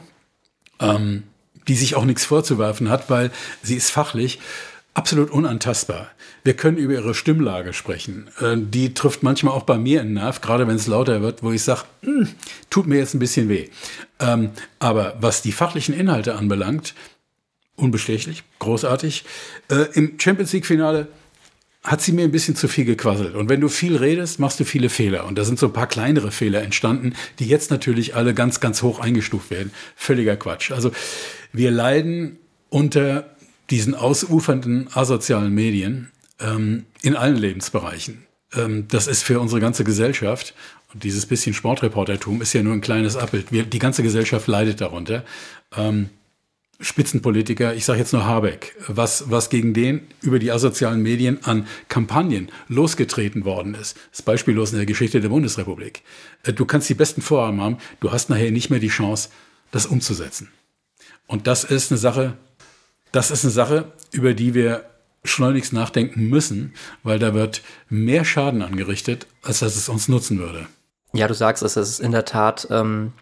ähm, 0.79 1.23
die 1.67 1.75
sich 1.75 1.95
auch 1.95 2.05
nichts 2.05 2.25
vorzuwerfen 2.25 2.89
hat, 2.89 3.09
weil 3.09 3.31
sie 3.61 3.75
ist 3.75 3.89
fachlich 3.89 4.39
absolut 4.93 5.29
unantastbar. 5.29 6.09
Wir 6.45 6.55
können 6.55 6.77
über 6.77 6.93
ihre 6.93 7.13
Stimmlage 7.13 7.73
sprechen. 7.73 8.29
Äh, 8.39 8.55
die 8.57 8.93
trifft 8.93 9.23
manchmal 9.23 9.53
auch 9.53 9.63
bei 9.63 9.77
mir 9.77 10.01
einen 10.01 10.13
Nerv, 10.13 10.39
gerade 10.39 10.67
wenn 10.67 10.77
es 10.77 10.87
lauter 10.87 11.21
wird, 11.21 11.43
wo 11.43 11.51
ich 11.51 11.63
sage, 11.63 11.81
hm, 12.01 12.29
tut 12.69 12.87
mir 12.87 12.97
jetzt 12.97 13.13
ein 13.13 13.19
bisschen 13.19 13.49
weh. 13.49 13.67
Ähm, 14.19 14.51
aber 14.79 15.15
was 15.19 15.41
die 15.41 15.51
fachlichen 15.51 15.93
Inhalte 15.93 16.35
anbelangt, 16.35 16.93
unbestechlich, 17.75 18.43
großartig. 18.59 19.25
Äh, 19.69 19.87
Im 19.93 20.17
Champions 20.17 20.53
League-Finale 20.53 21.07
hat 21.85 22.01
sie 22.01 22.11
mir 22.11 22.23
ein 22.23 22.31
bisschen 22.31 22.55
zu 22.55 22.67
viel 22.67 22.85
gequasselt. 22.85 23.35
Und 23.35 23.47
wenn 23.47 23.61
du 23.61 23.69
viel 23.69 23.95
redest, 23.95 24.39
machst 24.39 24.59
du 24.59 24.65
viele 24.65 24.89
Fehler. 24.89 25.25
Und 25.25 25.37
da 25.37 25.43
sind 25.43 25.59
so 25.59 25.67
ein 25.67 25.73
paar 25.73 25.87
kleinere 25.87 26.31
Fehler 26.31 26.63
entstanden, 26.63 27.13
die 27.39 27.45
jetzt 27.45 27.69
natürlich 27.69 28.15
alle 28.15 28.33
ganz, 28.33 28.59
ganz 28.59 28.81
hoch 28.81 28.99
eingestuft 28.99 29.51
werden. 29.51 29.71
Völliger 29.95 30.35
Quatsch. 30.35 30.71
Also 30.71 30.91
wir 31.53 31.69
leiden 31.69 32.39
unter 32.69 33.35
diesen 33.69 33.93
ausufernden 33.93 34.89
asozialen 34.93 35.53
Medien 35.53 36.11
ähm, 36.39 36.85
in 37.03 37.15
allen 37.15 37.37
Lebensbereichen. 37.37 38.25
Ähm, 38.53 38.87
das 38.87 39.05
ist 39.07 39.23
für 39.23 39.39
unsere 39.39 39.61
ganze 39.61 39.83
Gesellschaft. 39.83 40.55
Und 40.93 41.03
dieses 41.03 41.27
bisschen 41.27 41.53
Sportreportertum 41.53 42.41
ist 42.41 42.53
ja 42.53 42.63
nur 42.63 42.73
ein 42.73 42.81
kleines 42.81 43.15
Abbild. 43.15 43.51
Wir, 43.51 43.63
die 43.63 43.79
ganze 43.79 44.01
Gesellschaft 44.01 44.47
leidet 44.47 44.81
darunter. 44.81 45.23
Ähm, 45.75 46.09
Spitzenpolitiker, 46.79 47.73
ich 47.73 47.85
sage 47.85 47.99
jetzt 47.99 48.11
nur 48.11 48.25
Habeck, 48.25 48.75
was, 48.87 49.31
was 49.31 49.49
gegen 49.49 49.73
den 49.73 50.07
über 50.21 50.39
die 50.39 50.51
asozialen 50.51 51.01
Medien 51.01 51.39
an 51.43 51.67
Kampagnen 51.87 52.51
losgetreten 52.67 53.45
worden 53.45 53.75
ist, 53.75 53.97
ist 54.11 54.25
beispiellos 54.25 54.71
in 54.71 54.77
der 54.77 54.85
Geschichte 54.85 55.21
der 55.21 55.29
Bundesrepublik. 55.29 56.03
Äh, 56.43 56.53
du 56.53 56.65
kannst 56.65 56.89
die 56.89 56.93
besten 56.93 57.21
Vorhaben 57.21 57.61
haben, 57.61 57.77
du 58.01 58.11
hast 58.11 58.29
nachher 58.29 58.51
nicht 58.51 58.69
mehr 58.69 58.79
die 58.79 58.89
Chance, 58.89 59.29
das 59.71 59.85
umzusetzen. 59.85 60.49
Und 61.27 61.47
das 61.47 61.63
ist 61.63 61.91
eine 61.91 61.97
Sache, 61.97 62.37
das 63.11 63.31
ist 63.31 63.45
eine 63.45 63.51
Sache, 63.51 63.93
über 64.11 64.33
die 64.33 64.53
wir 64.53 64.85
schleunigst 65.23 65.73
nachdenken 65.73 66.27
müssen, 66.29 66.73
weil 67.03 67.19
da 67.19 67.33
wird 67.33 67.61
mehr 67.89 68.25
Schaden 68.25 68.61
angerichtet, 68.61 69.27
als 69.41 69.59
dass 69.59 69.75
es 69.75 69.89
uns 69.89 70.07
nutzen 70.07 70.39
würde. 70.39 70.67
Ja, 71.13 71.27
du 71.27 71.33
sagst 71.33 71.63
es, 71.63 71.77
es 71.77 71.89
ist 71.91 71.99
in 71.99 72.11
der 72.11 72.25
Tat 72.25 72.67
ähm, 72.69 73.13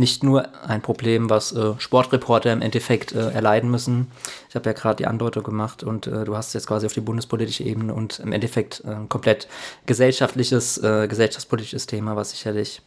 nicht 0.00 0.24
nur 0.24 0.48
ein 0.66 0.82
Problem, 0.82 1.30
was 1.30 1.52
äh, 1.52 1.74
Sportreporter 1.78 2.52
im 2.52 2.62
Endeffekt 2.62 3.12
äh, 3.12 3.30
erleiden 3.30 3.70
müssen. 3.70 4.10
Ich 4.48 4.56
habe 4.56 4.68
ja 4.68 4.72
gerade 4.72 4.96
die 4.96 5.06
Andeutung 5.06 5.44
gemacht 5.44 5.84
und 5.84 6.08
äh, 6.08 6.24
du 6.24 6.36
hast 6.36 6.54
jetzt 6.54 6.66
quasi 6.66 6.86
auf 6.86 6.92
die 6.92 7.00
bundespolitische 7.00 7.62
Ebene 7.62 7.94
und 7.94 8.18
im 8.18 8.32
Endeffekt 8.32 8.82
äh, 8.84 8.90
ein 8.90 9.08
komplett 9.08 9.46
gesellschaftliches, 9.86 10.78
äh, 10.78 11.06
gesellschaftspolitisches 11.06 11.86
Thema, 11.86 12.16
was 12.16 12.30
sicherlich 12.30 12.82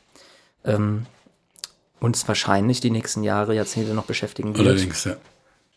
ähm, 0.65 1.06
uns 2.02 2.28
wahrscheinlich 2.28 2.82
die 2.82 2.91
nächsten 2.91 3.23
Jahre, 3.23 3.56
Jahrzehnte 3.56 3.93
noch 3.93 4.06
beschäftigen 4.06 4.58
wird. 4.58 4.67
Allerdings, 4.67 5.06
ja. 5.06 5.15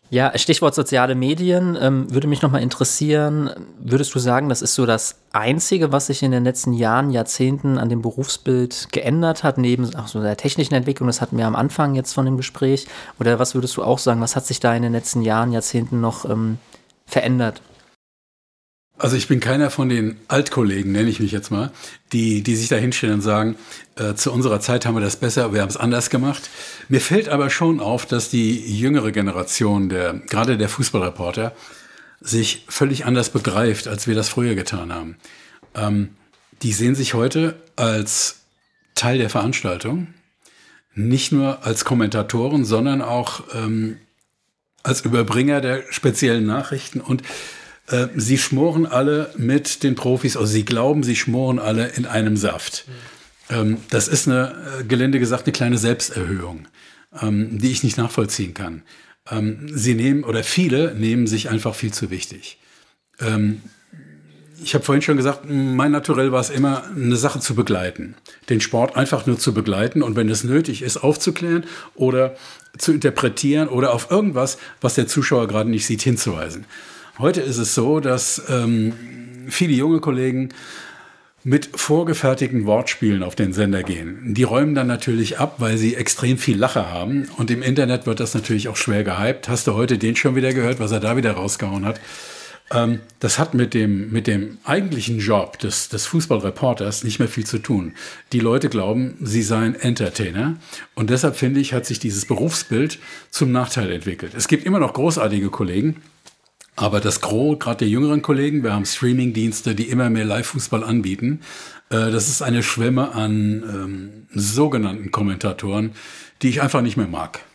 Ja, 0.08 0.36
Stichwort 0.38 0.74
soziale 0.74 1.16
Medien 1.16 1.76
ähm, 1.80 2.12
würde 2.12 2.28
mich 2.28 2.40
nochmal 2.40 2.62
interessieren. 2.62 3.50
Würdest 3.80 4.14
du 4.14 4.20
sagen, 4.20 4.48
das 4.48 4.62
ist 4.62 4.74
so 4.74 4.86
das 4.86 5.16
Einzige, 5.32 5.90
was 5.90 6.06
sich 6.06 6.22
in 6.22 6.30
den 6.30 6.44
letzten 6.44 6.72
Jahren, 6.72 7.10
Jahrzehnten 7.10 7.76
an 7.76 7.88
dem 7.88 8.02
Berufsbild 8.02 8.88
geändert 8.92 9.42
hat, 9.42 9.58
neben 9.58 9.92
auch 9.96 10.06
so 10.06 10.22
der 10.22 10.36
technischen 10.36 10.74
Entwicklung? 10.74 11.08
Das 11.08 11.20
hatten 11.20 11.36
wir 11.36 11.46
am 11.46 11.56
Anfang 11.56 11.96
jetzt 11.96 12.12
von 12.12 12.24
dem 12.24 12.36
Gespräch. 12.36 12.86
Oder 13.18 13.40
was 13.40 13.54
würdest 13.54 13.76
du 13.76 13.82
auch 13.82 13.98
sagen, 13.98 14.20
was 14.20 14.36
hat 14.36 14.46
sich 14.46 14.60
da 14.60 14.74
in 14.76 14.82
den 14.82 14.92
letzten 14.92 15.22
Jahren, 15.22 15.50
Jahrzehnten 15.50 16.00
noch 16.00 16.24
ähm, 16.24 16.58
verändert? 17.06 17.60
Also 18.98 19.16
ich 19.16 19.28
bin 19.28 19.40
keiner 19.40 19.70
von 19.70 19.90
den 19.90 20.16
Altkollegen, 20.26 20.92
nenne 20.92 21.10
ich 21.10 21.20
mich 21.20 21.30
jetzt 21.30 21.50
mal, 21.50 21.70
die, 22.12 22.42
die 22.42 22.56
sich 22.56 22.68
da 22.68 22.76
hinstellen 22.76 23.16
und 23.16 23.20
sagen, 23.20 23.56
äh, 23.96 24.14
zu 24.14 24.32
unserer 24.32 24.60
Zeit 24.60 24.86
haben 24.86 24.94
wir 24.94 25.02
das 25.02 25.16
besser, 25.16 25.52
wir 25.52 25.60
haben 25.60 25.68
es 25.68 25.76
anders 25.76 26.08
gemacht. 26.08 26.48
Mir 26.88 27.02
fällt 27.02 27.28
aber 27.28 27.50
schon 27.50 27.80
auf, 27.80 28.06
dass 28.06 28.30
die 28.30 28.78
jüngere 28.78 29.12
Generation, 29.12 29.90
der, 29.90 30.14
gerade 30.14 30.56
der 30.56 30.70
Fußballreporter, 30.70 31.54
sich 32.22 32.64
völlig 32.68 33.04
anders 33.04 33.28
begreift, 33.28 33.86
als 33.86 34.06
wir 34.06 34.14
das 34.14 34.30
früher 34.30 34.54
getan 34.54 34.94
haben. 34.94 35.16
Ähm, 35.74 36.10
die 36.62 36.72
sehen 36.72 36.94
sich 36.94 37.12
heute 37.12 37.60
als 37.76 38.40
Teil 38.94 39.18
der 39.18 39.28
Veranstaltung, 39.28 40.14
nicht 40.94 41.32
nur 41.32 41.66
als 41.66 41.84
Kommentatoren, 41.84 42.64
sondern 42.64 43.02
auch 43.02 43.44
ähm, 43.54 43.98
als 44.82 45.02
Überbringer 45.02 45.60
der 45.60 45.82
speziellen 45.90 46.46
Nachrichten 46.46 47.02
und 47.02 47.22
äh, 47.88 48.08
sie 48.16 48.38
schmoren 48.38 48.86
alle 48.86 49.32
mit 49.36 49.82
den 49.82 49.94
Profis, 49.94 50.36
also 50.36 50.50
sie 50.50 50.64
glauben, 50.64 51.02
sie 51.02 51.16
schmoren 51.16 51.58
alle 51.58 51.88
in 51.88 52.06
einem 52.06 52.36
Saft. 52.36 52.86
Mhm. 53.48 53.76
das 53.90 54.08
ist 54.08 54.26
eine, 54.26 54.80
äh, 54.80 54.84
gelinde 54.84 55.20
gesagt, 55.20 55.46
eine 55.46 55.52
kleine 55.52 55.78
Selbsterhöhung, 55.78 56.66
ähm, 57.22 57.58
die 57.58 57.70
ich 57.70 57.84
nicht 57.84 57.96
nachvollziehen 57.96 58.54
kann. 58.54 58.82
Ähm, 59.30 59.68
sie 59.72 59.94
nehmen, 59.94 60.24
oder 60.24 60.42
viele 60.42 60.94
nehmen 60.96 61.28
sich 61.28 61.48
einfach 61.48 61.74
viel 61.74 61.92
zu 61.92 62.10
wichtig. 62.10 62.58
ich 64.62 64.74
habe 64.74 64.84
vorhin 64.84 65.00
schon 65.00 65.16
gesagt, 65.16 65.48
mein 65.48 65.90
Naturell 65.90 66.32
war 66.32 66.40
es 66.40 66.50
immer, 66.50 66.84
eine 66.94 67.16
Sache 67.16 67.40
zu 67.40 67.54
begleiten. 67.54 68.14
Den 68.50 68.60
Sport 68.60 68.94
einfach 68.94 69.24
nur 69.24 69.38
zu 69.38 69.54
begleiten 69.54 70.02
und 70.02 70.16
wenn 70.16 70.28
es 70.28 70.44
nötig 70.44 70.82
ist, 70.82 70.98
aufzuklären 70.98 71.64
oder 71.94 72.36
zu 72.76 72.92
interpretieren 72.92 73.68
oder 73.68 73.94
auf 73.94 74.10
irgendwas, 74.10 74.58
was 74.82 74.96
der 74.96 75.06
Zuschauer 75.06 75.48
gerade 75.48 75.70
nicht 75.70 75.86
sieht, 75.86 76.02
hinzuweisen. 76.02 76.66
Heute 77.18 77.40
ist 77.40 77.56
es 77.56 77.74
so, 77.74 78.00
dass 78.00 78.42
ähm, 78.50 78.92
viele 79.48 79.72
junge 79.72 80.00
Kollegen 80.00 80.50
mit 81.44 81.70
vorgefertigten 81.74 82.66
Wortspielen 82.66 83.22
auf 83.22 83.34
den 83.34 83.54
Sender 83.54 83.82
gehen. 83.82 84.34
Die 84.34 84.42
räumen 84.42 84.74
dann 84.74 84.86
natürlich 84.86 85.38
ab, 85.38 85.54
weil 85.58 85.78
sie 85.78 85.94
extrem 85.94 86.36
viel 86.36 86.58
Lache 86.58 86.90
haben. 86.90 87.28
Und 87.38 87.50
im 87.50 87.62
Internet 87.62 88.04
wird 88.04 88.20
das 88.20 88.34
natürlich 88.34 88.68
auch 88.68 88.76
schwer 88.76 89.02
gehypt. 89.02 89.48
Hast 89.48 89.66
du 89.66 89.74
heute 89.74 89.96
den 89.96 90.14
schon 90.14 90.36
wieder 90.36 90.52
gehört, 90.52 90.78
was 90.78 90.92
er 90.92 91.00
da 91.00 91.16
wieder 91.16 91.32
rausgehauen 91.32 91.86
hat? 91.86 92.00
Ähm, 92.70 93.00
das 93.20 93.38
hat 93.38 93.54
mit 93.54 93.72
dem, 93.72 94.10
mit 94.10 94.26
dem 94.26 94.58
eigentlichen 94.64 95.18
Job 95.18 95.58
des, 95.58 95.88
des 95.88 96.04
Fußballreporters 96.06 97.02
nicht 97.02 97.18
mehr 97.18 97.28
viel 97.28 97.46
zu 97.46 97.60
tun. 97.60 97.94
Die 98.32 98.40
Leute 98.40 98.68
glauben, 98.68 99.16
sie 99.22 99.42
seien 99.42 99.74
Entertainer. 99.74 100.56
Und 100.94 101.08
deshalb 101.08 101.36
finde 101.36 101.60
ich, 101.60 101.72
hat 101.72 101.86
sich 101.86 101.98
dieses 101.98 102.26
Berufsbild 102.26 102.98
zum 103.30 103.52
Nachteil 103.52 103.90
entwickelt. 103.90 104.32
Es 104.36 104.48
gibt 104.48 104.66
immer 104.66 104.80
noch 104.80 104.92
großartige 104.92 105.48
Kollegen, 105.48 106.02
aber 106.76 107.00
das 107.00 107.22
Gros, 107.22 107.58
gerade 107.58 107.78
der 107.78 107.88
jüngeren 107.88 108.20
Kollegen, 108.20 108.62
wir 108.62 108.74
haben 108.74 108.84
Streamingdienste, 108.84 109.74
die 109.74 109.88
immer 109.88 110.10
mehr 110.10 110.26
Live-Fußball 110.26 110.84
anbieten. 110.84 111.40
Äh, 111.88 112.10
das 112.10 112.28
ist 112.28 112.42
eine 112.42 112.62
Schwemme 112.62 113.14
an 113.14 113.62
ähm, 113.66 114.26
sogenannten 114.34 115.10
Kommentatoren, 115.10 115.92
die 116.42 116.50
ich 116.50 116.60
einfach 116.60 116.82
nicht 116.82 116.98
mehr 116.98 117.08
mag. 117.08 117.45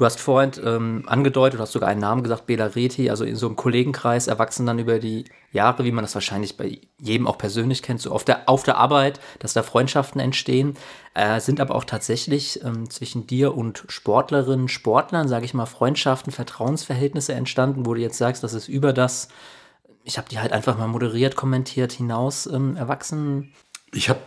Du 0.00 0.06
hast 0.06 0.18
vorhin 0.18 0.52
ähm, 0.64 1.02
angedeutet, 1.04 1.58
du 1.58 1.62
hast 1.62 1.72
sogar 1.72 1.90
einen 1.90 2.00
Namen 2.00 2.22
gesagt, 2.22 2.46
Bela 2.46 2.64
Reti, 2.64 3.10
also 3.10 3.22
in 3.22 3.36
so 3.36 3.46
einem 3.48 3.56
Kollegenkreis 3.56 4.28
erwachsen 4.28 4.64
dann 4.64 4.78
über 4.78 4.98
die 4.98 5.26
Jahre, 5.52 5.84
wie 5.84 5.92
man 5.92 6.02
das 6.02 6.14
wahrscheinlich 6.14 6.56
bei 6.56 6.80
jedem 6.98 7.26
auch 7.26 7.36
persönlich 7.36 7.82
kennt, 7.82 8.00
so 8.00 8.10
auf 8.10 8.24
der, 8.24 8.48
auf 8.48 8.62
der 8.62 8.78
Arbeit, 8.78 9.20
dass 9.40 9.52
da 9.52 9.62
Freundschaften 9.62 10.18
entstehen, 10.18 10.72
äh, 11.12 11.38
sind 11.38 11.60
aber 11.60 11.74
auch 11.74 11.84
tatsächlich 11.84 12.64
ähm, 12.64 12.88
zwischen 12.88 13.26
dir 13.26 13.54
und 13.54 13.84
Sportlerinnen, 13.88 14.68
Sportlern, 14.68 15.28
sage 15.28 15.44
ich 15.44 15.52
mal, 15.52 15.66
Freundschaften, 15.66 16.32
Vertrauensverhältnisse 16.32 17.34
entstanden, 17.34 17.84
wo 17.84 17.92
du 17.92 18.00
jetzt 18.00 18.16
sagst, 18.16 18.42
das 18.42 18.54
ist 18.54 18.68
über 18.68 18.94
das, 18.94 19.28
ich 20.04 20.16
habe 20.16 20.30
die 20.30 20.38
halt 20.38 20.52
einfach 20.52 20.78
mal 20.78 20.88
moderiert, 20.88 21.36
kommentiert, 21.36 21.92
hinaus 21.92 22.46
ähm, 22.46 22.74
erwachsen. 22.74 23.52
Ich 23.92 24.08
habe 24.08 24.20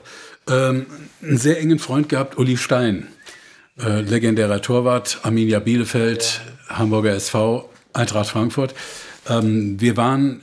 ähm, 0.47 0.85
einen 1.23 1.39
sehr 1.39 1.59
engen 1.59 1.79
Freund 1.79 2.09
gehabt, 2.09 2.37
Uli 2.37 2.57
Stein 2.57 3.07
äh, 3.79 4.01
legendärer 4.01 4.61
Torwart, 4.61 5.19
Arminia 5.23 5.59
Bielefeld, 5.59 6.41
ja. 6.69 6.77
Hamburger 6.77 7.13
SV, 7.13 7.69
Eintracht 7.93 8.29
Frankfurt. 8.29 8.73
Ähm, 9.29 9.79
wir 9.79 9.97
waren 9.97 10.41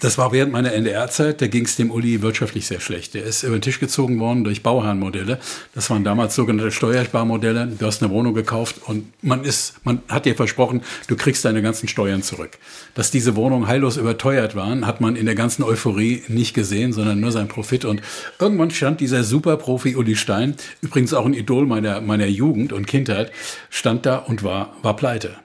das 0.00 0.16
war 0.16 0.32
während 0.32 0.52
meiner 0.52 0.72
NDR-Zeit, 0.72 1.42
da 1.42 1.48
ging 1.48 1.66
es 1.66 1.76
dem 1.76 1.90
Uli 1.90 2.22
wirtschaftlich 2.22 2.66
sehr 2.66 2.80
schlecht. 2.80 3.12
Der 3.12 3.24
ist 3.24 3.42
über 3.42 3.58
den 3.58 3.62
Tisch 3.62 3.78
gezogen 3.78 4.18
worden 4.20 4.42
durch 4.42 4.62
Bauherrenmodelle. 4.62 5.38
Das 5.74 5.90
waren 5.90 6.02
damals 6.02 6.34
sogenannte 6.34 6.72
Steuersparmodelle. 6.72 7.66
Du 7.78 7.86
hast 7.86 8.02
eine 8.02 8.10
Wohnung 8.10 8.32
gekauft 8.32 8.76
und 8.86 9.12
man 9.22 9.44
ist, 9.44 9.74
man 9.84 10.00
hat 10.08 10.24
dir 10.24 10.34
versprochen, 10.34 10.82
du 11.08 11.16
kriegst 11.16 11.44
deine 11.44 11.60
ganzen 11.60 11.88
Steuern 11.88 12.22
zurück. 12.22 12.58
Dass 12.94 13.10
diese 13.10 13.36
Wohnungen 13.36 13.66
heillos 13.66 13.98
überteuert 13.98 14.56
waren, 14.56 14.86
hat 14.86 15.02
man 15.02 15.14
in 15.14 15.26
der 15.26 15.34
ganzen 15.34 15.62
Euphorie 15.62 16.22
nicht 16.26 16.54
gesehen, 16.54 16.94
sondern 16.94 17.20
nur 17.20 17.30
sein 17.30 17.48
Profit. 17.48 17.84
Und 17.84 18.00
irgendwann 18.38 18.70
stand 18.70 19.00
dieser 19.00 19.24
Superprofi 19.24 19.94
Uli 19.96 20.16
Stein, 20.16 20.54
übrigens 20.80 21.12
auch 21.12 21.26
ein 21.26 21.34
Idol 21.34 21.66
meiner, 21.66 22.00
meiner 22.00 22.26
Jugend 22.26 22.72
und 22.72 22.86
Kindheit, 22.86 23.30
stand 23.68 24.06
da 24.06 24.16
und 24.16 24.42
war, 24.42 24.74
war 24.80 24.96
pleite. 24.96 25.36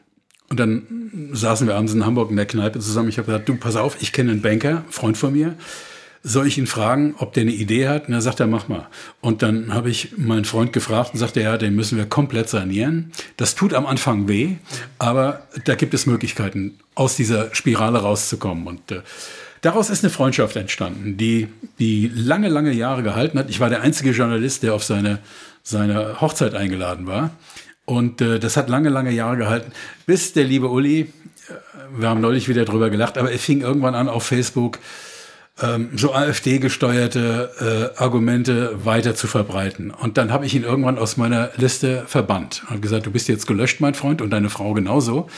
Und 0.49 0.59
dann 0.59 1.29
saßen 1.33 1.67
wir 1.67 1.75
abends 1.75 1.93
in 1.93 2.05
Hamburg 2.05 2.29
in 2.29 2.37
der 2.37 2.45
Kneipe 2.45 2.79
zusammen. 2.79 3.09
Ich 3.09 3.17
habe 3.17 3.25
gesagt, 3.25 3.49
du, 3.49 3.55
pass 3.55 3.75
auf, 3.75 3.97
ich 4.01 4.13
kenne 4.13 4.31
einen 4.31 4.41
Banker, 4.41 4.83
Freund 4.89 5.17
von 5.17 5.33
mir. 5.33 5.55
Soll 6.23 6.47
ich 6.47 6.57
ihn 6.57 6.67
fragen, 6.67 7.15
ob 7.19 7.33
der 7.33 7.41
eine 7.41 7.51
Idee 7.51 7.87
hat? 7.87 8.07
Und 8.07 8.13
er 8.13 8.21
sagt 8.21 8.39
er, 8.39 8.47
mach 8.47 8.67
mal. 8.67 8.87
Und 9.21 9.43
dann 9.43 9.73
habe 9.73 9.89
ich 9.89 10.17
meinen 10.17 10.45
Freund 10.45 10.73
gefragt 10.73 11.11
und 11.13 11.19
sagte, 11.19 11.41
ja, 11.41 11.57
den 11.57 11.75
müssen 11.75 11.97
wir 11.97 12.05
komplett 12.05 12.49
sanieren. 12.49 13.11
Das 13.37 13.55
tut 13.55 13.73
am 13.73 13.85
Anfang 13.85 14.27
weh, 14.27 14.55
aber 14.99 15.47
da 15.65 15.75
gibt 15.75 15.93
es 15.93 16.05
Möglichkeiten, 16.05 16.79
aus 16.95 17.15
dieser 17.15 17.53
Spirale 17.53 17.99
rauszukommen. 17.99 18.67
Und 18.67 18.91
äh, 18.91 19.01
daraus 19.61 19.89
ist 19.89 20.03
eine 20.03 20.11
Freundschaft 20.11 20.55
entstanden, 20.55 21.17
die, 21.17 21.47
die 21.79 22.11
lange, 22.13 22.49
lange 22.49 22.73
Jahre 22.73 23.03
gehalten 23.03 23.37
hat. 23.37 23.49
Ich 23.49 23.59
war 23.59 23.69
der 23.69 23.81
einzige 23.81 24.11
Journalist, 24.11 24.63
der 24.63 24.73
auf 24.73 24.83
seine, 24.83 25.19
seine 25.63 26.19
Hochzeit 26.19 26.55
eingeladen 26.55 27.05
war. 27.05 27.31
Und 27.89 28.19
äh, 28.19 28.37
das 28.37 28.57
hat 28.57 28.67
lange, 28.67 28.89
lange 28.89 29.11
Jahre 29.11 29.37
gehalten, 29.37 29.71
bis 30.05 30.33
der 30.33 30.43
liebe 30.43 30.67
Uli, 30.69 30.99
äh, 30.99 31.07
wir 31.97 32.09
haben 32.09 32.19
neulich 32.19 32.49
wieder 32.49 32.65
drüber 32.65 32.89
gelacht, 32.89 33.17
aber 33.17 33.31
er 33.31 33.39
fing 33.39 33.61
irgendwann 33.61 33.95
an 33.95 34.09
auf 34.09 34.23
Facebook 34.23 34.79
ähm, 35.61 35.91
so 35.95 36.13
AfD-gesteuerte 36.13 37.93
äh, 37.97 38.03
Argumente 38.03 38.83
weiter 38.83 39.15
zu 39.15 39.27
verbreiten. 39.27 39.91
Und 39.91 40.17
dann 40.17 40.33
habe 40.33 40.45
ich 40.45 40.53
ihn 40.53 40.63
irgendwann 40.63 40.97
aus 40.97 41.15
meiner 41.15 41.51
Liste 41.55 42.03
verbannt 42.07 42.63
und 42.69 42.81
gesagt, 42.81 43.05
du 43.05 43.11
bist 43.11 43.29
jetzt 43.29 43.47
gelöscht, 43.47 43.79
mein 43.79 43.93
Freund, 43.93 44.21
und 44.21 44.31
deine 44.31 44.49
Frau 44.49 44.73
genauso. 44.73 45.29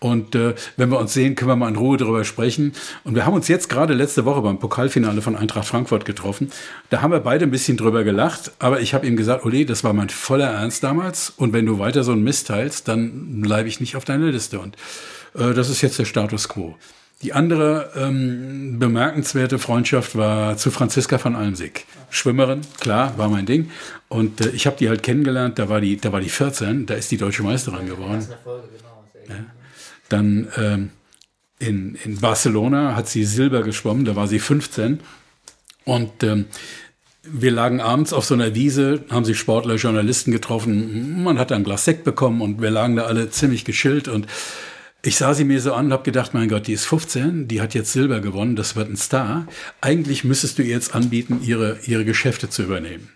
Und 0.00 0.34
äh, 0.34 0.54
wenn 0.76 0.90
wir 0.90 0.98
uns 0.98 1.12
sehen, 1.12 1.34
können 1.34 1.50
wir 1.50 1.56
mal 1.56 1.68
in 1.68 1.76
Ruhe 1.76 1.96
darüber 1.96 2.24
sprechen. 2.24 2.72
Und 3.04 3.14
wir 3.16 3.26
haben 3.26 3.34
uns 3.34 3.48
jetzt 3.48 3.68
gerade 3.68 3.94
letzte 3.94 4.24
Woche 4.24 4.42
beim 4.42 4.58
Pokalfinale 4.58 5.22
von 5.22 5.34
Eintracht 5.34 5.66
Frankfurt 5.66 6.04
getroffen. 6.04 6.52
Da 6.90 7.02
haben 7.02 7.10
wir 7.10 7.20
beide 7.20 7.44
ein 7.44 7.50
bisschen 7.50 7.76
drüber 7.76 8.04
gelacht. 8.04 8.52
Aber 8.60 8.80
ich 8.80 8.94
habe 8.94 9.06
ihm 9.06 9.16
gesagt, 9.16 9.44
Uli, 9.44 9.66
das 9.66 9.82
war 9.82 9.92
mein 9.92 10.08
voller 10.08 10.50
Ernst 10.50 10.84
damals. 10.84 11.30
Und 11.30 11.52
wenn 11.52 11.66
du 11.66 11.78
weiter 11.78 12.04
so 12.04 12.12
einen 12.12 12.22
Mist 12.22 12.46
teilst, 12.46 12.86
dann 12.86 13.40
bleibe 13.40 13.68
ich 13.68 13.80
nicht 13.80 13.96
auf 13.96 14.04
deiner 14.04 14.26
Liste. 14.26 14.60
Und 14.60 14.76
äh, 15.34 15.52
das 15.52 15.68
ist 15.68 15.82
jetzt 15.82 15.98
der 15.98 16.04
Status 16.04 16.48
quo. 16.48 16.76
Die 17.22 17.32
andere 17.32 17.90
ähm, 17.96 18.78
bemerkenswerte 18.78 19.58
Freundschaft 19.58 20.16
war 20.16 20.56
zu 20.56 20.70
Franziska 20.70 21.18
von 21.18 21.34
Almsig. 21.34 21.84
Schwimmerin, 22.10 22.60
klar, 22.78 23.18
war 23.18 23.28
mein 23.28 23.44
Ding. 23.44 23.72
Und 24.06 24.40
äh, 24.40 24.50
ich 24.50 24.68
habe 24.68 24.76
die 24.76 24.88
halt 24.88 25.02
kennengelernt, 25.02 25.58
da 25.58 25.68
war 25.68 25.80
die, 25.80 25.96
da 25.96 26.12
war 26.12 26.20
die 26.20 26.28
14, 26.28 26.86
da 26.86 26.94
ist 26.94 27.10
die 27.10 27.16
deutsche 27.16 27.42
Meisterin 27.42 27.86
geworden. 27.86 28.24
Folge, 28.44 28.68
genau. 28.68 29.36
Ja. 29.36 29.44
Dann 30.08 30.48
ähm, 30.56 30.90
in, 31.58 31.96
in 32.04 32.20
Barcelona 32.20 32.94
hat 32.94 33.08
sie 33.08 33.24
Silber 33.24 33.62
geschwommen, 33.62 34.04
da 34.04 34.16
war 34.16 34.28
sie 34.28 34.38
15. 34.38 35.00
Und 35.84 36.22
ähm, 36.22 36.46
wir 37.22 37.50
lagen 37.50 37.80
abends 37.80 38.12
auf 38.12 38.24
so 38.24 38.34
einer 38.34 38.54
Wiese, 38.54 39.04
haben 39.10 39.24
sich 39.24 39.38
Sportler, 39.38 39.76
Journalisten 39.76 40.30
getroffen. 40.30 41.22
Man 41.22 41.38
hat 41.38 41.52
ein 41.52 41.64
Glas 41.64 41.84
Sekt 41.84 42.04
bekommen 42.04 42.40
und 42.40 42.60
wir 42.62 42.70
lagen 42.70 42.96
da 42.96 43.04
alle 43.04 43.30
ziemlich 43.30 43.64
geschillt. 43.64 44.08
Und 44.08 44.26
ich 45.02 45.16
sah 45.16 45.34
sie 45.34 45.44
mir 45.44 45.60
so 45.60 45.74
an 45.74 45.86
und 45.86 45.92
habe 45.92 46.04
gedacht, 46.04 46.34
mein 46.34 46.48
Gott, 46.48 46.66
die 46.66 46.72
ist 46.72 46.86
15, 46.86 47.48
die 47.48 47.60
hat 47.60 47.74
jetzt 47.74 47.92
Silber 47.92 48.20
gewonnen, 48.20 48.56
das 48.56 48.76
wird 48.76 48.88
ein 48.88 48.96
Star. 48.96 49.46
Eigentlich 49.80 50.24
müsstest 50.24 50.58
du 50.58 50.62
ihr 50.62 50.70
jetzt 50.70 50.94
anbieten, 50.94 51.40
ihre, 51.42 51.78
ihre 51.84 52.04
Geschäfte 52.04 52.48
zu 52.48 52.62
übernehmen 52.62 53.10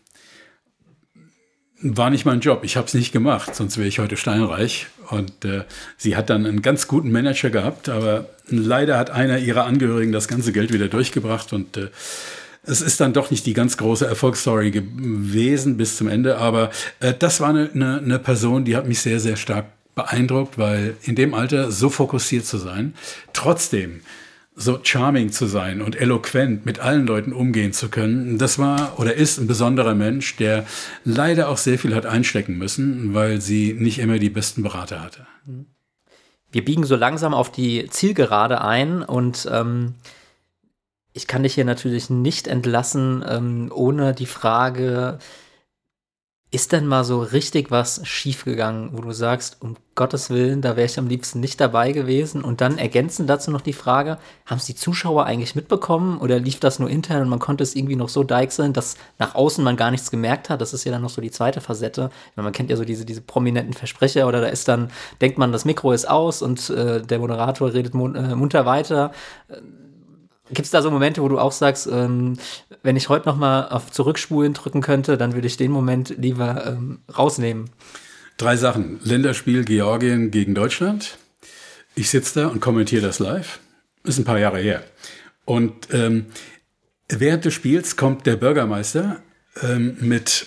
war 1.82 2.10
nicht 2.10 2.24
mein 2.24 2.40
Job. 2.40 2.62
Ich 2.64 2.76
habe 2.76 2.86
es 2.86 2.94
nicht 2.94 3.12
gemacht, 3.12 3.54
sonst 3.54 3.76
wäre 3.76 3.88
ich 3.88 3.98
heute 3.98 4.16
steinreich. 4.16 4.86
Und 5.10 5.44
äh, 5.44 5.64
sie 5.96 6.16
hat 6.16 6.30
dann 6.30 6.46
einen 6.46 6.62
ganz 6.62 6.88
guten 6.88 7.10
Manager 7.10 7.50
gehabt, 7.50 7.88
aber 7.88 8.26
leider 8.48 8.98
hat 8.98 9.10
einer 9.10 9.38
ihrer 9.38 9.64
Angehörigen 9.64 10.12
das 10.12 10.28
ganze 10.28 10.52
Geld 10.52 10.72
wieder 10.72 10.88
durchgebracht 10.88 11.52
und 11.52 11.76
äh, 11.76 11.88
es 12.64 12.80
ist 12.80 13.00
dann 13.00 13.12
doch 13.12 13.32
nicht 13.32 13.44
die 13.44 13.54
ganz 13.54 13.76
große 13.76 14.06
Erfolgsstory 14.06 14.70
gewesen 14.70 15.76
bis 15.76 15.96
zum 15.96 16.06
Ende, 16.08 16.38
aber 16.38 16.70
äh, 17.00 17.12
das 17.18 17.40
war 17.40 17.48
eine, 17.48 17.70
eine, 17.74 17.98
eine 17.98 18.18
Person, 18.20 18.64
die 18.64 18.76
hat 18.76 18.86
mich 18.86 19.00
sehr, 19.00 19.18
sehr 19.18 19.36
stark 19.36 19.66
beeindruckt, 19.94 20.58
weil 20.58 20.94
in 21.02 21.16
dem 21.16 21.34
Alter 21.34 21.70
so 21.72 21.90
fokussiert 21.90 22.46
zu 22.46 22.58
sein, 22.58 22.94
trotzdem 23.32 24.00
so 24.54 24.78
charming 24.82 25.32
zu 25.32 25.46
sein 25.46 25.80
und 25.80 25.98
eloquent 25.98 26.66
mit 26.66 26.78
allen 26.78 27.06
Leuten 27.06 27.32
umgehen 27.32 27.72
zu 27.72 27.88
können, 27.88 28.38
das 28.38 28.58
war 28.58 28.98
oder 28.98 29.14
ist 29.14 29.38
ein 29.38 29.46
besonderer 29.46 29.94
Mensch, 29.94 30.36
der 30.36 30.66
leider 31.04 31.48
auch 31.48 31.56
sehr 31.56 31.78
viel 31.78 31.94
hat 31.94 32.04
einstecken 32.04 32.58
müssen, 32.58 33.14
weil 33.14 33.40
sie 33.40 33.74
nicht 33.78 33.98
immer 33.98 34.18
die 34.18 34.30
besten 34.30 34.62
Berater 34.62 35.00
hatte. 35.00 35.26
Wir 36.50 36.64
biegen 36.64 36.84
so 36.84 36.96
langsam 36.96 37.32
auf 37.32 37.50
die 37.50 37.88
Zielgerade 37.88 38.60
ein 38.60 39.02
und 39.02 39.48
ähm, 39.50 39.94
ich 41.14 41.26
kann 41.26 41.42
dich 41.42 41.54
hier 41.54 41.64
natürlich 41.64 42.10
nicht 42.10 42.46
entlassen, 42.46 43.24
ähm, 43.26 43.70
ohne 43.74 44.14
die 44.14 44.26
Frage, 44.26 45.18
ist 46.52 46.72
denn 46.72 46.86
mal 46.86 47.02
so 47.02 47.22
richtig 47.22 47.70
was 47.70 48.06
schiefgegangen, 48.06 48.90
wo 48.92 49.00
du 49.00 49.12
sagst, 49.12 49.56
um 49.60 49.74
Gottes 49.94 50.28
Willen, 50.28 50.60
da 50.60 50.76
wäre 50.76 50.84
ich 50.84 50.98
am 50.98 51.08
liebsten 51.08 51.40
nicht 51.40 51.58
dabei 51.58 51.92
gewesen? 51.92 52.44
Und 52.44 52.60
dann 52.60 52.76
ergänzen 52.76 53.26
dazu 53.26 53.50
noch 53.50 53.62
die 53.62 53.72
Frage, 53.72 54.18
haben 54.44 54.58
es 54.58 54.66
die 54.66 54.74
Zuschauer 54.74 55.24
eigentlich 55.24 55.54
mitbekommen 55.54 56.18
oder 56.18 56.38
lief 56.38 56.60
das 56.60 56.78
nur 56.78 56.90
intern 56.90 57.22
und 57.22 57.30
man 57.30 57.38
konnte 57.38 57.64
es 57.64 57.74
irgendwie 57.74 57.96
noch 57.96 58.10
so 58.10 58.22
deichseln, 58.22 58.74
dass 58.74 58.98
nach 59.18 59.34
außen 59.34 59.64
man 59.64 59.78
gar 59.78 59.90
nichts 59.90 60.10
gemerkt 60.10 60.50
hat? 60.50 60.60
Das 60.60 60.74
ist 60.74 60.84
ja 60.84 60.92
dann 60.92 61.00
noch 61.00 61.08
so 61.08 61.22
die 61.22 61.30
zweite 61.30 61.62
Facette. 61.62 62.10
Man 62.36 62.52
kennt 62.52 62.68
ja 62.68 62.76
so 62.76 62.84
diese, 62.84 63.06
diese 63.06 63.22
prominenten 63.22 63.72
Versprecher 63.72 64.28
oder 64.28 64.42
da 64.42 64.48
ist 64.48 64.68
dann, 64.68 64.90
denkt 65.22 65.38
man, 65.38 65.52
das 65.52 65.64
Mikro 65.64 65.92
ist 65.92 66.06
aus 66.06 66.42
und 66.42 66.68
äh, 66.68 67.00
der 67.00 67.18
Moderator 67.18 67.72
redet 67.72 67.94
mun 67.94 68.14
äh, 68.14 68.36
munter 68.36 68.66
weiter 68.66 69.12
Gibt 70.52 70.66
es 70.66 70.70
da 70.70 70.82
so 70.82 70.90
Momente, 70.90 71.22
wo 71.22 71.28
du 71.28 71.38
auch 71.38 71.52
sagst, 71.52 71.86
ähm, 71.86 72.36
wenn 72.82 72.96
ich 72.96 73.08
heute 73.08 73.26
noch 73.26 73.36
mal 73.36 73.68
auf 73.68 73.90
Zurückspulen 73.90 74.52
drücken 74.52 74.82
könnte, 74.82 75.16
dann 75.16 75.32
würde 75.32 75.46
ich 75.46 75.56
den 75.56 75.70
Moment 75.70 76.14
lieber 76.18 76.66
ähm, 76.66 77.00
rausnehmen? 77.16 77.70
Drei 78.36 78.56
Sachen. 78.56 79.00
Länderspiel 79.02 79.64
Georgien 79.64 80.30
gegen 80.30 80.54
Deutschland. 80.54 81.16
Ich 81.94 82.10
sitze 82.10 82.40
da 82.40 82.48
und 82.48 82.60
kommentiere 82.60 83.02
das 83.02 83.18
live. 83.18 83.60
Ist 84.04 84.18
ein 84.18 84.24
paar 84.24 84.38
Jahre 84.38 84.58
her. 84.58 84.82
Und 85.44 85.88
ähm, 85.92 86.26
während 87.08 87.44
des 87.44 87.54
Spiels 87.54 87.96
kommt 87.96 88.26
der 88.26 88.36
Bürgermeister 88.36 89.22
ähm, 89.62 89.96
mit 90.00 90.46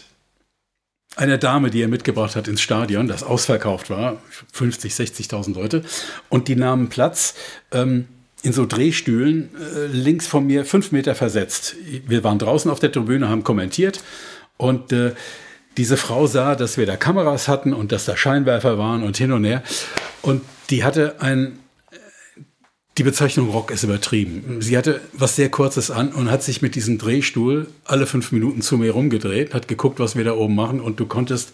einer 1.16 1.38
Dame, 1.38 1.70
die 1.70 1.82
er 1.82 1.88
mitgebracht 1.88 2.36
hat 2.36 2.48
ins 2.48 2.62
Stadion, 2.62 3.08
das 3.08 3.24
ausverkauft 3.24 3.90
war, 3.90 4.22
50, 4.52 4.94
60.000 4.94 5.56
Leute, 5.56 5.84
und 6.30 6.48
die 6.48 6.56
nahmen 6.56 6.90
Platz 6.90 7.36
ähm, 7.72 8.08
in 8.46 8.54
so 8.54 8.66
Drehstühlen 8.66 9.50
äh, 9.56 9.88
links 9.88 10.28
von 10.28 10.46
mir, 10.46 10.66
fünf 10.66 10.92
Meter 10.92 11.16
versetzt. 11.16 11.76
Wir 12.08 12.24
waren 12.24 12.38
draußen 12.38 12.70
auf 12.70 12.80
der 12.80 12.92
Tribüne, 12.92 13.28
haben 13.28 13.44
kommentiert 13.44 14.02
und 14.58 14.92
äh, 14.92 15.14
diese 15.78 15.98
Frau 15.98 16.28
sah, 16.28 16.56
dass 16.56 16.78
wir 16.78 16.86
da 16.86 16.96
Kameras 16.96 17.48
hatten 17.48 17.74
und 17.74 17.92
dass 17.92 18.06
da 18.06 18.16
Scheinwerfer 18.16 18.78
waren 18.78 19.04
und 19.04 19.18
hin 19.18 19.32
und 19.32 19.44
her. 19.44 19.64
Und 20.22 20.42
die 20.70 20.84
hatte 20.84 21.22
ein, 21.22 21.60
die 22.98 23.04
Bezeichnung 23.04 23.50
Rock 23.50 23.72
ist 23.72 23.84
übertrieben. 23.84 24.62
Sie 24.62 24.78
hatte 24.78 25.02
was 25.12 25.36
sehr 25.36 25.50
Kurzes 25.50 25.92
an 25.92 26.14
und 26.14 26.32
hat 26.32 26.44
sich 26.44 26.62
mit 26.62 26.76
diesem 26.76 26.98
Drehstuhl 26.98 27.68
alle 27.84 28.06
fünf 28.06 28.32
Minuten 28.32 28.62
zu 28.62 28.78
mir 28.78 28.92
rumgedreht, 28.92 29.54
hat 29.54 29.68
geguckt, 29.68 30.00
was 30.00 30.16
wir 30.16 30.24
da 30.24 30.34
oben 30.34 30.56
machen 30.56 30.80
und 30.80 31.00
du 31.00 31.08
konntest 31.08 31.52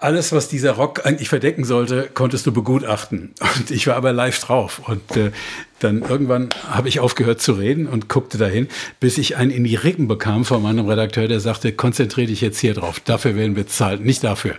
alles, 0.00 0.32
was 0.32 0.48
dieser 0.48 0.72
Rock 0.72 1.06
eigentlich 1.06 1.28
verdecken 1.28 1.64
sollte, 1.64 2.10
konntest 2.12 2.46
du 2.46 2.52
begutachten. 2.52 3.32
Und 3.56 3.70
ich 3.70 3.86
war 3.86 3.96
aber 3.96 4.12
live 4.12 4.38
drauf. 4.38 4.82
Und 4.86 5.16
äh, 5.16 5.32
dann 5.78 6.02
irgendwann 6.02 6.50
habe 6.68 6.88
ich 6.88 7.00
aufgehört 7.00 7.40
zu 7.40 7.52
reden 7.52 7.86
und 7.86 8.08
guckte 8.08 8.38
dahin, 8.38 8.68
bis 9.00 9.18
ich 9.18 9.36
einen 9.36 9.50
in 9.50 9.64
die 9.64 9.74
Rippen 9.74 10.08
bekam 10.08 10.44
von 10.44 10.62
meinem 10.62 10.86
Redakteur, 10.86 11.28
der 11.28 11.40
sagte, 11.40 11.72
konzentriere 11.72 12.28
dich 12.28 12.40
jetzt 12.40 12.58
hier 12.58 12.74
drauf. 12.74 13.00
Dafür 13.00 13.34
werden 13.34 13.56
wir 13.56 13.64
bezahlt, 13.64 14.04
nicht 14.04 14.22
dafür. 14.24 14.54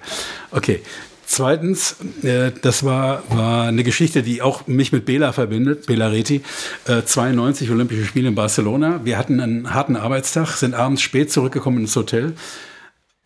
Okay. 0.52 0.82
Zweitens, 1.30 1.98
äh, 2.24 2.54
das 2.62 2.86
war, 2.86 3.22
war 3.28 3.68
eine 3.68 3.84
Geschichte, 3.84 4.24
die 4.24 4.42
auch 4.42 4.66
mich 4.66 4.94
mit 4.94 5.04
Bela 5.04 5.34
verbindet, 5.34 5.86
Bela 5.86 6.08
Reti, 6.08 6.42
äh, 6.88 7.04
92 7.04 7.70
Olympische 7.70 8.06
Spiele 8.06 8.30
in 8.30 8.36
Barcelona. 8.36 9.02
Wir 9.04 9.18
hatten 9.18 9.42
einen 9.42 9.74
harten 9.74 9.98
Arbeitstag, 9.98 10.56
sind 10.56 10.74
abends 10.74 11.02
spät 11.02 11.30
zurückgekommen 11.30 11.80
ins 11.80 11.96
Hotel, 11.98 12.34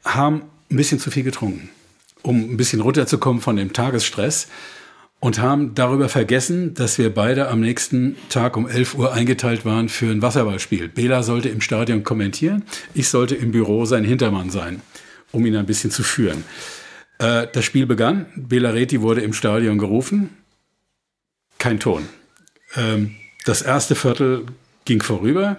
haben 0.04 0.42
ein 0.72 0.78
bisschen 0.78 1.00
zu 1.00 1.12
viel 1.12 1.24
getrunken, 1.24 1.70
um 2.22 2.52
ein 2.52 2.58
bisschen 2.58 2.82
runterzukommen 2.82 3.42
von 3.42 3.56
dem 3.56 3.74
Tagesstress 3.74 4.48
und 5.20 5.40
haben 5.40 5.76
darüber 5.76 6.10
vergessen, 6.10 6.74
dass 6.74 6.98
wir 6.98 7.14
beide 7.14 7.50
am 7.50 7.60
nächsten 7.60 8.18
Tag 8.30 8.58
um 8.58 8.68
11 8.68 8.96
Uhr 8.96 9.14
eingeteilt 9.14 9.66
waren 9.66 9.88
für 9.88 10.12
ein 10.12 10.22
Wasserballspiel. 10.22 10.90
Bela 10.90 11.24
sollte 11.24 11.50
im 11.50 11.62
Stadion 11.62 12.04
kommentieren, 12.04 12.64
ich 12.94 13.10
sollte 13.10 13.36
im 13.36 13.52
Büro 13.52 13.86
sein 13.86 14.04
Hintermann 14.04 14.50
sein, 14.50 14.82
um 15.32 15.46
ihn 15.46 15.56
ein 15.56 15.68
bisschen 15.68 15.92
zu 15.92 16.04
führen. 16.04 16.44
Äh, 17.20 17.48
das 17.54 17.66
Spiel 17.66 17.86
begann, 17.86 18.26
Bela 18.36 18.72
Reti 18.72 19.02
wurde 19.02 19.22
im 19.22 19.34
Stadion 19.34 19.78
gerufen, 19.78 20.30
kein 21.60 21.80
Ton. 21.80 22.08
Ähm, 22.76 23.16
das 23.46 23.62
erste 23.62 23.94
Viertel 23.96 24.46
ging 24.86 25.04
vorüber. 25.04 25.58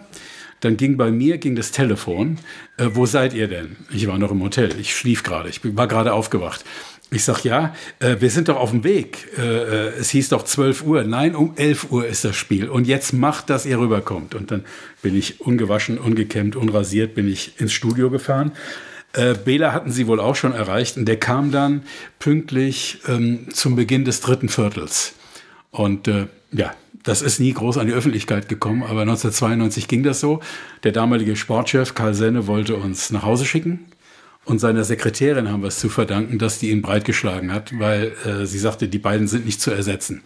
Dann 0.63 0.77
ging 0.77 0.97
bei 0.97 1.11
mir 1.11 1.39
ging 1.39 1.57
das 1.57 1.73
Telefon. 1.73 2.39
Äh, 2.79 2.91
wo 2.95 3.05
seid 3.05 3.35
ihr 3.35 3.49
denn? 3.49 3.77
Ich 3.91 4.07
war 4.07 4.19
noch 4.19 4.31
im 4.31 4.43
Hotel. 4.43 4.71
Ich 4.81 4.97
schlief 4.97 5.23
gerade. 5.23 5.49
Ich 5.49 5.61
war 5.77 5.89
gerade 5.89 6.13
aufgewacht. 6.15 6.65
Ich 7.11 7.25
sag 7.25 7.45
ja, 7.45 7.75
äh, 7.99 8.17
wir 8.21 8.31
sind 8.31 8.49
doch 8.49 8.57
auf 8.57 8.71
dem 8.71 8.85
Weg. 8.85 9.29
Äh, 9.37 9.43
äh 9.43 9.93
es 9.99 10.11
hieß 10.11 10.31
doch 10.31 10.45
12 10.45 10.85
Uhr. 10.85 11.03
Nein, 11.03 11.35
um 11.35 11.57
11 11.57 11.91
Uhr 11.91 12.07
ist 12.07 12.25
das 12.25 12.37
Spiel. 12.37 12.69
Und 12.69 12.87
jetzt 12.87 13.13
macht, 13.13 13.51
dass 13.51 13.67
ihr 13.67 13.79
rüberkommt. 13.79 14.35
Und 14.37 14.51
dann 14.51 14.65
bin 15.03 15.17
ich 15.17 15.41
ungewaschen, 15.41 15.99
ungekämmt, 15.99 16.55
unrasiert, 16.55 17.15
bin 17.15 17.29
ich 17.29 17.61
ins 17.61 17.73
Studio 17.73 18.09
gefahren. 18.09 18.53
Äh, 19.15 19.35
Bela 19.35 19.73
hatten 19.73 19.91
sie 19.91 20.07
wohl 20.07 20.21
auch 20.21 20.37
schon 20.37 20.53
erreicht 20.53 20.97
und 20.97 21.07
der 21.07 21.19
kam 21.19 21.51
dann 21.51 21.83
pünktlich 22.19 23.01
ähm, 23.09 23.49
zum 23.53 23.77
Beginn 23.77 24.05
des 24.05 24.21
dritten 24.21 24.49
Viertels. 24.49 25.15
Und 25.71 26.07
äh, 26.09 26.29
ja, 26.53 26.73
das 27.03 27.23
ist 27.23 27.41
nie 27.41 27.53
groß 27.53 27.79
an 27.79 27.87
die 27.87 27.93
Öffentlichkeit 27.93 28.49
gekommen, 28.49 28.83
aber 28.83 29.03
1992 29.03 29.89
ging 29.89 30.03
das 30.03 30.21
so. 30.21 30.41
Der 30.85 30.93
damalige 30.93 31.37
Sportchef 31.37 31.95
Karl 31.95 32.15
Senne 32.15 32.47
wollte 32.47 32.77
uns 32.77 33.11
nach 33.11 33.23
Hause 33.23 33.45
schicken. 33.45 33.87
Und 34.45 34.59
seiner 34.59 34.83
Sekretärin 34.83 35.51
haben 35.51 35.63
wir 35.63 35.69
es 35.69 35.79
zu 35.79 35.89
verdanken, 35.89 36.39
dass 36.39 36.59
die 36.59 36.71
ihn 36.71 36.83
breitgeschlagen 36.83 37.53
hat, 37.53 37.79
weil 37.79 38.13
äh, 38.27 38.45
sie 38.45 38.59
sagte, 38.59 38.89
die 38.89 38.99
beiden 38.99 39.29
sind 39.29 39.47
nicht 39.47 39.61
zu 39.61 39.71
ersetzen. 39.71 40.23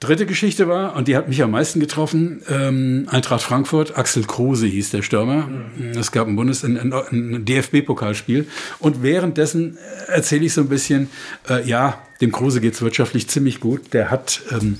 Dritte 0.00 0.26
Geschichte 0.26 0.68
war, 0.68 0.96
und 0.96 1.08
die 1.08 1.16
hat 1.16 1.28
mich 1.28 1.42
am 1.42 1.50
meisten 1.50 1.80
getroffen, 1.80 2.42
ähm, 2.48 3.06
Eintracht 3.10 3.42
Frankfurt, 3.42 3.96
Axel 3.96 4.24
Kruse 4.24 4.66
hieß 4.66 4.90
der 4.90 5.02
Stürmer. 5.02 5.46
Mhm. 5.46 5.90
Es 5.98 6.12
gab 6.12 6.26
ein 6.26 6.36
Bundes-, 6.36 6.64
ein, 6.64 6.92
ein 6.92 7.44
DFB-Pokalspiel. 7.44 8.46
Und 8.80 9.02
währenddessen 9.02 9.78
erzähle 10.08 10.46
ich 10.46 10.52
so 10.54 10.62
ein 10.62 10.68
bisschen, 10.68 11.08
äh, 11.48 11.66
ja, 11.66 12.02
dem 12.20 12.32
Kruse 12.32 12.60
geht's 12.60 12.82
wirtschaftlich 12.82 13.28
ziemlich 13.28 13.60
gut. 13.60 13.92
Der 13.94 14.10
hat 14.10 14.42
ähm, 14.50 14.78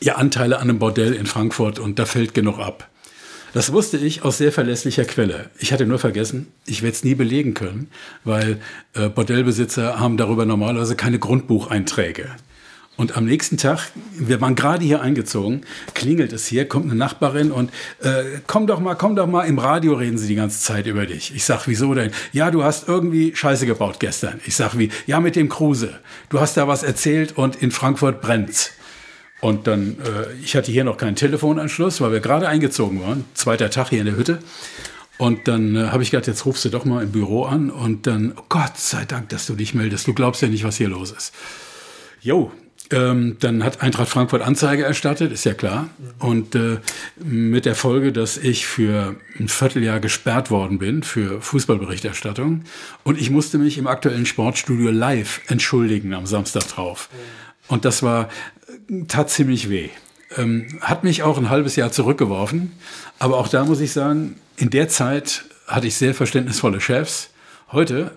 ja 0.00 0.16
Anteile 0.16 0.56
an 0.56 0.68
einem 0.68 0.78
Bordell 0.78 1.12
in 1.12 1.26
Frankfurt 1.26 1.78
und 1.78 1.98
da 1.98 2.06
fällt 2.06 2.34
genug 2.34 2.58
ab. 2.58 2.88
Das 3.52 3.72
wusste 3.72 3.96
ich 3.96 4.22
aus 4.22 4.36
sehr 4.36 4.52
verlässlicher 4.52 5.04
Quelle. 5.04 5.48
Ich 5.58 5.72
hatte 5.72 5.86
nur 5.86 5.98
vergessen, 5.98 6.48
ich 6.66 6.82
werde 6.82 6.94
es 6.94 7.04
nie 7.04 7.14
belegen 7.14 7.54
können, 7.54 7.88
weil 8.22 8.58
äh, 8.92 9.08
Bordellbesitzer 9.08 9.98
haben 9.98 10.18
darüber 10.18 10.44
normalerweise 10.44 10.94
keine 10.94 11.18
Grundbucheinträge. 11.18 12.28
Und 12.98 13.16
am 13.16 13.26
nächsten 13.26 13.58
Tag, 13.58 13.92
wir 14.14 14.40
waren 14.40 14.54
gerade 14.54 14.84
hier 14.84 15.02
eingezogen, 15.02 15.62
klingelt 15.94 16.32
es 16.32 16.46
hier, 16.46 16.66
kommt 16.66 16.86
eine 16.86 16.94
Nachbarin 16.94 17.50
und 17.50 17.70
äh, 18.02 18.24
komm 18.46 18.66
doch 18.66 18.80
mal, 18.80 18.94
komm 18.94 19.16
doch 19.16 19.26
mal, 19.26 19.44
im 19.44 19.58
Radio 19.58 19.94
reden 19.94 20.16
sie 20.16 20.28
die 20.28 20.34
ganze 20.34 20.60
Zeit 20.60 20.86
über 20.86 21.04
dich. 21.04 21.34
Ich 21.34 21.44
sag, 21.44 21.66
wieso 21.66 21.92
denn? 21.94 22.10
Ja, 22.32 22.50
du 22.50 22.64
hast 22.64 22.88
irgendwie 22.88 23.34
Scheiße 23.34 23.66
gebaut 23.66 24.00
gestern. 24.00 24.40
Ich 24.46 24.56
sag, 24.56 24.78
wie? 24.78 24.90
Ja, 25.06 25.20
mit 25.20 25.36
dem 25.36 25.50
Kruse. 25.50 26.00
Du 26.30 26.40
hast 26.40 26.56
da 26.56 26.68
was 26.68 26.82
erzählt 26.82 27.36
und 27.36 27.56
in 27.56 27.70
Frankfurt 27.70 28.22
brennt's. 28.22 28.72
Und 29.40 29.66
dann, 29.66 29.98
äh, 30.00 30.32
ich 30.42 30.56
hatte 30.56 30.72
hier 30.72 30.84
noch 30.84 30.96
keinen 30.96 31.16
Telefonanschluss, 31.16 32.00
weil 32.00 32.12
wir 32.12 32.20
gerade 32.20 32.48
eingezogen 32.48 33.02
waren, 33.02 33.24
zweiter 33.34 33.70
Tag 33.70 33.90
hier 33.90 34.00
in 34.00 34.06
der 34.06 34.16
Hütte. 34.16 34.38
Und 35.18 35.48
dann 35.48 35.76
äh, 35.76 35.88
habe 35.88 36.02
ich 36.02 36.10
gedacht, 36.10 36.26
jetzt 36.26 36.44
rufst 36.46 36.64
du 36.64 36.68
doch 36.68 36.84
mal 36.84 37.02
im 37.02 37.12
Büro 37.12 37.44
an 37.44 37.70
und 37.70 38.06
dann, 38.06 38.34
oh 38.36 38.44
Gott 38.48 38.76
sei 38.76 39.04
Dank, 39.04 39.28
dass 39.30 39.46
du 39.46 39.54
dich 39.54 39.74
meldest. 39.74 40.06
Du 40.06 40.14
glaubst 40.14 40.42
ja 40.42 40.48
nicht, 40.48 40.64
was 40.64 40.76
hier 40.76 40.88
los 40.88 41.10
ist. 41.10 41.34
Jo, 42.20 42.52
ähm, 42.90 43.36
dann 43.40 43.64
hat 43.64 43.82
Eintracht 43.82 44.08
Frankfurt 44.08 44.42
Anzeige 44.42 44.84
erstattet, 44.84 45.32
ist 45.32 45.44
ja 45.44 45.54
klar. 45.54 45.88
Und 46.18 46.54
äh, 46.54 46.78
mit 47.16 47.64
der 47.64 47.74
Folge, 47.74 48.12
dass 48.12 48.36
ich 48.36 48.66
für 48.66 49.16
ein 49.38 49.48
Vierteljahr 49.48 50.00
gesperrt 50.00 50.50
worden 50.50 50.78
bin 50.78 51.02
für 51.02 51.40
Fußballberichterstattung. 51.40 52.62
Und 53.02 53.20
ich 53.20 53.30
musste 53.30 53.58
mich 53.58 53.78
im 53.78 53.86
aktuellen 53.86 54.26
Sportstudio 54.26 54.90
live 54.90 55.40
entschuldigen 55.48 56.14
am 56.14 56.26
Samstag 56.26 56.68
drauf. 56.68 57.08
Und 57.68 57.84
das 57.84 58.02
war, 58.02 58.28
tat 59.08 59.30
ziemlich 59.30 59.70
weh. 59.70 59.90
Ähm, 60.36 60.78
hat 60.80 61.04
mich 61.04 61.22
auch 61.22 61.38
ein 61.38 61.50
halbes 61.50 61.76
Jahr 61.76 61.92
zurückgeworfen. 61.92 62.72
Aber 63.18 63.38
auch 63.38 63.48
da 63.48 63.64
muss 63.64 63.80
ich 63.80 63.92
sagen, 63.92 64.38
in 64.56 64.70
der 64.70 64.88
Zeit 64.88 65.44
hatte 65.66 65.86
ich 65.86 65.96
sehr 65.96 66.14
verständnisvolle 66.14 66.80
Chefs. 66.80 67.30
Heute 67.72 68.12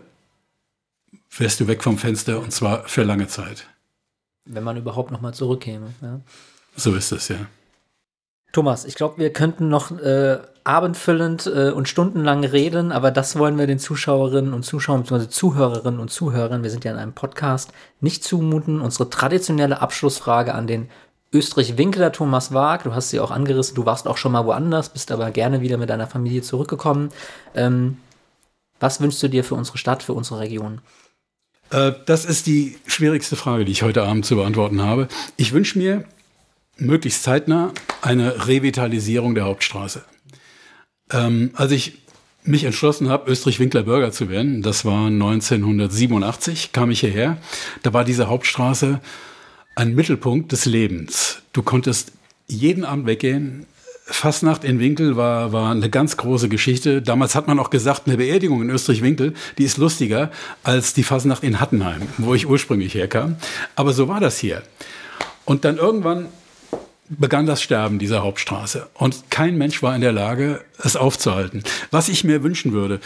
wärst 1.37 1.59
du 1.59 1.67
weg 1.67 1.83
vom 1.83 1.97
Fenster 1.97 2.39
und 2.39 2.51
zwar 2.51 2.87
für 2.87 3.03
lange 3.03 3.27
Zeit. 3.27 3.67
Wenn 4.45 4.63
man 4.63 4.77
überhaupt 4.77 5.11
noch 5.11 5.21
mal 5.21 5.33
zurückkäme. 5.33 5.93
Ja. 6.01 6.21
So 6.75 6.95
ist 6.95 7.11
es, 7.11 7.27
ja. 7.27 7.47
Thomas, 8.51 8.85
ich 8.85 8.95
glaube, 8.95 9.19
wir 9.19 9.31
könnten 9.31 9.69
noch 9.69 9.91
äh, 9.99 10.39
abendfüllend 10.63 11.47
äh, 11.47 11.71
und 11.71 11.87
stundenlang 11.87 12.43
reden, 12.43 12.91
aber 12.91 13.11
das 13.11 13.37
wollen 13.37 13.57
wir 13.57 13.67
den 13.67 13.79
Zuschauerinnen 13.79 14.53
und 14.53 14.63
Zuschauern, 14.63 15.01
beziehungsweise 15.01 15.29
Zuhörerinnen 15.29 15.99
und 15.99 16.11
Zuhörern, 16.11 16.63
wir 16.63 16.69
sind 16.69 16.85
ja 16.85 16.91
in 16.91 16.97
einem 16.97 17.13
Podcast, 17.13 17.71
nicht 18.01 18.23
zumuten. 18.23 18.81
Unsere 18.81 19.09
traditionelle 19.09 19.81
Abschlussfrage 19.81 20.53
an 20.53 20.67
den 20.67 20.89
Österreich-Winkler 21.31 22.11
Thomas 22.11 22.53
Wag, 22.53 22.83
du 22.83 22.93
hast 22.93 23.09
sie 23.09 23.19
auch 23.19 23.31
angerissen, 23.31 23.75
du 23.75 23.85
warst 23.85 24.07
auch 24.07 24.17
schon 24.17 24.31
mal 24.31 24.45
woanders, 24.45 24.89
bist 24.89 25.11
aber 25.11 25.29
gerne 25.31 25.61
wieder 25.61 25.77
mit 25.77 25.89
deiner 25.89 26.07
Familie 26.07 26.41
zurückgekommen. 26.41 27.09
Ähm, 27.53 27.97
was 28.79 29.01
wünschst 29.01 29.21
du 29.21 29.27
dir 29.27 29.43
für 29.43 29.55
unsere 29.55 29.77
Stadt, 29.77 30.03
für 30.03 30.13
unsere 30.13 30.39
Region? 30.39 30.81
Äh, 31.71 31.91
das 32.05 32.25
ist 32.25 32.47
die 32.47 32.77
schwierigste 32.87 33.35
Frage, 33.35 33.65
die 33.65 33.71
ich 33.71 33.83
heute 33.83 34.03
Abend 34.03 34.25
zu 34.25 34.35
beantworten 34.35 34.81
habe. 34.81 35.07
Ich 35.37 35.53
wünsche 35.53 35.77
mir 35.77 36.05
möglichst 36.77 37.23
zeitnah 37.23 37.73
eine 38.01 38.47
Revitalisierung 38.47 39.35
der 39.35 39.45
Hauptstraße. 39.45 40.03
Ähm, 41.11 41.51
als 41.55 41.71
ich 41.71 41.93
mich 42.43 42.63
entschlossen 42.63 43.09
habe, 43.09 43.29
Österreich-Winkler 43.29 43.83
Bürger 43.83 44.11
zu 44.11 44.29
werden, 44.29 44.61
das 44.61 44.85
war 44.85 45.07
1987, 45.07 46.71
kam 46.71 46.91
ich 46.91 47.01
hierher, 47.01 47.37
da 47.83 47.93
war 47.93 48.03
diese 48.03 48.27
Hauptstraße 48.27 48.99
ein 49.75 49.95
Mittelpunkt 49.95 50.51
des 50.51 50.65
Lebens. 50.65 51.41
Du 51.53 51.63
konntest 51.63 52.11
jeden 52.47 52.85
Abend 52.85 53.05
weggehen, 53.05 53.65
Fasnacht 54.11 54.63
in 54.63 54.79
Winkel 54.79 55.17
war, 55.17 55.53
war 55.53 55.71
eine 55.71 55.89
ganz 55.89 56.17
große 56.17 56.49
Geschichte. 56.49 57.01
Damals 57.01 57.35
hat 57.35 57.47
man 57.47 57.59
auch 57.59 57.69
gesagt, 57.69 58.07
eine 58.07 58.17
Beerdigung 58.17 58.61
in 58.61 58.69
Österreich-Winkel, 58.71 59.33
die 59.57 59.63
ist 59.63 59.77
lustiger 59.77 60.31
als 60.63 60.93
die 60.93 61.03
Fasnacht 61.03 61.43
in 61.43 61.59
Hattenheim, 61.59 62.01
wo 62.17 62.33
ich 62.33 62.47
ursprünglich 62.47 62.95
herkam. 62.95 63.35
Aber 63.75 63.93
so 63.93 64.07
war 64.07 64.19
das 64.19 64.39
hier. 64.39 64.63
Und 65.45 65.63
dann 65.63 65.77
irgendwann 65.77 66.25
begann 67.09 67.45
das 67.45 67.61
Sterben 67.61 67.99
dieser 67.99 68.23
Hauptstraße. 68.23 68.87
Und 68.93 69.29
kein 69.29 69.57
Mensch 69.57 69.81
war 69.81 69.95
in 69.95 70.01
der 70.01 70.11
Lage, 70.11 70.63
es 70.77 70.95
aufzuhalten. 70.95 71.63
Was 71.91 72.09
ich 72.09 72.23
mir 72.23 72.43
wünschen 72.43 72.71
würde, 72.71 72.99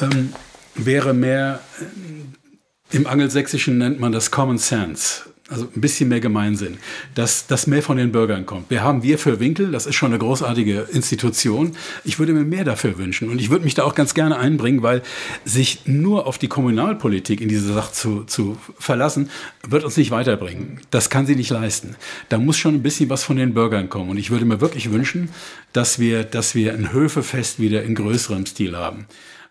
ähm, 0.00 0.32
wäre 0.74 1.14
mehr, 1.14 1.60
äh, 1.80 2.96
im 2.96 3.06
Angelsächsischen 3.06 3.78
nennt 3.78 4.00
man 4.00 4.12
das 4.12 4.30
Common 4.30 4.58
Sense. 4.58 5.29
Also 5.50 5.64
ein 5.64 5.80
bisschen 5.80 6.08
mehr 6.08 6.20
Gemeinsinn, 6.20 6.78
dass 7.14 7.46
das 7.46 7.66
mehr 7.66 7.82
von 7.82 7.96
den 7.96 8.12
Bürgern 8.12 8.46
kommt. 8.46 8.70
Wir 8.70 8.82
haben 8.82 9.02
wir 9.02 9.18
für 9.18 9.40
Winkel, 9.40 9.72
das 9.72 9.86
ist 9.86 9.96
schon 9.96 10.10
eine 10.10 10.18
großartige 10.18 10.88
Institution. 10.92 11.72
Ich 12.04 12.18
würde 12.18 12.32
mir 12.32 12.44
mehr 12.44 12.64
dafür 12.64 12.96
wünschen 12.98 13.28
und 13.28 13.40
ich 13.40 13.50
würde 13.50 13.64
mich 13.64 13.74
da 13.74 13.82
auch 13.82 13.94
ganz 13.94 14.14
gerne 14.14 14.38
einbringen, 14.38 14.82
weil 14.82 15.02
sich 15.44 15.80
nur 15.86 16.26
auf 16.26 16.38
die 16.38 16.48
Kommunalpolitik 16.48 17.40
in 17.40 17.48
dieser 17.48 17.74
Sache 17.74 17.92
zu, 17.92 18.24
zu 18.24 18.58
verlassen, 18.78 19.28
wird 19.66 19.84
uns 19.84 19.96
nicht 19.96 20.12
weiterbringen. 20.12 20.80
Das 20.90 21.10
kann 21.10 21.26
sie 21.26 21.34
nicht 21.34 21.50
leisten. 21.50 21.96
Da 22.28 22.38
muss 22.38 22.56
schon 22.56 22.76
ein 22.76 22.82
bisschen 22.82 23.10
was 23.10 23.24
von 23.24 23.36
den 23.36 23.52
Bürgern 23.52 23.88
kommen 23.88 24.10
und 24.10 24.18
ich 24.18 24.30
würde 24.30 24.44
mir 24.44 24.60
wirklich 24.60 24.92
wünschen, 24.92 25.30
dass 25.72 25.98
wir, 25.98 26.24
dass 26.24 26.54
wir 26.54 26.74
ein 26.74 26.92
Höfefest 26.92 27.58
wieder 27.58 27.82
in 27.82 27.96
größerem 27.96 28.46
Stil 28.46 28.76
haben. 28.76 29.06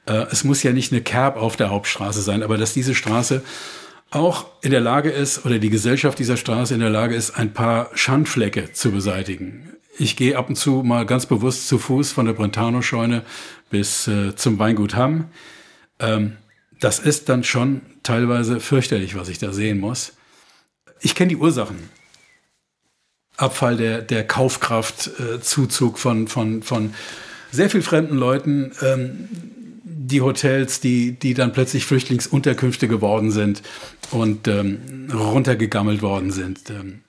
Äh, 0.05 0.25
es 0.31 0.43
muss 0.43 0.63
ja 0.63 0.71
nicht 0.71 0.91
eine 0.91 1.01
Kerb 1.01 1.37
auf 1.37 1.55
der 1.55 1.69
Hauptstraße 1.69 2.21
sein, 2.21 2.43
aber 2.43 2.57
dass 2.57 2.73
diese 2.73 2.95
Straße 2.95 3.43
auch 4.11 4.45
in 4.61 4.71
der 4.71 4.81
Lage 4.81 5.09
ist 5.09 5.45
oder 5.45 5.59
die 5.59 5.69
Gesellschaft 5.69 6.17
dieser 6.19 6.37
Straße 6.37 6.73
in 6.73 6.79
der 6.79 6.89
Lage 6.89 7.15
ist, 7.15 7.31
ein 7.31 7.53
paar 7.53 7.91
Schandflecke 7.93 8.71
zu 8.71 8.91
beseitigen. 8.91 9.73
Ich 9.97 10.15
gehe 10.15 10.37
ab 10.37 10.49
und 10.49 10.55
zu 10.55 10.81
mal 10.83 11.05
ganz 11.05 11.25
bewusst 11.25 11.67
zu 11.67 11.77
Fuß 11.77 12.11
von 12.11 12.25
der 12.25 12.33
Brentano-Scheune 12.33 13.23
bis 13.69 14.07
äh, 14.07 14.35
zum 14.35 14.57
Weingut 14.57 14.95
Hamm. 14.95 15.25
Ähm, 15.99 16.37
das 16.79 16.99
ist 16.99 17.29
dann 17.29 17.43
schon 17.43 17.81
teilweise 18.03 18.59
fürchterlich, 18.59 19.15
was 19.15 19.29
ich 19.29 19.37
da 19.37 19.51
sehen 19.51 19.79
muss. 19.79 20.13
Ich 21.01 21.15
kenne 21.15 21.29
die 21.29 21.37
Ursachen. 21.37 21.89
Abfall 23.37 23.77
der, 23.77 24.01
der 24.01 24.25
Kaufkraft, 24.25 25.11
äh, 25.19 25.39
Zuzug 25.41 25.99
von, 25.99 26.27
von, 26.27 26.63
von 26.63 26.93
sehr 27.51 27.69
viel 27.69 27.81
fremden 27.81 28.17
Leuten. 28.17 28.71
Ähm, 28.81 29.29
die 30.09 30.21
Hotels, 30.21 30.79
die, 30.79 31.17
die 31.17 31.33
dann 31.33 31.53
plötzlich 31.53 31.85
Flüchtlingsunterkünfte 31.85 32.87
geworden 32.87 33.31
sind 33.31 33.61
und 34.11 34.47
ähm, 34.47 35.07
runtergegammelt 35.13 36.01
worden 36.01 36.31
sind. 36.31 36.69
Ähm, 36.69 37.01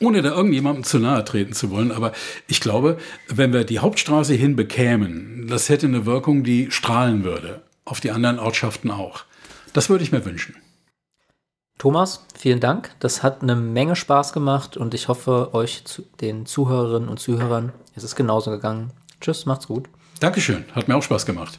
ohne 0.00 0.22
da 0.22 0.30
irgendjemandem 0.30 0.84
zu 0.84 0.98
nahe 0.98 1.24
treten 1.24 1.52
zu 1.52 1.70
wollen. 1.70 1.92
Aber 1.92 2.12
ich 2.48 2.60
glaube, 2.60 2.98
wenn 3.28 3.52
wir 3.52 3.64
die 3.64 3.78
Hauptstraße 3.78 4.34
hinbekämen, 4.34 5.46
das 5.48 5.68
hätte 5.68 5.86
eine 5.86 6.04
Wirkung, 6.06 6.42
die 6.42 6.70
strahlen 6.70 7.24
würde. 7.24 7.62
Auf 7.84 8.00
die 8.00 8.10
anderen 8.10 8.38
Ortschaften 8.38 8.90
auch. 8.90 9.24
Das 9.72 9.88
würde 9.88 10.04
ich 10.04 10.12
mir 10.12 10.24
wünschen. 10.24 10.56
Thomas, 11.78 12.24
vielen 12.38 12.60
Dank. 12.60 12.90
Das 13.00 13.22
hat 13.22 13.42
eine 13.42 13.56
Menge 13.56 13.96
Spaß 13.96 14.32
gemacht 14.32 14.76
und 14.76 14.94
ich 14.94 15.08
hoffe, 15.08 15.50
euch, 15.52 15.82
den 16.20 16.46
Zuhörerinnen 16.46 17.08
und 17.08 17.20
Zuhörern, 17.20 17.72
ist 17.94 18.04
es 18.04 18.16
genauso 18.16 18.50
gegangen. 18.50 18.92
Tschüss, 19.20 19.44
macht's 19.44 19.66
gut. 19.66 19.88
Dankeschön, 20.20 20.64
hat 20.72 20.88
mir 20.88 20.96
auch 20.96 21.02
Spaß 21.02 21.26
gemacht. 21.26 21.58